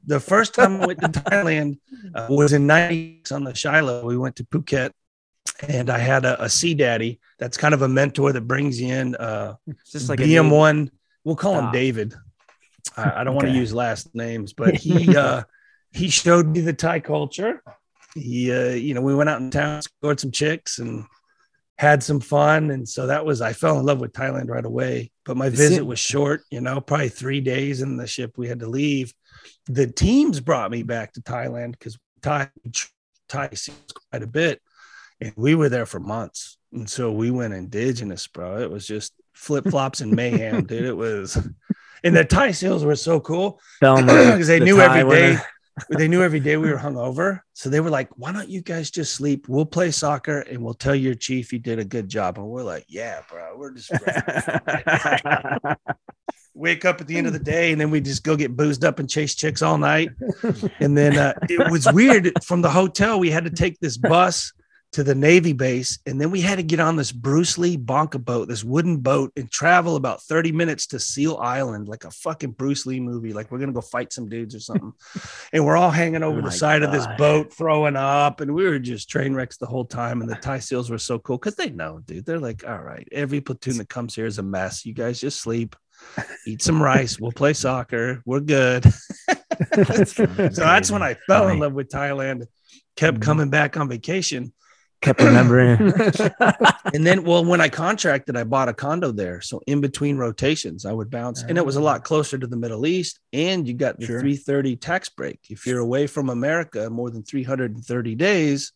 [0.07, 1.79] the first time I went to Thailand
[2.15, 4.05] uh, was in 90s on the Shiloh.
[4.07, 4.93] We went to Phuket
[5.69, 7.21] and I had a, a sea daddy.
[7.39, 9.15] That's kind of a mentor that brings you in.
[9.15, 10.89] Uh, It's just like a BM1.
[11.25, 11.73] We'll call him Ah.
[11.73, 12.15] David.
[12.97, 15.43] I, I don't want to use last names, but he uh,
[15.93, 17.63] he showed me the Thai culture.
[18.15, 21.05] He, uh, you know, we went out in town, scored some chicks, and
[21.79, 22.71] had some fun.
[22.71, 25.11] And so that was I fell in love with Thailand right away.
[25.25, 26.43] But my visit was short.
[26.51, 28.33] You know, probably three days in the ship.
[28.37, 29.13] We had to leave.
[29.67, 32.51] The teams brought me back to Thailand because Thai
[33.29, 34.61] Thai seems quite a bit,
[35.21, 36.59] and we were there for months.
[36.73, 38.59] And so we went indigenous, bro.
[38.59, 40.85] It was just flip flops and mayhem, dude.
[40.85, 41.37] It was,
[42.05, 45.39] and the Thai seals were so cool because they the knew every day.
[45.89, 48.91] They knew every day we were hungover, so they were like, "Why don't you guys
[48.91, 49.49] just sleep?
[49.49, 52.63] We'll play soccer, and we'll tell your chief you did a good job." And we're
[52.63, 53.91] like, "Yeah, bro, we're just
[56.55, 58.85] wake up at the end of the day, and then we just go get boozed
[58.85, 60.11] up and chase chicks all night."
[60.79, 62.31] And then uh, it was weird.
[62.45, 64.53] From the hotel, we had to take this bus
[64.93, 68.23] to the Navy base, and then we had to get on this Bruce Lee bonka
[68.23, 72.51] boat, this wooden boat, and travel about 30 minutes to Seal Island, like a fucking
[72.53, 73.33] Bruce Lee movie.
[73.33, 74.93] Like we're gonna go fight some dudes or something.
[75.53, 78.65] and we're all hanging over Oh the side of this boat, throwing up, and we
[78.65, 80.21] were just train wrecks the whole time.
[80.21, 82.27] And the Thai SEALs were so cool because they know, dude.
[82.27, 84.85] They're like, all right, every platoon that comes here is a mess.
[84.85, 85.75] You guys just sleep.
[86.47, 87.19] eat some rice.
[87.21, 88.23] We'll play soccer.
[88.27, 88.85] We're good.
[89.75, 92.47] So that's when I fell in love with Thailand.
[92.97, 93.23] Kept Mhm.
[93.23, 94.53] coming back on vacation.
[95.03, 95.93] Kept remembering.
[96.95, 99.41] And then, well, when I contracted, I bought a condo there.
[99.41, 102.57] So in between rotations, I would bounce, and it was a lot closer to the
[102.57, 103.19] Middle East.
[103.33, 104.21] And you got the Sure.
[104.21, 105.39] 330 tax break.
[105.49, 108.73] If you're away from America more than 330 days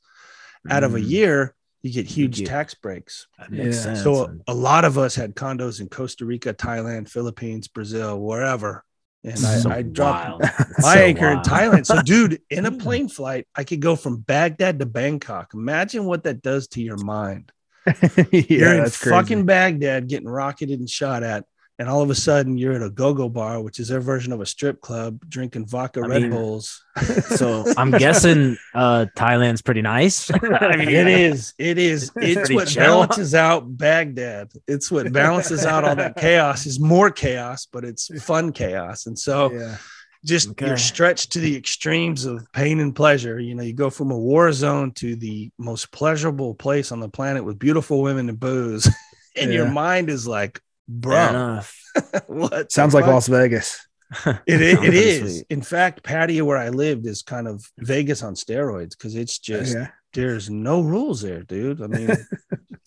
[0.71, 1.09] out of a Mm.
[1.09, 3.27] year, you get huge get- tax breaks.
[3.51, 3.83] Makes Yeah.
[3.83, 4.03] sense.
[4.03, 8.83] So a lot of us had condos in Costa Rica, Thailand, Philippines, Brazil, wherever.
[9.27, 10.43] And I, So I dropped wild.
[10.79, 11.39] My so anchor in.
[11.41, 11.85] Thailand.
[11.87, 15.53] So, dude, in a plane flight, I could go from Baghdad to Bangkok.
[15.53, 17.53] Imagine what that does to your mind.
[18.31, 21.45] yeah, you're in fucking Baghdad getting rocketed and shot at.
[21.79, 24.41] And all of a sudden, you're at a go-go bar, which is their version of
[24.41, 26.83] a strip club, drinking vodka I Red mean, Bulls.
[27.37, 30.31] So I'm guessing uh, Thailand's pretty nice.
[30.43, 31.53] I mean, It is.
[31.59, 32.11] It is.
[32.17, 32.83] It's pretty what chill.
[32.83, 34.53] balances out Baghdad.
[34.67, 36.65] It's what balances out all that chaos.
[36.65, 39.05] Is more chaos, but it's fun chaos.
[39.05, 39.77] And so, yeah.
[40.25, 40.69] just Okay.
[40.69, 43.39] you're stretched to the extremes of pain and pleasure.
[43.39, 47.09] You know, you go from a war zone to the most pleasurable place on the
[47.11, 48.89] planet with beautiful women and booze,
[49.37, 51.79] and your mind is like, Fair bro, enough.
[52.27, 52.73] what?
[52.73, 53.87] Sounds like fuck?" Las Vegas.
[54.27, 54.75] It is.
[54.75, 55.35] It pretty is.
[55.39, 55.47] sweet.
[55.51, 59.75] In fact, Pattaya where I lived is kind of Vegas on steroids because it's just
[59.75, 59.89] yeah.
[60.13, 61.83] there's no rules there, dude.
[61.83, 62.11] I mean,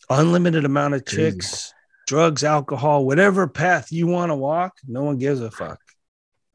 [0.09, 1.31] unlimited amount of Crazy.
[1.31, 1.73] chicks,
[2.07, 5.79] drugs, alcohol, whatever path you want to walk, no one gives a fuck.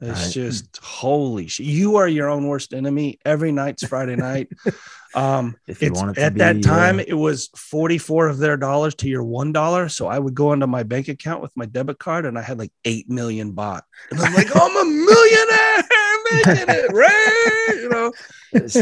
[0.00, 0.32] It's Right.
[0.32, 1.66] just holy shit.
[1.66, 3.18] You are your own worst enemy.
[3.24, 4.48] Every night's Friday night.
[5.16, 8.38] Um, If you it's, want it at be, that time, uh, it was 44 of
[8.38, 9.88] their dollars to your one dollar.
[9.88, 12.58] So I would go into my bank account with my debit card and I had
[12.58, 13.82] like 8 million baht.
[14.10, 15.84] And I'm like, I'm a millionaire
[16.32, 17.76] making it, right?
[17.80, 18.12] You know,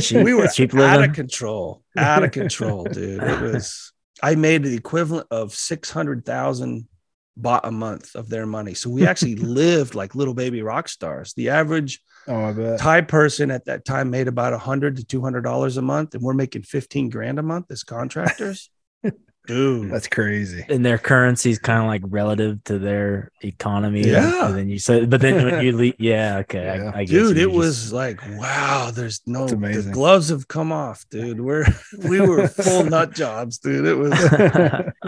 [0.00, 0.24] cheap.
[0.24, 1.10] we were cheap out living.
[1.10, 3.22] of control, out of control, dude.
[3.22, 3.92] It was.
[4.22, 6.88] I made the equivalent of six hundred thousand
[7.40, 8.74] baht a month of their money.
[8.74, 11.34] So we actually lived like little baby rock stars.
[11.34, 12.76] The average Oh.
[12.76, 16.14] Thai person at that time made about a hundred to two hundred dollars a month,
[16.14, 18.70] and we're making fifteen grand a month as contractors.
[19.46, 20.64] Dude, That's crazy.
[20.68, 24.02] and their currency is kind of like relative to their economy.
[24.08, 24.46] Yeah.
[24.46, 26.78] And then you said, but then when you leave, yeah, okay.
[26.78, 26.92] Yeah.
[26.94, 30.46] I, I guess dude, it just- was like, wow, there's no That's the gloves have
[30.46, 31.40] come off, dude.
[31.40, 31.66] We're
[32.08, 33.84] we were full nut jobs, dude.
[33.84, 34.12] It was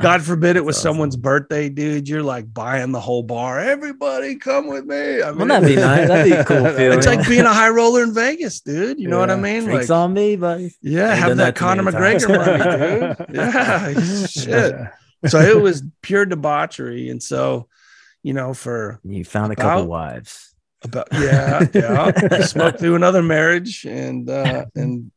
[0.03, 2.09] God forbid it was That's someone's birthday, dude.
[2.09, 3.61] You're like buying the whole bar.
[3.61, 5.23] Everybody come with me.
[5.23, 6.09] I Well, that'd be nice.
[6.09, 6.99] That'd be a cool feeling.
[6.99, 8.99] It's like being a high roller in Vegas, dude.
[8.99, 9.65] You know what I mean?
[9.65, 10.75] Drinks Like, on me, buddy.
[10.83, 12.29] yeah, have that that Conor McGregor times.
[12.29, 13.37] money, dude.
[13.37, 14.75] Yeah, shit.
[15.27, 17.09] So it was pure debauchery.
[17.09, 17.69] And so,
[18.23, 20.55] you know, for You found a couple wives.
[20.83, 25.11] about yeah, yeah, smoked through another marriage, and uh, and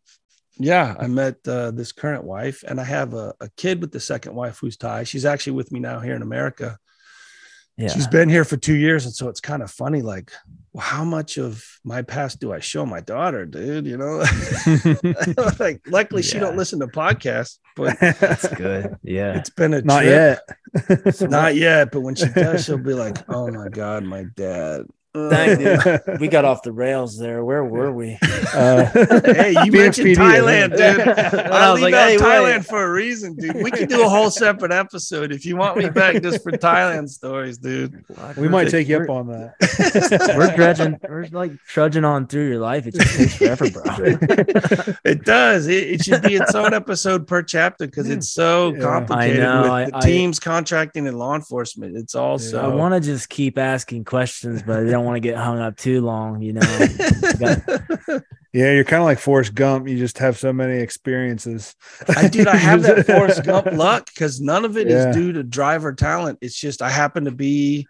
[0.57, 3.99] yeah, I met uh, this current wife, and I have a, a kid with the
[3.99, 5.03] second wife who's Thai.
[5.03, 6.77] She's actually with me now here in America.
[7.77, 7.89] Yeah.
[7.89, 10.01] She's been here for two years, and so it's kind of funny.
[10.01, 10.31] Like,
[10.73, 13.85] well, how much of my past do I show my daughter, dude?
[13.85, 14.23] You know,
[15.59, 18.97] like, luckily she don't listen to podcasts, but That's good.
[19.03, 19.37] Yeah.
[19.37, 20.39] it's been a Not trip.
[20.89, 21.21] yet.
[21.29, 21.91] not yet.
[21.91, 24.87] But when she does, she'll be like, "Oh my god, my dad."
[25.29, 25.57] Dang,
[26.07, 26.19] dude.
[26.19, 27.43] We got off the rails there.
[27.43, 28.17] Where were we?
[28.53, 28.85] Uh,
[29.37, 31.07] Hey, you Phoenix mentioned Thailand, dude.
[31.07, 32.65] I, I was leave like, out hey, Thailand wait.
[32.65, 33.55] for a reason, dude.
[33.55, 37.09] We could do a whole separate episode if you want me back just for Thailand
[37.09, 38.03] stories, dude.
[38.37, 40.33] we might take you up on that.
[40.37, 40.99] We're dredging.
[41.07, 42.87] We're like trudging on through your life.
[42.87, 44.95] It just takes forever, bro.
[45.05, 45.67] It does.
[45.67, 48.81] It, it should be its own episode per chapter because it's so Yeah.
[48.81, 51.95] complicated I know, with I- the I- teams, contracting, and law enforcement.
[51.97, 52.57] It's also.
[52.61, 52.67] Yeah.
[52.67, 55.75] I want to just keep asking questions, but I don't want to get hung up
[55.77, 56.41] too long.
[56.41, 56.61] You know,
[57.39, 58.23] Got-
[58.53, 59.87] Yeah, you're kind of like Forrest Gump.
[59.87, 61.75] You just have so many experiences.
[62.15, 65.11] I, dude, I have that Forrest Gump luck because none of it is Yeah.
[65.11, 66.39] due to driver talent.
[66.41, 67.87] It's just I happen to be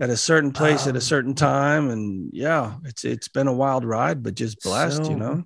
[0.00, 3.52] at a certain place at a Um, certain time, and yeah, it's it's been a
[3.52, 5.44] wild ride, but just blessed, So- you know.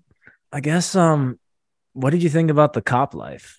[0.52, 0.94] I guess.
[0.96, 1.38] Um,
[1.94, 3.58] what did you think about the cop life?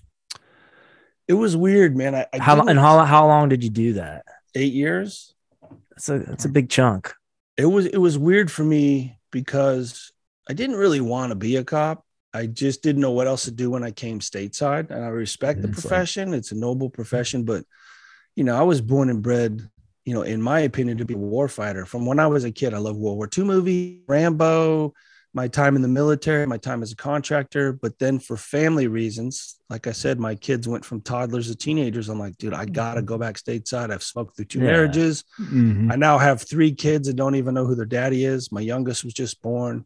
[1.27, 2.14] It was weird, man.
[2.15, 4.26] I, I How didn't- and how how long did you do that?
[4.55, 5.34] eight years.
[5.91, 7.14] That's a that's a big chunk.
[7.58, 10.12] It was it was weird for me because
[10.50, 12.06] I didn't really want to be a cop.
[12.34, 15.62] I just didn't know what else to do when I came stateside, and I respect
[15.62, 16.34] the mm, like- profession.
[16.34, 17.64] it's a noble profession, but
[18.36, 19.62] you know, I was born and bred,
[20.06, 21.86] you know, in my opinion, to be a warfighter.
[21.86, 24.94] From when I was a kid, I loved World War II movie, Rambo,
[25.35, 27.73] my time in the military, my time as a contractor.
[27.73, 32.07] But then for family reasons, like I said, my kids went from toddlers to teenagers.
[32.10, 33.91] I'm like, dude, I gotta go back stateside.
[33.91, 34.65] I've smoked through two Yeah.
[34.65, 35.23] marriages.
[35.39, 35.91] Mhm.
[35.91, 38.51] I now have three kids that don't even know who their daddy is.
[38.51, 39.85] My youngest was just born.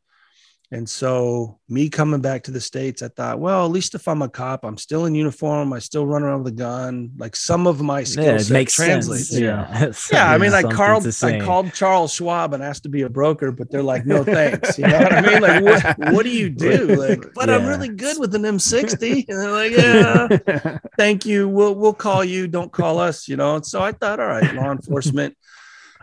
[0.69, 4.22] And so, me coming back to the States, I thought, well, at least if I'm
[4.22, 5.72] a cop, I'm still in uniform.
[5.72, 7.11] I still run around with a gun.
[7.15, 9.30] Like some of my skills yeah, makes translates.
[9.30, 9.41] Sense.
[9.41, 9.91] Yeah.
[10.11, 10.30] yeah.
[10.30, 13.72] I mean, like Carl, I called Charles Schwab and asked to be a broker, but
[13.72, 14.77] they're like, no thanks.
[14.77, 15.41] You know what I mean?
[15.41, 16.95] Like, what, what do you do?
[17.07, 17.56] Like, but yeah.
[17.56, 19.26] I'm really good with an M60.
[19.30, 21.48] And they're like, yeah, thank you.
[21.48, 22.48] We'll, we'll call you.
[22.48, 23.56] Don't call us, you know?
[23.56, 25.38] And so I thought, all right, law enforcement.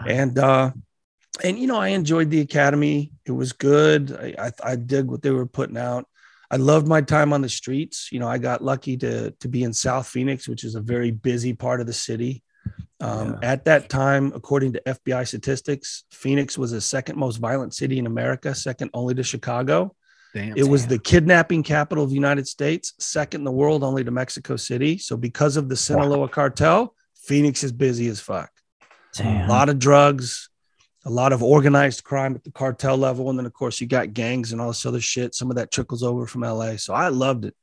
[0.07, 0.70] And, uh,
[1.43, 3.14] and you know, I enjoyed the academy.
[3.26, 4.12] It was good.
[4.12, 6.06] I, I, I did what they were putting out.
[6.51, 8.10] I loved my time on the streets.
[8.12, 11.10] You know, I got lucky to to be in South Phoenix, which is a very
[11.10, 12.42] busy part of the city.
[13.01, 13.52] Um, yeah.
[13.52, 18.06] At that time, according to FBI statistics, Phoenix was the second most violent city in
[18.06, 19.94] America, second only to Chicago.
[20.32, 24.02] Damn, it was the kidnapping capital of the United States, second in the world only
[24.02, 24.98] to Mexico City.
[24.98, 26.26] So, because of the Sinaloa wow.
[26.26, 28.51] cartel, Phoenix is busy as fuck.
[29.14, 29.48] Damn.
[29.48, 30.51] A lot of drugs,
[31.05, 33.28] a lot of organized crime at the cartel level.
[33.28, 35.35] And then, of course, you got gangs and all this other shit.
[35.35, 36.76] Some of that trickles over from LA.
[36.76, 37.55] So I loved it.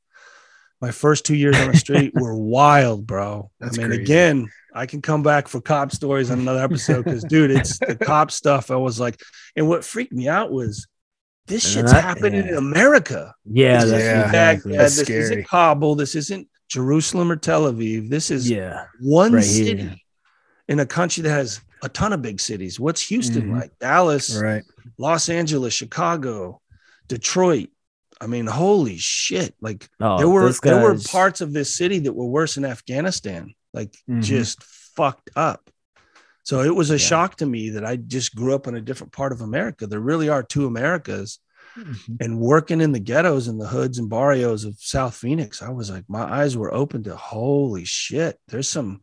[0.80, 3.50] My first two years on the street were wild, bro.
[3.60, 4.02] That's I mean, crazy.
[4.02, 7.96] again, I can come back for cop stories on another episode because, dude, it's the
[7.96, 8.70] cop stuff.
[8.70, 9.20] I was like,
[9.56, 10.86] and what freaked me out was
[11.46, 12.50] this shit's that, happening yeah.
[12.50, 13.34] in America.
[13.44, 14.76] Yeah, this yeah, exactly.
[14.76, 15.20] That's this scary.
[15.20, 15.96] isn't Kabul.
[15.96, 18.08] This isn't Jerusalem or Tel Aviv.
[18.08, 19.96] This is yeah, one right city here.
[20.68, 22.78] in a country that has a ton of big cities.
[22.78, 23.58] What's Houston mm-hmm.
[23.58, 23.78] like?
[23.78, 24.62] Dallas, right?
[24.98, 26.60] Los Angeles, Chicago,
[27.08, 27.70] Detroit.
[28.20, 29.54] I mean, holy shit!
[29.60, 33.54] Like oh, there were there were parts of this city that were worse than Afghanistan,
[33.74, 34.20] like mm-hmm.
[34.20, 35.68] just fucked up.
[36.44, 36.98] So it was a yeah.
[36.98, 39.86] shock to me that I just grew up in a different part of America.
[39.86, 41.38] There really are two Americas.
[41.78, 42.16] Mm-hmm.
[42.20, 45.90] And working in the ghettos and the hoods and barrios of South Phoenix, I was
[45.90, 48.38] like, my eyes were open to holy shit.
[48.48, 49.02] There's some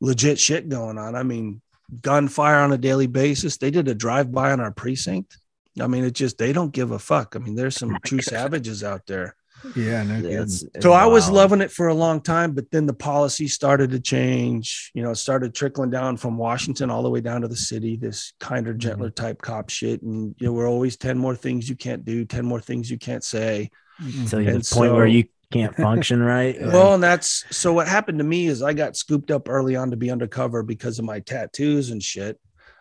[0.00, 1.14] legit shit going on.
[1.14, 1.62] I mean,
[2.00, 3.56] gunfire on a daily basis.
[3.56, 5.38] They did a drive by on our precinct.
[5.80, 7.36] I mean, it just they don't give a fuck.
[7.36, 9.36] I mean, there's some true savages out there.
[9.74, 12.86] Yeah, no it's, it's so I was loving it for a long time, but then
[12.86, 14.92] the policy started to change.
[14.94, 17.96] You know, it started trickling down from Washington all the way down to the city.
[17.96, 18.80] This kinder, mm-hmm.
[18.80, 22.24] gentler type cop shit, and you know, we're always ten more things you can't do,
[22.24, 23.70] ten more things you can't say.
[23.98, 25.24] Until you the so, point where you
[25.56, 26.56] can't function right.
[26.60, 29.90] well, and that's so what happened to me is I got scooped up early on
[29.90, 32.38] to be undercover because of my tattoos and shit.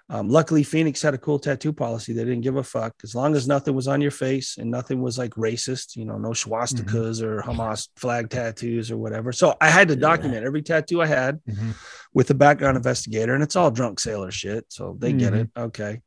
[0.07, 2.13] Um, luckily, Phoenix had a cool tattoo policy.
[2.13, 5.01] They didn't give a fuck as long as nothing was on your face and nothing
[5.01, 7.25] was like racist, you know, no swastikas mm-hmm.
[7.25, 9.31] or Hamas flag tattoos or whatever.
[9.31, 10.47] So I had to document yeah.
[10.47, 11.71] every tattoo I had mm-hmm.
[12.13, 14.65] with a background investigator, and it's all drunk sailor shit.
[14.69, 15.17] So they mm-hmm.
[15.17, 15.49] get it.
[15.57, 16.01] Okay.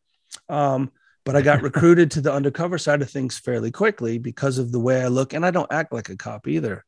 [0.49, 0.93] Um,
[1.29, 4.81] but I got recruited to the undercover side of things fairly quickly because of the
[4.81, 6.87] way I look, and I don't act like a cop either.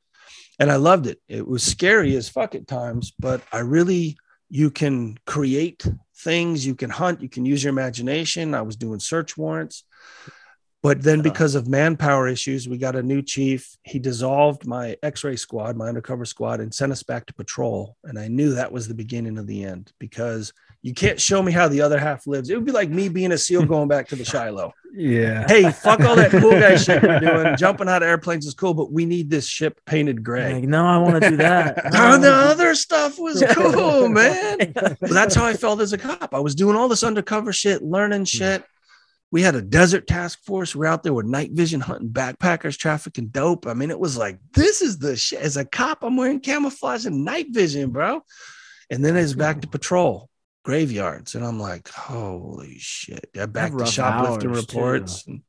[0.59, 1.21] And I loved it.
[1.29, 4.17] It was scary as fuck at times, but I really,
[4.49, 5.87] you can create
[6.17, 8.55] things, you can hunt, you can use your imagination.
[8.55, 9.85] I was doing search warrants.
[10.83, 13.77] But then, because of manpower issues, we got a new chief.
[13.83, 17.95] He dissolved my x ray squad, my undercover squad, and sent us back to patrol.
[18.05, 21.53] And I knew that was the beginning of the end because you can't show me
[21.53, 22.49] how the other half lives.
[22.49, 24.73] It would be like me being a SEAL going back to the Shiloh.
[24.93, 25.45] Yeah.
[25.47, 27.57] Hey, fuck all that cool guy shit we're doing.
[27.59, 30.55] Jumping out of airplanes is cool, but we need this ship painted gray.
[30.55, 31.83] Like, no, I want to do that.
[31.95, 34.73] oh, the other stuff was cool, man.
[34.75, 36.35] But that's how I felt as a cop.
[36.35, 38.25] I was doing all this undercover shit, learning hmm.
[38.25, 38.65] shit.
[39.33, 40.75] We had a desert task force.
[40.75, 43.67] We're out there with night vision hunting backpackers, trafficking dope.
[43.67, 45.41] I mean, it was like, this is the shit.
[45.41, 48.25] As a cop, I'm wearing camouflage and night vision, bro.
[48.91, 50.30] And then it's back to patrol
[50.63, 51.35] graveyards.
[51.35, 53.31] And I'm like, holy shit.
[53.35, 55.27] Yeah, back to shoplifting reports.
[55.27, 55.43] And,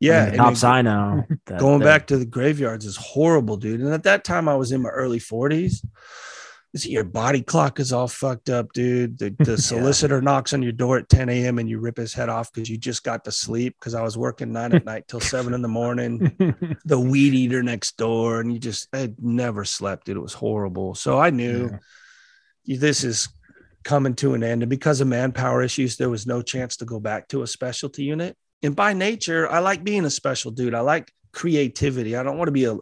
[0.00, 0.26] yeah.
[0.26, 1.24] And cops I know.
[1.58, 3.80] Going back to the graveyards is horrible, dude.
[3.80, 5.84] And at that time, I was in my early 40s.
[6.76, 9.16] See, your body clock is all fucked up, dude.
[9.16, 10.22] The, the solicitor yeah.
[10.22, 11.60] knocks on your door at 10 a.m.
[11.60, 13.76] and you rip his head off because you just got to sleep.
[13.78, 16.34] Because I was working nine at night till seven in the morning.
[16.84, 20.06] the weed eater next door, and you just I had never slept.
[20.06, 20.16] Dude.
[20.16, 20.96] It was horrible.
[20.96, 21.78] So I knew
[22.64, 22.78] yeah.
[22.80, 23.28] this is
[23.84, 24.62] coming to an end.
[24.62, 28.04] And because of manpower issues, there was no chance to go back to a specialty
[28.04, 28.36] unit.
[28.62, 30.74] And by nature, I like being a special dude.
[30.74, 32.16] I like creativity.
[32.16, 32.76] I don't want to be a,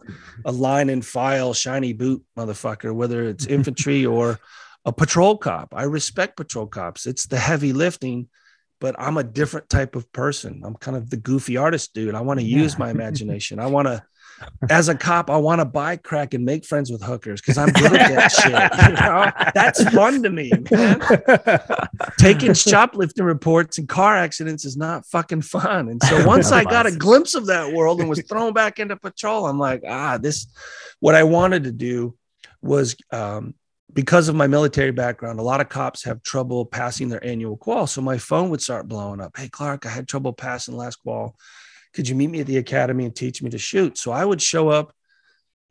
[0.44, 4.38] a line and file shiny boot motherfucker, whether it's infantry or
[4.84, 5.74] a patrol cop.
[5.74, 7.06] I respect patrol cops.
[7.06, 8.28] It's the heavy lifting,
[8.80, 10.62] but I'm a different type of person.
[10.64, 12.14] I'm kind of the goofy artist dude.
[12.14, 13.58] I want to use my imagination.
[13.58, 14.02] I want to
[14.70, 17.70] as a cop, I want to buy crack and make friends with hookers because I'm
[17.70, 18.52] good at that shit.
[18.89, 19.51] You know?
[19.55, 21.01] That's fun to me, man.
[22.19, 25.89] Taking shoplifting reports and car accidents is not fucking fun.
[25.89, 28.97] And so once I got a glimpse of that world and was thrown back into
[28.97, 30.47] patrol, I'm like, ah, this.
[31.01, 32.16] What I wanted to do
[32.60, 33.55] was um,
[33.93, 37.89] because of my military background, a lot of cops have trouble passing their annual qual.
[37.89, 39.36] So my phone would start blowing up.
[39.36, 41.36] Hey, Clark, I had trouble passing last qual
[41.94, 43.98] could you meet me at the academy and teach me to shoot?
[43.98, 44.94] So I would show up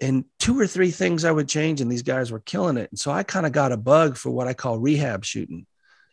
[0.02, 2.90] and two or three things I would change, and these guys were killing it.
[2.90, 5.68] And so I kind of got a bug for what I call rehab shooting.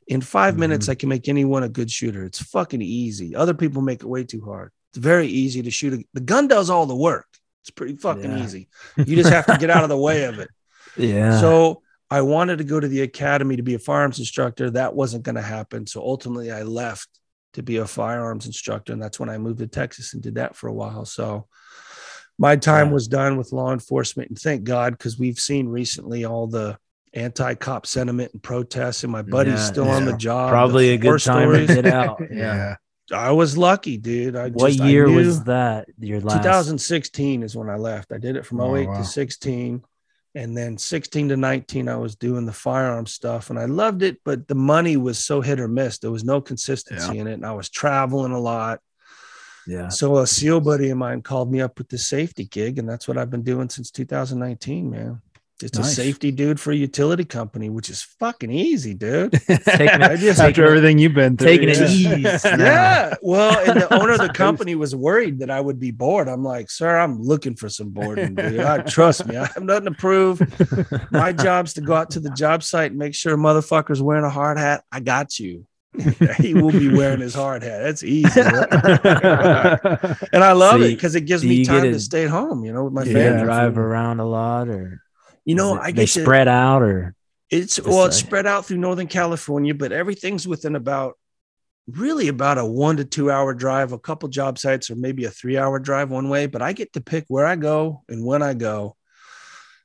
[0.07, 0.61] In 5 mm-hmm.
[0.61, 2.25] minutes, I can make anyone a good shooter.
[2.25, 3.35] It's fucking easy.
[3.35, 4.73] Other people make it way too hard.
[4.91, 5.95] It's very easy to shoot.
[5.95, 7.27] A, the gun does all the work.
[7.63, 8.45] It's pretty fucking yeah.
[8.45, 8.69] easy.
[8.97, 10.49] You just have to get out of the way of it.
[10.97, 11.41] Yeah.
[11.41, 14.71] So I wanted to go to the academy to be a firearms instructor.
[14.71, 15.87] That wasn't going to happen.
[15.87, 17.09] So ultimately, I left
[17.55, 18.93] to be a firearms instructor.
[18.93, 21.05] And that's when I moved to Texas and did that for a while.
[21.05, 21.47] So
[22.39, 24.31] my time was done with law enforcement.
[24.31, 26.79] And thank God, because we've seen recently all the
[27.15, 29.97] anti cop sentiment and protests, and my buddy's yeah, still yeah.
[29.97, 30.51] on the job.
[30.51, 31.69] Probably a good time stories.
[31.69, 32.21] to get out.
[32.31, 32.77] yeah.
[33.13, 34.37] I was lucky, dude.
[34.37, 35.89] I what just, year was that?
[35.99, 38.13] Your last 2016 is when I left.
[38.13, 38.99] I did it from oh, 08 wow.
[38.99, 39.83] to 16.
[40.39, 44.19] And then 16 to 19, I was doing the firearm stuff and I loved it,
[44.25, 45.99] but the money was so hit or miss.
[45.99, 47.23] There was no consistency yeah.
[47.23, 47.33] in it.
[47.33, 48.79] And I was traveling a lot.
[49.67, 49.89] Yeah.
[49.89, 53.09] So a SEAL buddy of mine called me up with the safety gig, and that's
[53.09, 55.21] what I've been doing since 2019, man.
[55.59, 55.87] Just nice.
[55.87, 59.33] a safety dude for a utility company, which is fucking easy, dude.
[59.49, 61.75] just, After everything you've been through, taking yeah.
[61.75, 62.21] it easy.
[62.45, 63.15] yeah.
[63.23, 66.29] Well, and the owner of the company was worried that I would be bored.
[66.29, 68.61] I'm like, sir, I'm looking for some boredom, dude.
[68.61, 70.41] I, trust me, I have nothing to prove.
[71.11, 74.25] My job's to go out to the job site and make sure a motherfucker's wearing
[74.25, 74.85] a hard hat.
[74.93, 75.67] I got you.
[76.39, 77.83] he will be wearing his hard hat.
[77.83, 78.41] That's easy.
[78.41, 78.55] and
[80.45, 82.85] I love so it because it gives me time to, to stay home, you know,
[82.85, 83.43] with my family.
[83.43, 85.03] Drive around a lot or
[85.49, 87.15] you know, it, I they spread out or
[87.49, 91.15] it's well, it's spread out through Northern California, but everything's within about
[91.87, 95.31] really about a one to two hour drive, a couple job sites, or maybe a
[95.31, 96.45] three hour drive one way.
[96.45, 98.98] But I get to pick where I go and when I go.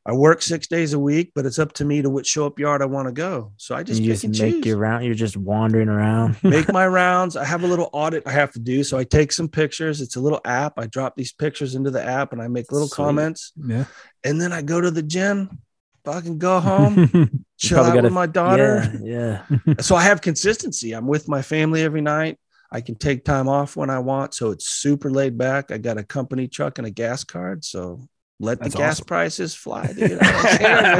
[0.05, 2.59] I work six days a week, but it's up to me to which show up
[2.59, 3.53] yard I want to go.
[3.55, 4.65] So I just, you just make choose.
[4.65, 5.05] your round.
[5.05, 6.35] You're just wandering around.
[6.43, 7.37] make my rounds.
[7.37, 8.83] I have a little audit I have to do.
[8.83, 10.01] So I take some pictures.
[10.01, 10.73] It's a little app.
[10.77, 12.97] I drop these pictures into the app and I make little Sweet.
[12.97, 13.53] comments.
[13.55, 13.85] Yeah.
[14.25, 15.61] And then I go to the gym.
[16.05, 18.91] Can go home, chill out gotta, with my daughter.
[19.01, 19.43] Yeah.
[19.65, 19.75] yeah.
[19.79, 20.91] so I have consistency.
[20.91, 22.37] I'm with my family every night.
[22.69, 24.33] I can take time off when I want.
[24.33, 25.71] So it's super laid back.
[25.71, 27.63] I got a company truck and a gas card.
[27.63, 28.01] So
[28.43, 29.05] let That's the gas awesome.
[29.05, 30.19] prices fly, dude.
[30.19, 30.97] Care,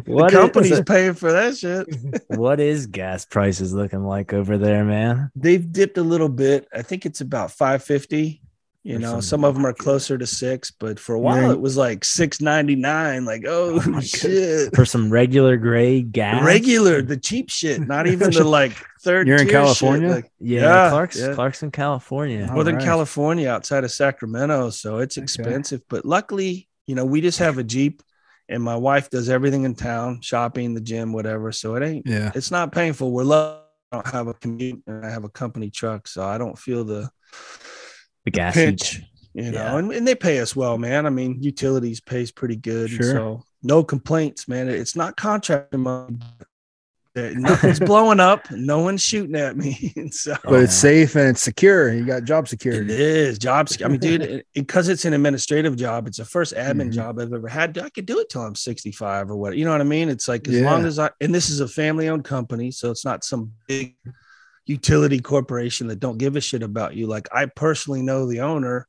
[0.06, 1.86] what the company's paying for that shit.
[2.28, 5.30] what is gas prices looking like over there, man?
[5.34, 6.68] They've dipped a little bit.
[6.72, 8.40] I think it's about 550
[8.86, 11.76] you know, some, of them are closer to six, but for a while it was
[11.76, 13.24] like six ninety nine.
[13.24, 14.74] Like, oh, oh shit!
[14.76, 18.72] For some regular gray gas, regular, the cheap shit, not even the like
[19.02, 19.26] third.
[19.26, 21.34] You're in California, like, yeah, yeah, Clark's, yeah.
[21.34, 22.84] Clarkson, California, Northern right.
[22.84, 25.80] California, outside of Sacramento, so it's expensive.
[25.80, 25.86] Okay.
[25.88, 28.04] But luckily, you know, we just have a Jeep,
[28.48, 31.50] and my wife does everything in town, shopping, the gym, whatever.
[31.50, 33.10] So it ain't, yeah, it's not painful.
[33.10, 33.62] We're lucky.
[33.90, 36.84] I don't have a commute, and I have a company truck, so I don't feel
[36.84, 37.10] the
[38.26, 39.00] the gas pitch,
[39.32, 39.78] you know, yeah.
[39.78, 41.06] and, and they pay us well, man.
[41.06, 42.90] I mean, utilities pays pretty good.
[42.90, 43.12] Sure.
[43.12, 44.68] So no complaints, man.
[44.68, 46.18] It's not contracting money.
[47.16, 48.50] Nothing's blowing up.
[48.50, 49.94] No one's shooting at me.
[50.10, 51.90] so, but it's safe and it's secure.
[51.90, 52.92] You got job security.
[52.92, 53.68] It is job.
[53.82, 56.90] I mean, dude, because it, it's an administrative job, it's the first admin mm-hmm.
[56.90, 57.78] job I've ever had.
[57.78, 59.56] I could do it till I'm 65 or what.
[59.56, 60.10] You know what I mean?
[60.10, 60.70] It's like as yeah.
[60.70, 63.96] long as I and this is a family-owned company, so it's not some big
[64.66, 67.06] utility corporation that don't give a shit about you.
[67.06, 68.86] Like I personally know the owner.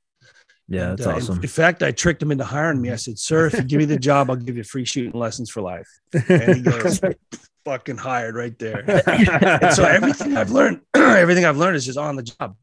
[0.67, 1.41] Yeah, that's uh, awesome.
[1.41, 2.91] In, fact, I tricked him into hiring me.
[2.91, 5.49] I said, "Sir, if you give me the job, I'll give you free shooting lessons
[5.49, 5.87] for life."
[6.27, 6.99] And he goes,
[7.65, 12.17] "Fucking hired right there." and so everything I've learned, everything I've learned is just on
[12.17, 12.57] the job.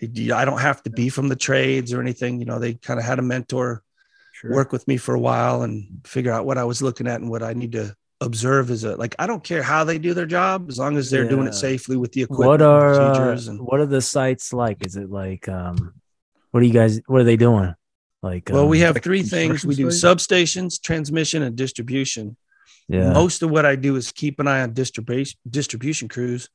[0.00, 2.38] I don't have to be from the trades or anything.
[2.38, 3.82] You know, they kind of had a mentor
[4.32, 4.52] sure.
[4.52, 7.30] work with me for a while and figure out what I was looking at and
[7.30, 10.26] what I need to observe as a like I don't care how they do their
[10.26, 11.30] job as long as they're yeah.
[11.30, 14.86] doing it safely with the equipment what are procedures and what are the sites like?
[14.86, 15.94] Is it like um
[16.50, 17.74] what are you guys what are they doing?
[18.22, 19.64] Like well um, we have three things.
[19.64, 22.36] We do substations transmission and distribution.
[22.88, 23.12] Yeah.
[23.12, 26.48] Most of what I do is keep an eye on distribution distribution crews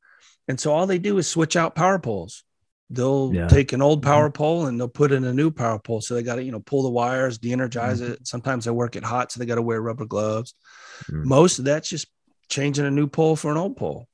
[0.48, 2.44] and so all they do is switch out power poles.
[2.90, 3.48] They'll yeah.
[3.48, 4.38] take an old power mm-hmm.
[4.38, 6.62] pole and they'll put in a new power pole so they got to you know
[6.62, 8.14] pull the wires de-energize mm-hmm.
[8.14, 8.28] it.
[8.28, 10.56] Sometimes they work it hot so they got to wear rubber gloves
[11.10, 11.26] Mm.
[11.26, 12.08] Most of that's just
[12.50, 14.08] changing a new pole for an old pole.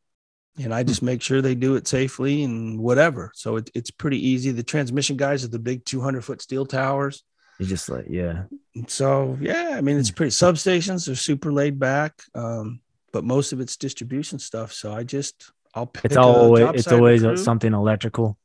[0.61, 1.07] And I just mm.
[1.07, 3.31] make sure they do it safely and whatever.
[3.35, 4.51] So it, it's pretty easy.
[4.51, 7.23] The transmission guys are the big 200 foot steel towers.
[7.59, 8.43] You just like, yeah.
[8.87, 10.15] So, yeah, I mean, it's mm.
[10.15, 12.13] pretty substations are super laid back.
[12.33, 12.81] Um,
[13.11, 14.73] but most of it's distribution stuff.
[14.73, 18.37] So I just, I'll pick it's always, it's always something electrical.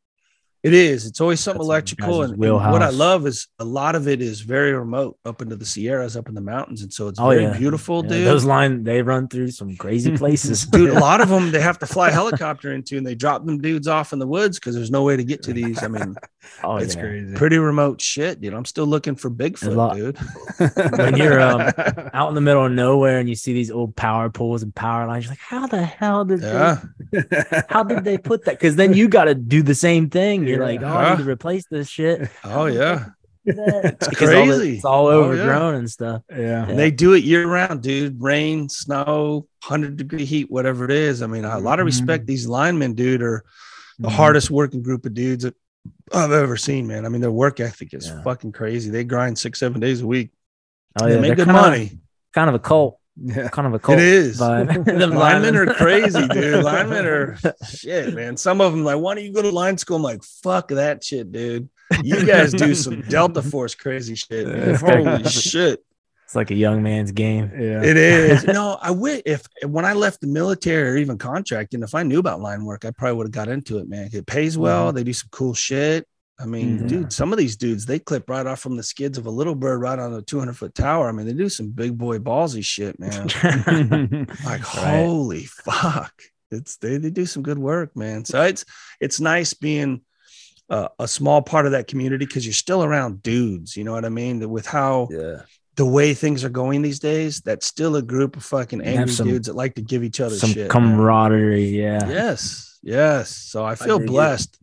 [0.63, 1.07] It is.
[1.07, 2.23] It's always something That's electrical.
[2.23, 5.57] And, and, what I love is a lot of it is very remote up into
[5.57, 6.83] the Sierras, up in the mountains.
[6.83, 7.57] And so it's oh, very yeah.
[7.57, 8.27] beautiful, yeah, dude.
[8.27, 10.67] Those lines, they run through some crazy places.
[10.67, 13.59] dude, a lot of them they have to fly helicopter into and they drop them
[13.61, 15.83] dudes off in the woods because there's no way to get to these.
[15.83, 16.15] I mean,
[16.65, 17.01] Oh, It's yeah.
[17.03, 17.35] crazy.
[17.35, 18.55] Pretty remote shit, dude.
[18.55, 20.19] I'm still looking for Bigfoot, lot- dude.
[20.99, 21.71] When you're, um,
[22.15, 25.07] Out in the middle of nowhere, and you see these old power poles and power
[25.07, 25.25] lines.
[25.25, 26.81] You're like, how the hell did Yeah.
[27.13, 27.63] they?
[27.69, 28.53] How did they put that?
[28.59, 30.47] Because then you got to do the same thing.
[30.47, 32.29] You're like, oh, I need to replace this shit.
[32.45, 33.07] Oh yeah.
[33.45, 34.77] It's crazy.
[34.77, 35.41] It's all Oh, yeah.
[35.43, 36.23] overgrown and stuff.
[36.31, 36.67] yeah.
[36.69, 38.21] And they do it year round, dude.
[38.23, 41.23] Rain, snow, hundred degree heat, whatever it is.
[41.23, 42.27] I mean, a lot of respect.
[42.27, 43.45] These linemen, dude, are
[43.99, 44.17] the Mm-hmm.
[44.17, 45.55] hardest working group of dudes that
[46.13, 47.07] I've ever seen, man.
[47.07, 48.23] I mean, their work ethic is Yeah.
[48.23, 48.91] fucking crazy.
[48.91, 50.31] They grind six, seven days a week.
[51.01, 51.99] Oh they yeah, make they're good kinda, money.
[52.35, 52.97] Kind of a cult.
[53.23, 53.49] Yeah.
[53.49, 53.99] Kind of a cult.
[53.99, 54.41] It is.
[54.41, 54.85] vibe.
[54.99, 56.65] The linemen are crazy, dude.
[56.65, 57.39] Linemen are
[57.69, 58.37] shit, man.
[58.37, 59.97] Some of them like, why don't you go to line school?
[59.97, 61.69] I'm like, fuck that shit, dude.
[62.03, 64.75] You guys do some Delta Force crazy shit, man.
[64.77, 65.85] Holy shit.
[66.31, 67.51] It's like a young man's game.
[67.59, 67.83] Yeah.
[67.83, 68.45] It is.
[68.47, 72.21] No, I wish if when I left the military or even contracting, if I knew
[72.21, 74.11] about line work, I probably would have got into it, man.
[74.13, 74.93] It pays well.
[74.93, 76.07] They do some cool shit.
[76.39, 76.89] I mean, Mhm.
[76.89, 79.57] dude, some of these dudes they clip right off from the skids of a little
[79.57, 81.09] bird right on a 200 foot tower.
[81.09, 83.27] I mean, they do some big boy ballsy shit, man.
[84.45, 85.05] Like, Right.
[85.05, 86.13] holy fuck.
[86.53, 88.25] It's they, they do some good work, man.
[88.25, 88.65] So it's
[89.01, 90.03] it's nice being
[90.69, 93.77] uh, a small part of that community because you're still around dudes.
[93.77, 94.49] You know what I mean?
[94.49, 95.43] With how yeah.
[95.81, 99.29] The way things are going these days, that's still a group of fucking angry some-
[99.29, 100.59] dudes that like to give each other Some shit.
[100.65, 100.69] man.
[100.69, 101.71] camaraderie.
[101.85, 102.07] Yeah.
[102.09, 103.31] Yes, yes.
[103.31, 104.07] So I feel it.
[104.07, 104.59] blessed.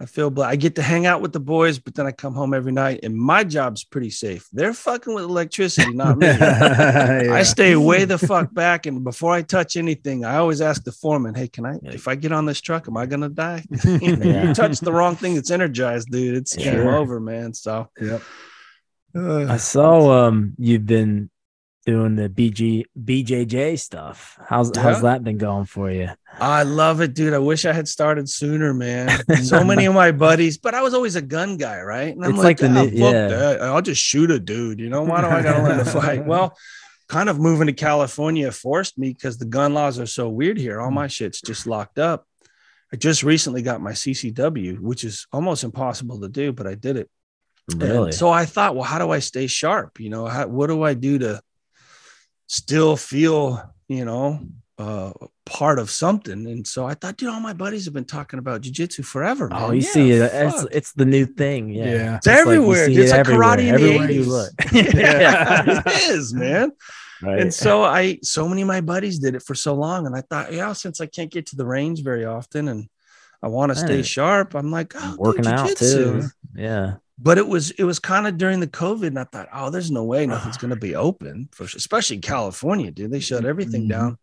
[0.00, 0.52] I feel blessed.
[0.52, 3.00] I get to hang out with the boys, but then I come home every night,
[3.02, 4.46] and my job's pretty safe.
[4.52, 6.26] They're fucking with electricity, not me.
[7.40, 10.92] I stay way the fuck back, and before I touch anything, I always ask the
[10.92, 11.78] foreman, "Hey, can I?
[11.82, 13.64] If I get on this truck, am I gonna die?
[13.84, 16.34] You touch the wrong thing that's energized, dude.
[16.40, 17.52] It's game over, man.
[17.54, 18.22] So, Yep.
[19.16, 21.30] Uh, I saw um you've been
[21.86, 24.38] doing the BG BJJ stuff.
[24.48, 24.82] How's Yeah.
[24.82, 26.08] how's that been going for you?
[26.38, 27.32] I love it, dude.
[27.32, 29.08] I wish I had started sooner, man.
[29.42, 32.14] So many of my buddies, but I was always a gun guy, right?
[32.14, 33.28] And I'm It's like, like the "Ah, new- fuck yeah.
[33.28, 33.62] that.
[33.62, 34.80] I'll just shoot a dude.
[34.80, 36.26] You know, why do I gotta learn to fight?
[36.32, 36.56] Well,
[37.08, 40.78] kind of moving to California forced me because the gun laws are so weird here.
[40.80, 40.84] Hmm.
[40.86, 42.26] All my shit's just locked up.
[42.92, 46.96] I just recently got my CCW, which is almost impossible to do, but I did
[46.96, 47.08] it.
[47.72, 49.98] And so I thought, well, how do I stay sharp?
[49.98, 51.40] You know, how, what do I do to
[52.46, 54.40] still feel, you know,
[54.78, 55.12] uh,
[55.44, 56.46] part of something?
[56.46, 59.48] And so I thought, dude, all my buddies have been talking about jujitsu forever.
[59.52, 60.30] oh, you Yeah, see it.
[60.32, 61.70] It's it's the new thing.
[61.70, 61.84] Yeah.
[61.84, 62.16] Yeah.
[62.16, 62.86] It's like everywhere.
[62.86, 64.52] see it's it like karate in the everywhere you look.
[64.72, 66.70] yeah, it is, man.
[67.22, 67.40] Right.
[67.40, 70.20] And so I, so many of my buddies did it for so long, and I
[70.20, 72.88] thought, yeah, since I can't get to the range very often, and
[73.42, 76.24] I want to stay sharp, I'm like, oh, dude, working out too.
[76.54, 76.96] Yeah.
[77.18, 79.90] But it was it was kind of during the COVID, and I thought, oh, there's
[79.90, 83.10] no way nothing's going to be open for especially California, dude.
[83.10, 83.88] They shut everything Mhm.
[83.90, 84.18] down.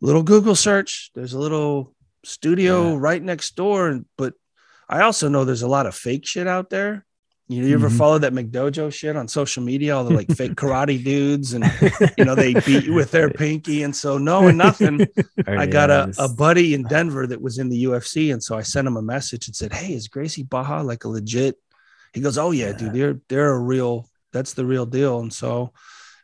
[0.00, 1.10] Little Google search.
[1.14, 1.94] There's a little
[2.24, 2.96] studio Yeah.
[2.98, 4.34] right next door, and but
[4.88, 7.04] I also know there's a lot of fake shit out there.
[7.48, 7.96] You, you ever Mhm.
[7.98, 9.96] follow that McDojo shit on social media?
[9.96, 11.62] All the like fake karate dudes, and
[12.18, 15.06] you know they beat you with their pinky, and so knowing nothing.
[15.46, 18.32] I got a, a buddy in Denver that was in the UFC.
[18.32, 21.08] And so I sent him a message and said, Hey, is Gracie Barra like a
[21.08, 21.54] legit?
[22.16, 25.20] He goes, Oh, yeah, dude, they're they're a real, that's the real deal.
[25.20, 25.74] And so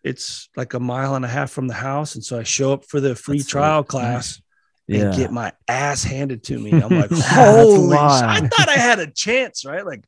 [0.02, 2.14] it's like a mile and a half from the house.
[2.14, 3.88] And so I show up for the free That's trial sweet.
[3.90, 4.40] class
[4.86, 5.00] yeah.
[5.02, 6.72] and get my ass handed to me.
[6.72, 9.84] I'm like, holy I thought I had a chance, right?
[9.84, 10.06] Like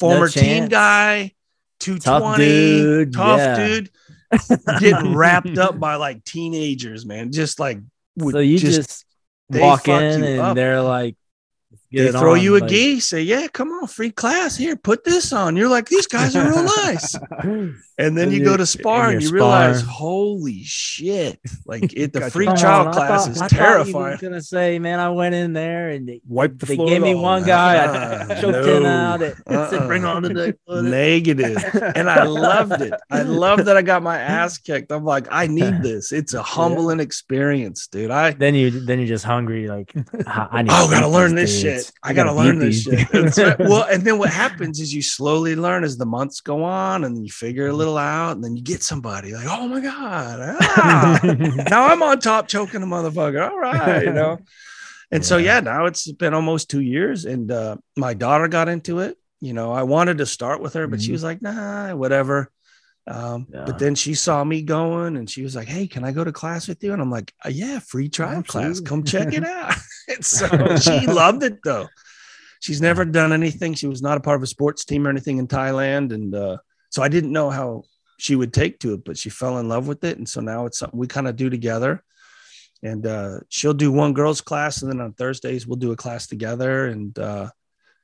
[0.00, 1.34] former team guy,
[1.80, 3.56] 220, dude, tough yeah.
[3.56, 3.90] dude,
[4.80, 7.30] getting wrapped up by like teenagers, man.
[7.30, 7.78] Just like,
[8.18, 9.04] so you just,
[9.50, 10.56] they walk in and up.
[10.56, 11.14] they're like,
[11.92, 15.04] they throw on, you a like- gi, say, Yeah, come on, free class here, put
[15.04, 15.56] this on.
[15.56, 17.14] You're like, These guys are real nice.
[17.98, 21.40] And then And you go to spar and you realize, holy shit.
[21.64, 24.10] Like it, the free trial I class thought- is I terrifying.
[24.12, 27.14] was gonna say, man, I went in there and they, Wipe the they gave me
[27.14, 29.22] one guy, I Uh, choked him out.
[29.22, 29.70] It, Uh-uh.
[29.70, 30.54] said, bring on the.
[30.68, 31.56] Negative.
[31.94, 32.92] And I loved it.
[33.10, 34.92] I love that I got my ass kicked.
[34.92, 36.12] I'm like, I need this.
[36.12, 38.10] It's a humbling experience, dude.
[38.10, 39.94] I Then you then you're just hungry, like
[40.26, 40.70] I I need.
[40.70, 41.75] Oh, gotta learn this shit.
[42.02, 43.12] I gotta learn this shit.
[43.38, 43.58] right.
[43.70, 47.24] Well, and then what happens is you slowly learn as the months go on, and
[47.24, 51.20] you figure a little out, and then you get somebody like, oh my god, ah,
[51.70, 53.48] now I'm on top choking a motherfucker.
[53.50, 54.38] All right, you know.
[55.10, 55.54] And so Yeah.
[55.56, 59.16] yeah, now it's been almost two years, and uh, my daughter got into it.
[59.40, 61.12] You know, I wanted to start with her, but she Mhm.
[61.12, 62.50] was like, nah, whatever.
[63.08, 63.62] Um, Yeah.
[63.66, 66.32] But then she saw me going, and she was like, "Hey, can I go to
[66.32, 68.80] class with you?" And I'm like, "Yeah, free trial class.
[68.80, 69.74] Come check it out."
[70.08, 71.88] And so she loved it though.
[72.60, 73.74] She's never done anything.
[73.74, 76.56] She was not a part of a sports team or anything in Thailand, and uh,
[76.90, 77.84] so I didn't know how
[78.18, 79.04] she would take to it.
[79.04, 81.36] But she fell in love with it, and so now it's something we kind of
[81.36, 82.02] do together.
[82.82, 86.26] And uh, she'll do one girls class, and then on Thursdays we'll do a class
[86.26, 86.86] together.
[86.86, 87.50] And uh,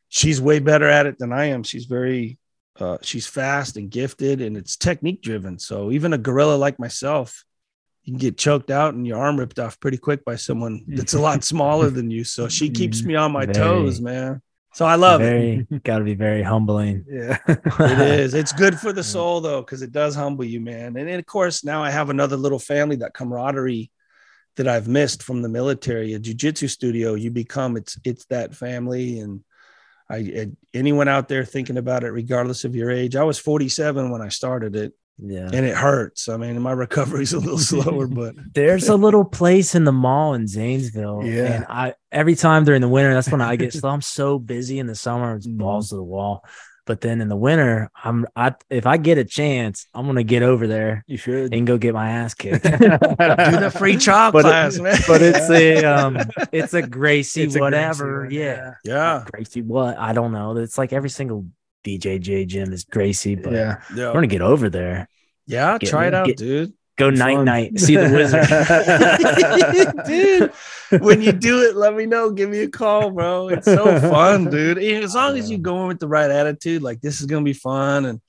[0.09, 1.63] she's way better at it than I am.
[1.63, 2.39] She's very
[2.79, 5.59] uh, she's fast and gifted and it's technique driven.
[5.59, 7.45] So even a gorilla like myself,
[8.05, 11.15] you can get choked out and your arm ripped off pretty quick by someone that's
[11.15, 12.25] a lot smaller than you.
[12.25, 13.09] So she keeps mm-hmm.
[13.09, 14.43] me on my Very- toes, man.
[14.75, 15.25] So I love it.
[15.25, 17.05] very got to be very humbling.
[17.09, 17.39] Yeah.
[17.47, 18.35] It is.
[18.35, 20.97] It's good for the soul though, because it does humble you, man.
[20.97, 23.91] And then, of course, now I have another little family, that camaraderie
[24.57, 26.15] that I've missed from the military.
[26.15, 29.19] A jujitsu studio, you become it's it's that family.
[29.19, 29.45] And
[30.09, 34.11] I and anyone out there thinking about it, regardless of your age, I was 47
[34.11, 35.49] when I started it, Yeah.
[35.53, 36.29] and it hurts.
[36.29, 40.35] I mean, my recovery's a little slower, but There's a little place in the mall
[40.35, 41.23] in Zanesville.
[41.25, 41.53] Yeah.
[41.53, 43.91] And I every time during the winter, that's when I get slow.
[43.91, 45.59] I'm so busy in the summer, it's Mhm.
[45.59, 46.45] balls to the wall.
[46.85, 50.43] But then in the winter, I'm I if I get a chance, I'm gonna get
[50.43, 51.55] over there You should.
[51.55, 52.65] and go get my ass kicked.
[52.65, 54.99] do the free child But it- class, man.
[55.07, 56.19] but it's a um
[56.51, 58.23] it's a Gracie It's a whatever.
[58.23, 58.75] Gracie one, yeah.
[58.85, 59.97] yeah, Gracie what?
[59.97, 60.57] I don't know.
[60.57, 61.47] It's like every single
[61.85, 63.77] BJJ gym is Gracie, but Yeah.
[63.91, 65.09] I'm yeah, gonna get over there.
[65.47, 65.79] yeah.
[65.79, 66.73] Get- Try it out, get- dude.
[66.99, 67.45] Go It's night fun.
[67.47, 68.47] night, see the wizard.
[70.07, 70.53] dude
[71.03, 74.51] when you do it let me know give me a call bro it's so fun
[74.51, 77.45] dude as long as you go in with the right attitude like this is gonna
[77.45, 78.21] be fun and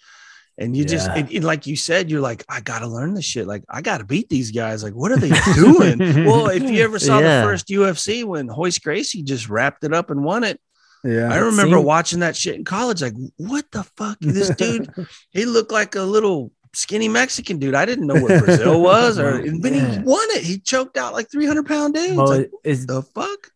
[0.58, 1.16] and you just Yeah.
[1.16, 4.06] and, and like you said you're like i gotta learn this shit like i gotta
[4.06, 7.42] beat these guys like what are they doing well if you ever saw Yeah.
[7.42, 10.60] the first ufc when Royce Gracie just wrapped it up and won it
[11.04, 11.32] Yeah.
[11.34, 14.90] i remember seemed- watching that shit in college like what the fuck this dude
[15.32, 17.76] he looked like a little skinny Mexican dude.
[17.76, 20.44] I didn't know what Brazil was, or but he won it.
[20.44, 22.16] He choked out like 300 pound dudes.
[22.18, 23.52] Well, like, it's the fuck?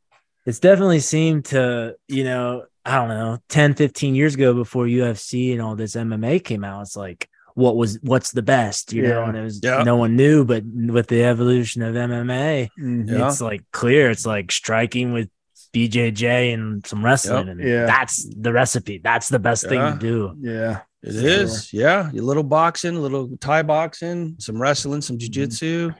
[0.45, 5.51] it's definitely seemed to you know i don't know 10 15 years ago before ufc
[5.51, 9.23] and all this mma came out it's like what was what's the best you know
[9.23, 9.83] and it was Yeah.
[9.83, 13.27] no one knew but with the evolution of mma Mhm.
[13.27, 15.29] It's like clear it's like striking with
[15.77, 17.85] bjj and some wrestling and Yeah.
[17.85, 20.81] that's the recipe that's the best thing to do Yeah.
[21.03, 22.09] It For is, yeah.
[22.11, 25.41] A little boxing, a little Thai boxing, some wrestling, some mm-hmm.
[25.41, 25.95] jujitsu.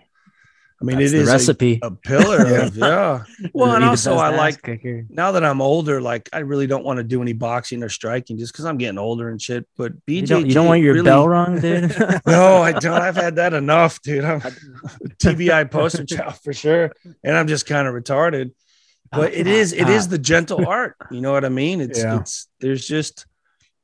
[0.82, 2.66] I mean, That's it the is a, recipe a pillar Yeah.
[2.66, 3.24] of yeah.
[3.54, 5.06] Well, and also I like kicker.
[5.10, 8.38] now that I'm older, like I really don't want to do any boxing or striking
[8.38, 9.68] just because I'm getting older and shit.
[9.78, 11.96] But BJJ, you don't, you don't want your really- bell rung dude
[12.28, 13.02] No, I don't.
[13.02, 14.24] I've had that enough, dude.
[14.26, 14.42] I'm
[15.22, 16.92] TBI poster child for sure,
[17.24, 18.52] and I'm just kind of retarded.
[19.12, 20.96] But it is, it is the gentle art.
[21.12, 21.82] You know what I mean?
[21.82, 22.20] It's, Yeah.
[22.20, 22.48] it's.
[22.60, 23.26] There's just,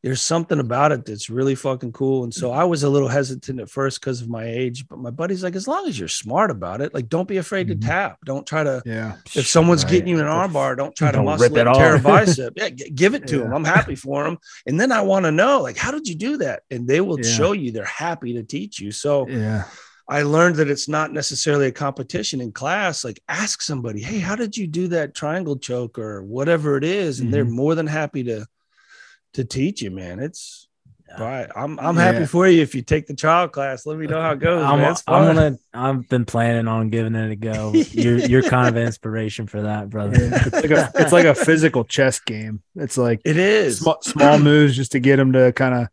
[0.01, 2.25] there's something about it that's really fucking cool.
[2.25, 5.11] And so I was a little hesitant at first because of my age, but my
[5.11, 8.17] buddy's like, as long as you're smart about it, like don't be afraid to tap.
[8.25, 8.81] Don't try to.
[8.85, 9.15] Yeah.
[9.33, 9.91] If someone's Right.
[9.91, 11.99] getting you an arm bar, don't try to Don't muscle rip it, it tear a
[12.01, 12.51] bicep.
[12.57, 13.43] Yeah, g- give it to Yeah.
[13.43, 13.53] them.
[13.53, 14.39] I'm happy for them.
[14.67, 16.63] And then I want to know, like, how did you do that?
[16.69, 17.31] And they will Yeah.
[17.31, 17.71] show you.
[17.71, 18.91] They're happy to teach you.
[18.91, 19.63] So Yeah.
[20.09, 23.05] I learned that it's not necessarily a competition in class.
[23.05, 27.19] Like, ask somebody, hey, how did you do that triangle choke or whatever it is?
[27.21, 27.51] And they're Mhm.
[27.51, 28.45] more than happy to
[29.33, 30.19] to teach you, man.
[30.19, 30.67] It's
[31.09, 31.23] Yeah.
[31.23, 31.49] right.
[31.55, 32.03] I'm I'm Yeah.
[32.11, 33.85] happy for you if you take the child class.
[33.85, 34.63] Let me know how it goes.
[34.63, 34.91] I'm, man.
[34.91, 35.57] It's I'm gonna.
[35.73, 37.73] I've been planning on giving it a go.
[37.91, 40.17] You're you're kind of an inspiration for that, brother.
[40.23, 40.43] Yeah.
[40.45, 42.61] It's like a it's like a physical chess game.
[42.75, 43.79] It's like It is.
[43.79, 45.87] small, small moves just to get them to kind of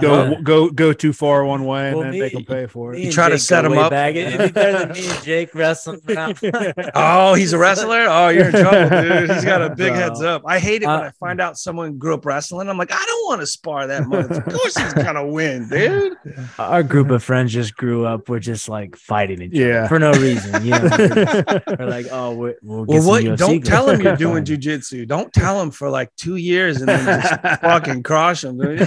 [0.00, 2.66] go Uh, go go too far one way and Well, then me- make them pay
[2.66, 2.98] for it.
[3.00, 3.90] You and try to set him way up.
[3.90, 4.14] Back.
[4.14, 6.00] It'd be better than me and Jake wrestling.
[6.94, 8.06] Oh, he's a wrestler.
[8.08, 9.30] Oh, you're in trouble, dude.
[9.34, 9.94] He's got a big Bro.
[10.00, 10.42] heads up.
[10.46, 12.68] I hate it when Uh, I find out someone grew up wrestling.
[12.68, 14.30] I'm like, I don't want to spar that much.
[14.30, 16.14] Of course, he's gonna win, dude.
[16.58, 18.28] Our group of friends just grew up.
[18.28, 19.88] We're just like fighting each other Yeah.
[19.88, 20.64] for no reason.
[20.64, 23.24] You know, we're, we're like, oh, we're, we'll get Well, some what?
[23.24, 24.44] UFC Don't tell him you're gloves.
[24.44, 25.06] doing jujitsu.
[25.08, 28.80] Don't tell him for like two years and then just fucking crush him, dude.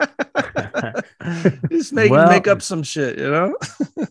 [1.70, 3.56] just make Well- make up some shit, you know?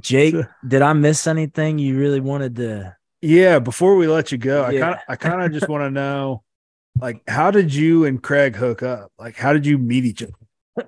[0.00, 0.34] Jake,
[0.66, 2.96] did I miss anything you really wanted to?
[3.22, 6.42] Yeah, before we let you go, I kind I kind of just want to know
[7.00, 9.12] like how did you and Craig hook up?
[9.18, 10.86] Like how did you meet each other?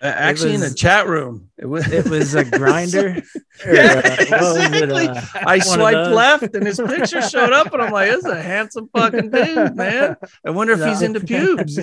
[0.00, 1.90] Uh, Actually, in the chat room, it was.
[1.92, 3.18] It was a Grindr.
[3.66, 5.08] Or, Yeah, uh, it, exactly.
[5.08, 8.40] uh, I swiped left and his picture showed up, and I'm like, "This is a
[8.40, 10.16] handsome fucking dude, man."
[10.46, 11.78] I wonder if he's into pubes.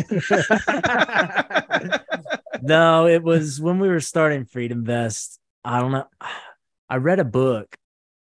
[2.62, 5.40] no, it was when we were starting Freedom Vest.
[5.64, 6.08] I don't know.
[6.90, 7.76] I read a book.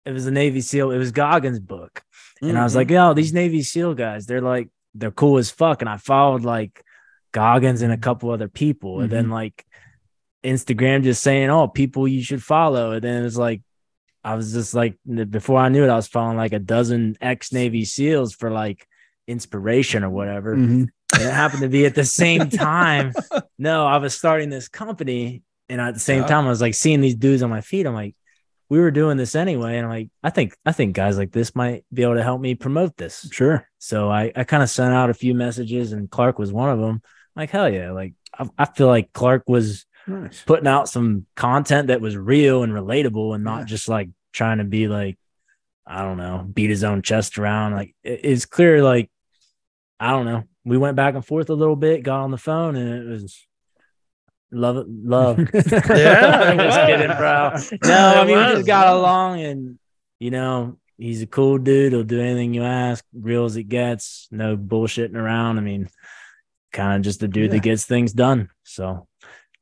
[0.04, 0.90] It was a Navy SEAL.
[0.90, 2.02] It was Goggins' book.
[2.42, 5.82] And I was like, yo, these Navy SEAL guys, they're like, they're cool as fuck.
[5.82, 6.82] And I followed like
[7.32, 9.00] Goggins and a couple other people.
[9.00, 9.64] And then like
[10.44, 12.92] Instagram just saying, oh, people you should follow.
[12.92, 13.62] And then it was like,
[14.24, 14.98] I was just like,
[15.30, 18.86] before I knew it, I was following like a dozen ex Navy SEALs for like
[19.26, 20.56] inspiration or whatever.
[20.56, 20.88] Mhm.
[21.14, 23.12] And it happened to be at the same time.
[23.58, 25.42] No, I was starting this company.
[25.68, 26.26] And at the same Yeah.
[26.28, 27.86] time, I was like seeing these dudes on my feet.
[27.86, 28.14] I'm like,
[28.68, 29.76] we were doing this anyway.
[29.76, 32.40] And I'm like, I think, I think guys like this might be able to help
[32.40, 33.28] me promote this.
[33.32, 33.66] Sure.
[33.78, 36.78] So I, I kind of sent out a few messages and Clark was one of
[36.80, 37.02] them.
[37.36, 37.92] Like, hell yeah.
[37.92, 40.42] Like, I, I feel like Clark was Nice.
[40.42, 43.64] putting out some content that was real and relatable and not Yeah.
[43.66, 45.18] just like trying to be like,
[45.86, 47.72] I don't know, beat his own chest around.
[47.74, 49.10] Like, it- it's clear, like,
[49.98, 50.44] I don't know.
[50.64, 53.46] We went back and forth a little bit, got on the phone, and it was
[54.52, 55.38] love it, love.
[55.54, 57.56] Yeah, just kidding, bro.
[57.88, 59.78] No, I mean we just got along, and
[60.18, 61.92] you know he's a cool dude.
[61.92, 64.28] He'll do anything you ask, real as it gets.
[64.30, 65.58] No bullshitting around.
[65.58, 65.88] I mean,
[66.72, 67.56] kind of just a dude Yeah.
[67.56, 68.50] that gets things done.
[68.64, 69.06] So,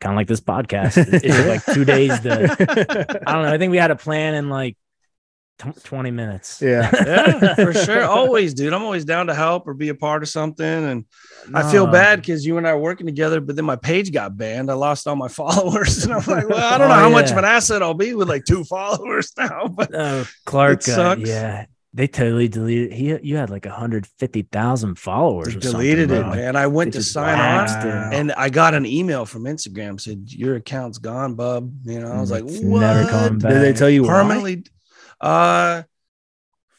[0.00, 0.96] kind of like this podcast.
[0.96, 3.18] It, it took like two days to.
[3.26, 3.52] I don't know.
[3.52, 4.76] I think we had a plan in like
[5.58, 6.60] t- twenty minutes.
[6.62, 6.90] yeah.
[7.04, 8.04] yeah, for sure.
[8.04, 8.72] Always, dude.
[8.72, 10.64] I'm always down to help or be a part of something.
[10.66, 11.04] And
[11.54, 14.36] I feel bad because you and I are working together, but then my page got
[14.36, 14.70] banned.
[14.70, 16.04] I lost all my followers.
[16.04, 18.14] And I'm like, well, I don't know Oh, how much of an asset I'll be
[18.14, 19.66] with like two followers now.
[19.68, 21.28] But Uh, Clark, It uh, sucks.
[21.28, 21.66] yeah,
[21.98, 22.92] they totally deleted.
[22.92, 25.48] He, you had like hundred fifty thousand followers.
[25.48, 26.30] they or deleted it, bro.
[26.30, 26.54] man.
[26.54, 28.16] I went They to sign waxed on it.
[28.16, 31.72] and I got an email from Instagram said, Your account's gone, bub.
[31.84, 32.78] You know, I was like, It's What?
[32.82, 33.50] never coming back.
[33.50, 34.08] Did they tell you why?
[34.10, 34.64] Permanently
[35.20, 35.82] uh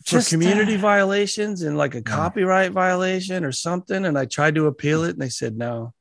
[0.06, 4.06] for Just, community uh, violations and like a copyright violation or something.
[4.06, 5.94] And I tried to appeal it and they said no.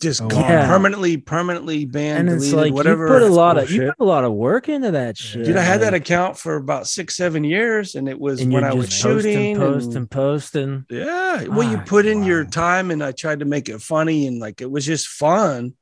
[0.00, 0.42] Just Oh, gone.
[0.42, 0.66] Yeah.
[0.68, 3.06] permanently, permanently banned, and it's deleted, like whatever.
[3.08, 5.44] you put a lot of you put a lot of work into that shit.
[5.46, 8.62] Dude, I had that account for about six, seven years, and it was and when
[8.62, 9.56] I was shooting.
[9.56, 10.86] posting, and- posting.
[10.88, 14.28] yeah, well, you Ah, put in your time, and I tried to make it funny,
[14.28, 15.72] and like it was just fun.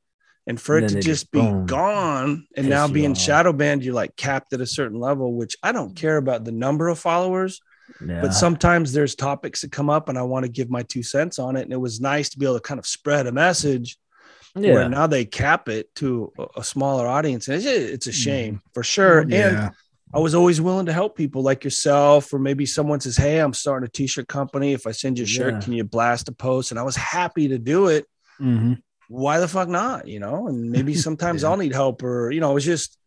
[0.47, 3.83] And for And it to just just be boom, gone, and now being shadow banned,
[3.83, 6.97] you're like capped at a certain level, which I don't care about the number of
[6.97, 7.59] followers,
[8.03, 8.21] Yeah.
[8.21, 11.37] but sometimes there's topics that come up, and I want to give my two cents
[11.37, 11.63] on it.
[11.63, 13.97] And it was nice to be able to kind of spread a message
[14.63, 14.73] yeah.
[14.73, 18.15] where now they cap it to a, smaller audience, and it's, it's a Mm-hmm.
[18.15, 19.19] shame for sure.
[19.19, 19.69] And Yeah.
[20.13, 23.53] I was always willing to help people like yourself, or maybe someone says, Hey, I'm
[23.53, 24.73] starting a t shirt company.
[24.73, 25.59] If I send you a shirt, Yeah.
[25.59, 26.71] can you blast a post?
[26.71, 28.05] And I was happy to do it.
[28.37, 28.73] hmm
[29.09, 30.07] Why the fuck not?
[30.07, 31.49] You know, and maybe sometimes Yeah.
[31.49, 32.97] I'll need help, or, you know, it was just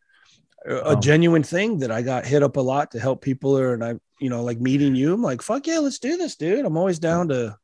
[0.67, 1.01] a, a Oh.
[1.01, 3.57] genuine thing that I got hit up a lot to help people.
[3.59, 6.37] Or, and I, you know, like meeting you, I'm like, fuck yeah, let's do this,
[6.37, 6.67] dude.
[6.67, 7.57] I'm always down to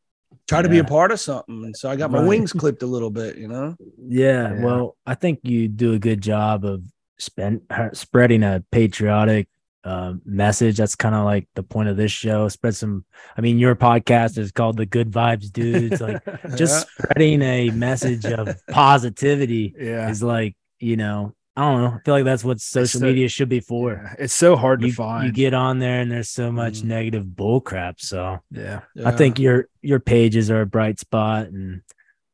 [0.48, 1.64] try to be a part of something.
[1.64, 2.28] And so I got my Right.
[2.28, 3.76] wings clipped a little bit, you know?
[3.98, 4.54] yeah.
[4.54, 4.64] Yeah.
[4.64, 6.82] Well, I think you do a good job of
[7.18, 7.62] spend,
[7.92, 9.48] spreading a patriotic
[9.84, 10.78] uh, message.
[10.78, 12.48] That's kind of like the point of this show.
[12.48, 13.04] Spread some.
[13.36, 16.00] I mean, your podcast is called the Good Vibes Dudes.
[16.00, 16.22] Like
[16.56, 20.08] just spreading a message of positivity yeah.
[20.10, 21.34] is like you know.
[21.56, 21.88] I don't know.
[21.96, 23.92] I feel like that's what social so- media should be for.
[23.94, 24.14] Yeah.
[24.18, 25.26] It's so hard to find.
[25.26, 26.84] you get on there and there's so much Mhm.
[26.84, 27.98] negative bull crap.
[28.00, 28.80] So yeah.
[29.04, 31.80] I think your your pages are a bright spot and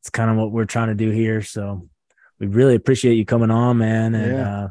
[0.00, 1.40] it's kind of what we're trying to do here.
[1.42, 1.88] So
[2.40, 4.14] we really appreciate you coming on, man.
[4.16, 4.58] And Yeah.
[4.64, 4.68] uh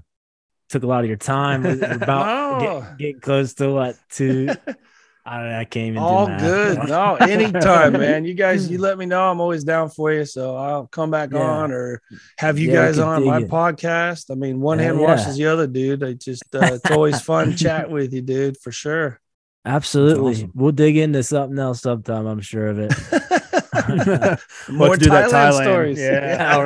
[0.68, 1.64] took a lot of your time.
[1.64, 2.82] We're we're about No.
[2.82, 4.50] get, getting close to what two
[5.24, 6.88] I don't I can't All good.
[6.88, 8.26] No, anytime, man.
[8.26, 9.30] You guys, you let me know.
[9.30, 10.26] I'm always down for you.
[10.26, 11.40] So I'll come back Yeah.
[11.42, 12.02] on or
[12.40, 13.48] have you Yeah, guys on my it.
[13.48, 14.32] podcast.
[14.32, 15.08] I mean, one Hell hand yeah.
[15.08, 16.04] washes the other, dude.
[16.04, 19.20] I just, uh, it's always fun chat with you, dude, for sure.
[19.64, 20.32] Absolutely.
[20.32, 20.52] awesome.
[20.56, 22.92] We'll dig into something else sometime, I'm sure of it.
[24.70, 25.64] More Let's do that Thailand, Thailand.
[25.64, 26.00] stories.
[26.00, 26.58] Yeah.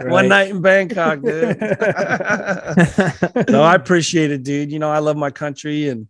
[0.00, 0.08] Right.
[0.10, 1.58] One night in Bangkok, dude.
[3.50, 4.72] no, I appreciate it, dude.
[4.72, 6.08] You know, I love my country and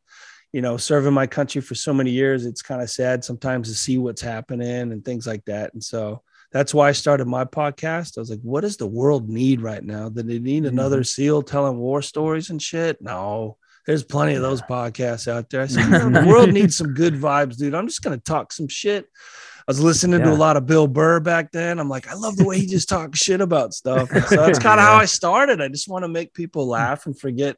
[0.57, 3.75] you know, serving my country for so many years, it's kind of sad sometimes to
[3.75, 5.75] see what's happening and things like that.
[5.75, 8.17] And so that's why I started my podcast.
[8.17, 10.09] I was like, what does the world need right now?
[10.09, 10.73] Do they need mm-hmm.
[10.73, 13.03] another SEAL telling war stories and shit?
[13.03, 13.59] No.
[13.87, 15.61] There's plenty of those podcasts out there.
[15.61, 16.55] I said, "You the world mm-hmm.
[16.55, 17.75] needs some good vibes, dude.
[17.75, 19.05] I'm just gonna talk some shit.
[19.69, 21.79] I was listening to a lot of Bill Burr back then.
[21.79, 24.11] I'm like, I love the way he just talks shit about stuff.
[24.11, 25.61] And so that's kind of how I started.
[25.61, 27.57] I just want to make people laugh and forget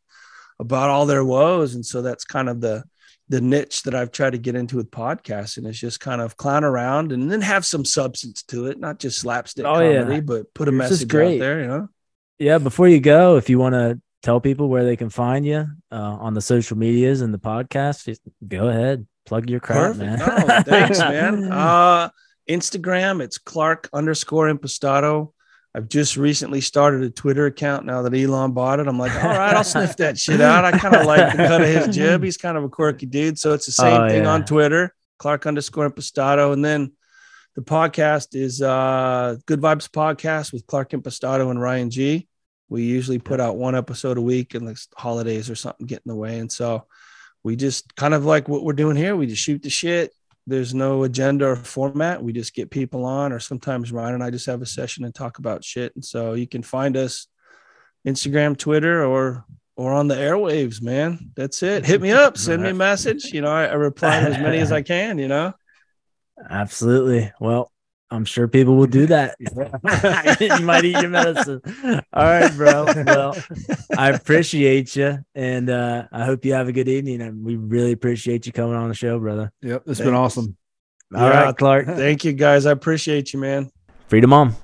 [0.58, 1.74] about all their woes.
[1.74, 2.84] And so that's kind of the
[3.30, 6.64] the niche that I've tried to get into with podcasting is just kind of clown
[6.64, 10.00] around and then have some substance to it, not just slapstick Oh, yeah.
[10.00, 11.88] comedy, but put a Yours is message out there, you know.
[12.38, 15.66] Yeah, before you go, if you want to tell people where they can find you
[15.92, 20.18] uh, on the social medias and the podcast, just go ahead, plug your crap, man.
[20.20, 20.26] No,
[20.62, 21.52] thanks, man.
[21.52, 22.08] Uh,
[22.48, 25.32] Instagram, it's Clark underscore impastato.
[25.74, 28.88] I've just recently started a Twitter account now that Elon bought it.
[28.88, 30.64] I'm like, all right, I'll sniff that shit out.
[30.64, 32.22] I kind of like the cut of his jib.
[32.22, 33.38] He's kind of a quirky dude.
[33.38, 34.30] So it's the same Oh, thing yeah.
[34.30, 36.52] on Twitter, Clark underscore impastato.
[36.52, 36.92] And then
[37.54, 42.26] the podcast is uh, Good Vibes Podcast with Clark Impastato and Ryan G.
[42.70, 46.10] We usually put out one episode a week and like holidays or something get in
[46.10, 46.38] the way.
[46.38, 46.86] And so
[47.42, 49.16] we just kind of like what we're doing here.
[49.16, 50.12] We just shoot the shit.
[50.48, 52.22] There's no agenda or format.
[52.22, 55.14] We just get people on, or sometimes Ryan and I just have a session and
[55.14, 55.94] talk about shit.
[55.94, 57.26] And so you can find us
[58.06, 59.44] Instagram, Twitter, or
[59.76, 61.30] or on the airwaves, man.
[61.36, 61.86] That's it.
[61.86, 63.26] Hit me up, send me a message.
[63.26, 65.52] You know, I, I reply to as many as I can, you know.
[66.50, 67.32] Absolutely.
[67.40, 67.70] Well,
[68.10, 69.36] I'm sure people will do that.
[70.40, 71.60] you might eat your medicine.
[72.12, 72.86] All right, bro.
[73.06, 73.36] Well,
[73.96, 77.20] I appreciate you, and uh, I hope you have a good evening.
[77.20, 79.52] And we really appreciate you coming on the show, brother.
[79.62, 80.00] Yep, it's Thanks.
[80.00, 80.56] been awesome.
[81.14, 81.86] All yeah, right, Clark.
[81.86, 82.66] Thank you, guys.
[82.66, 83.70] I appreciate you, man.
[84.08, 84.54] Freedom on.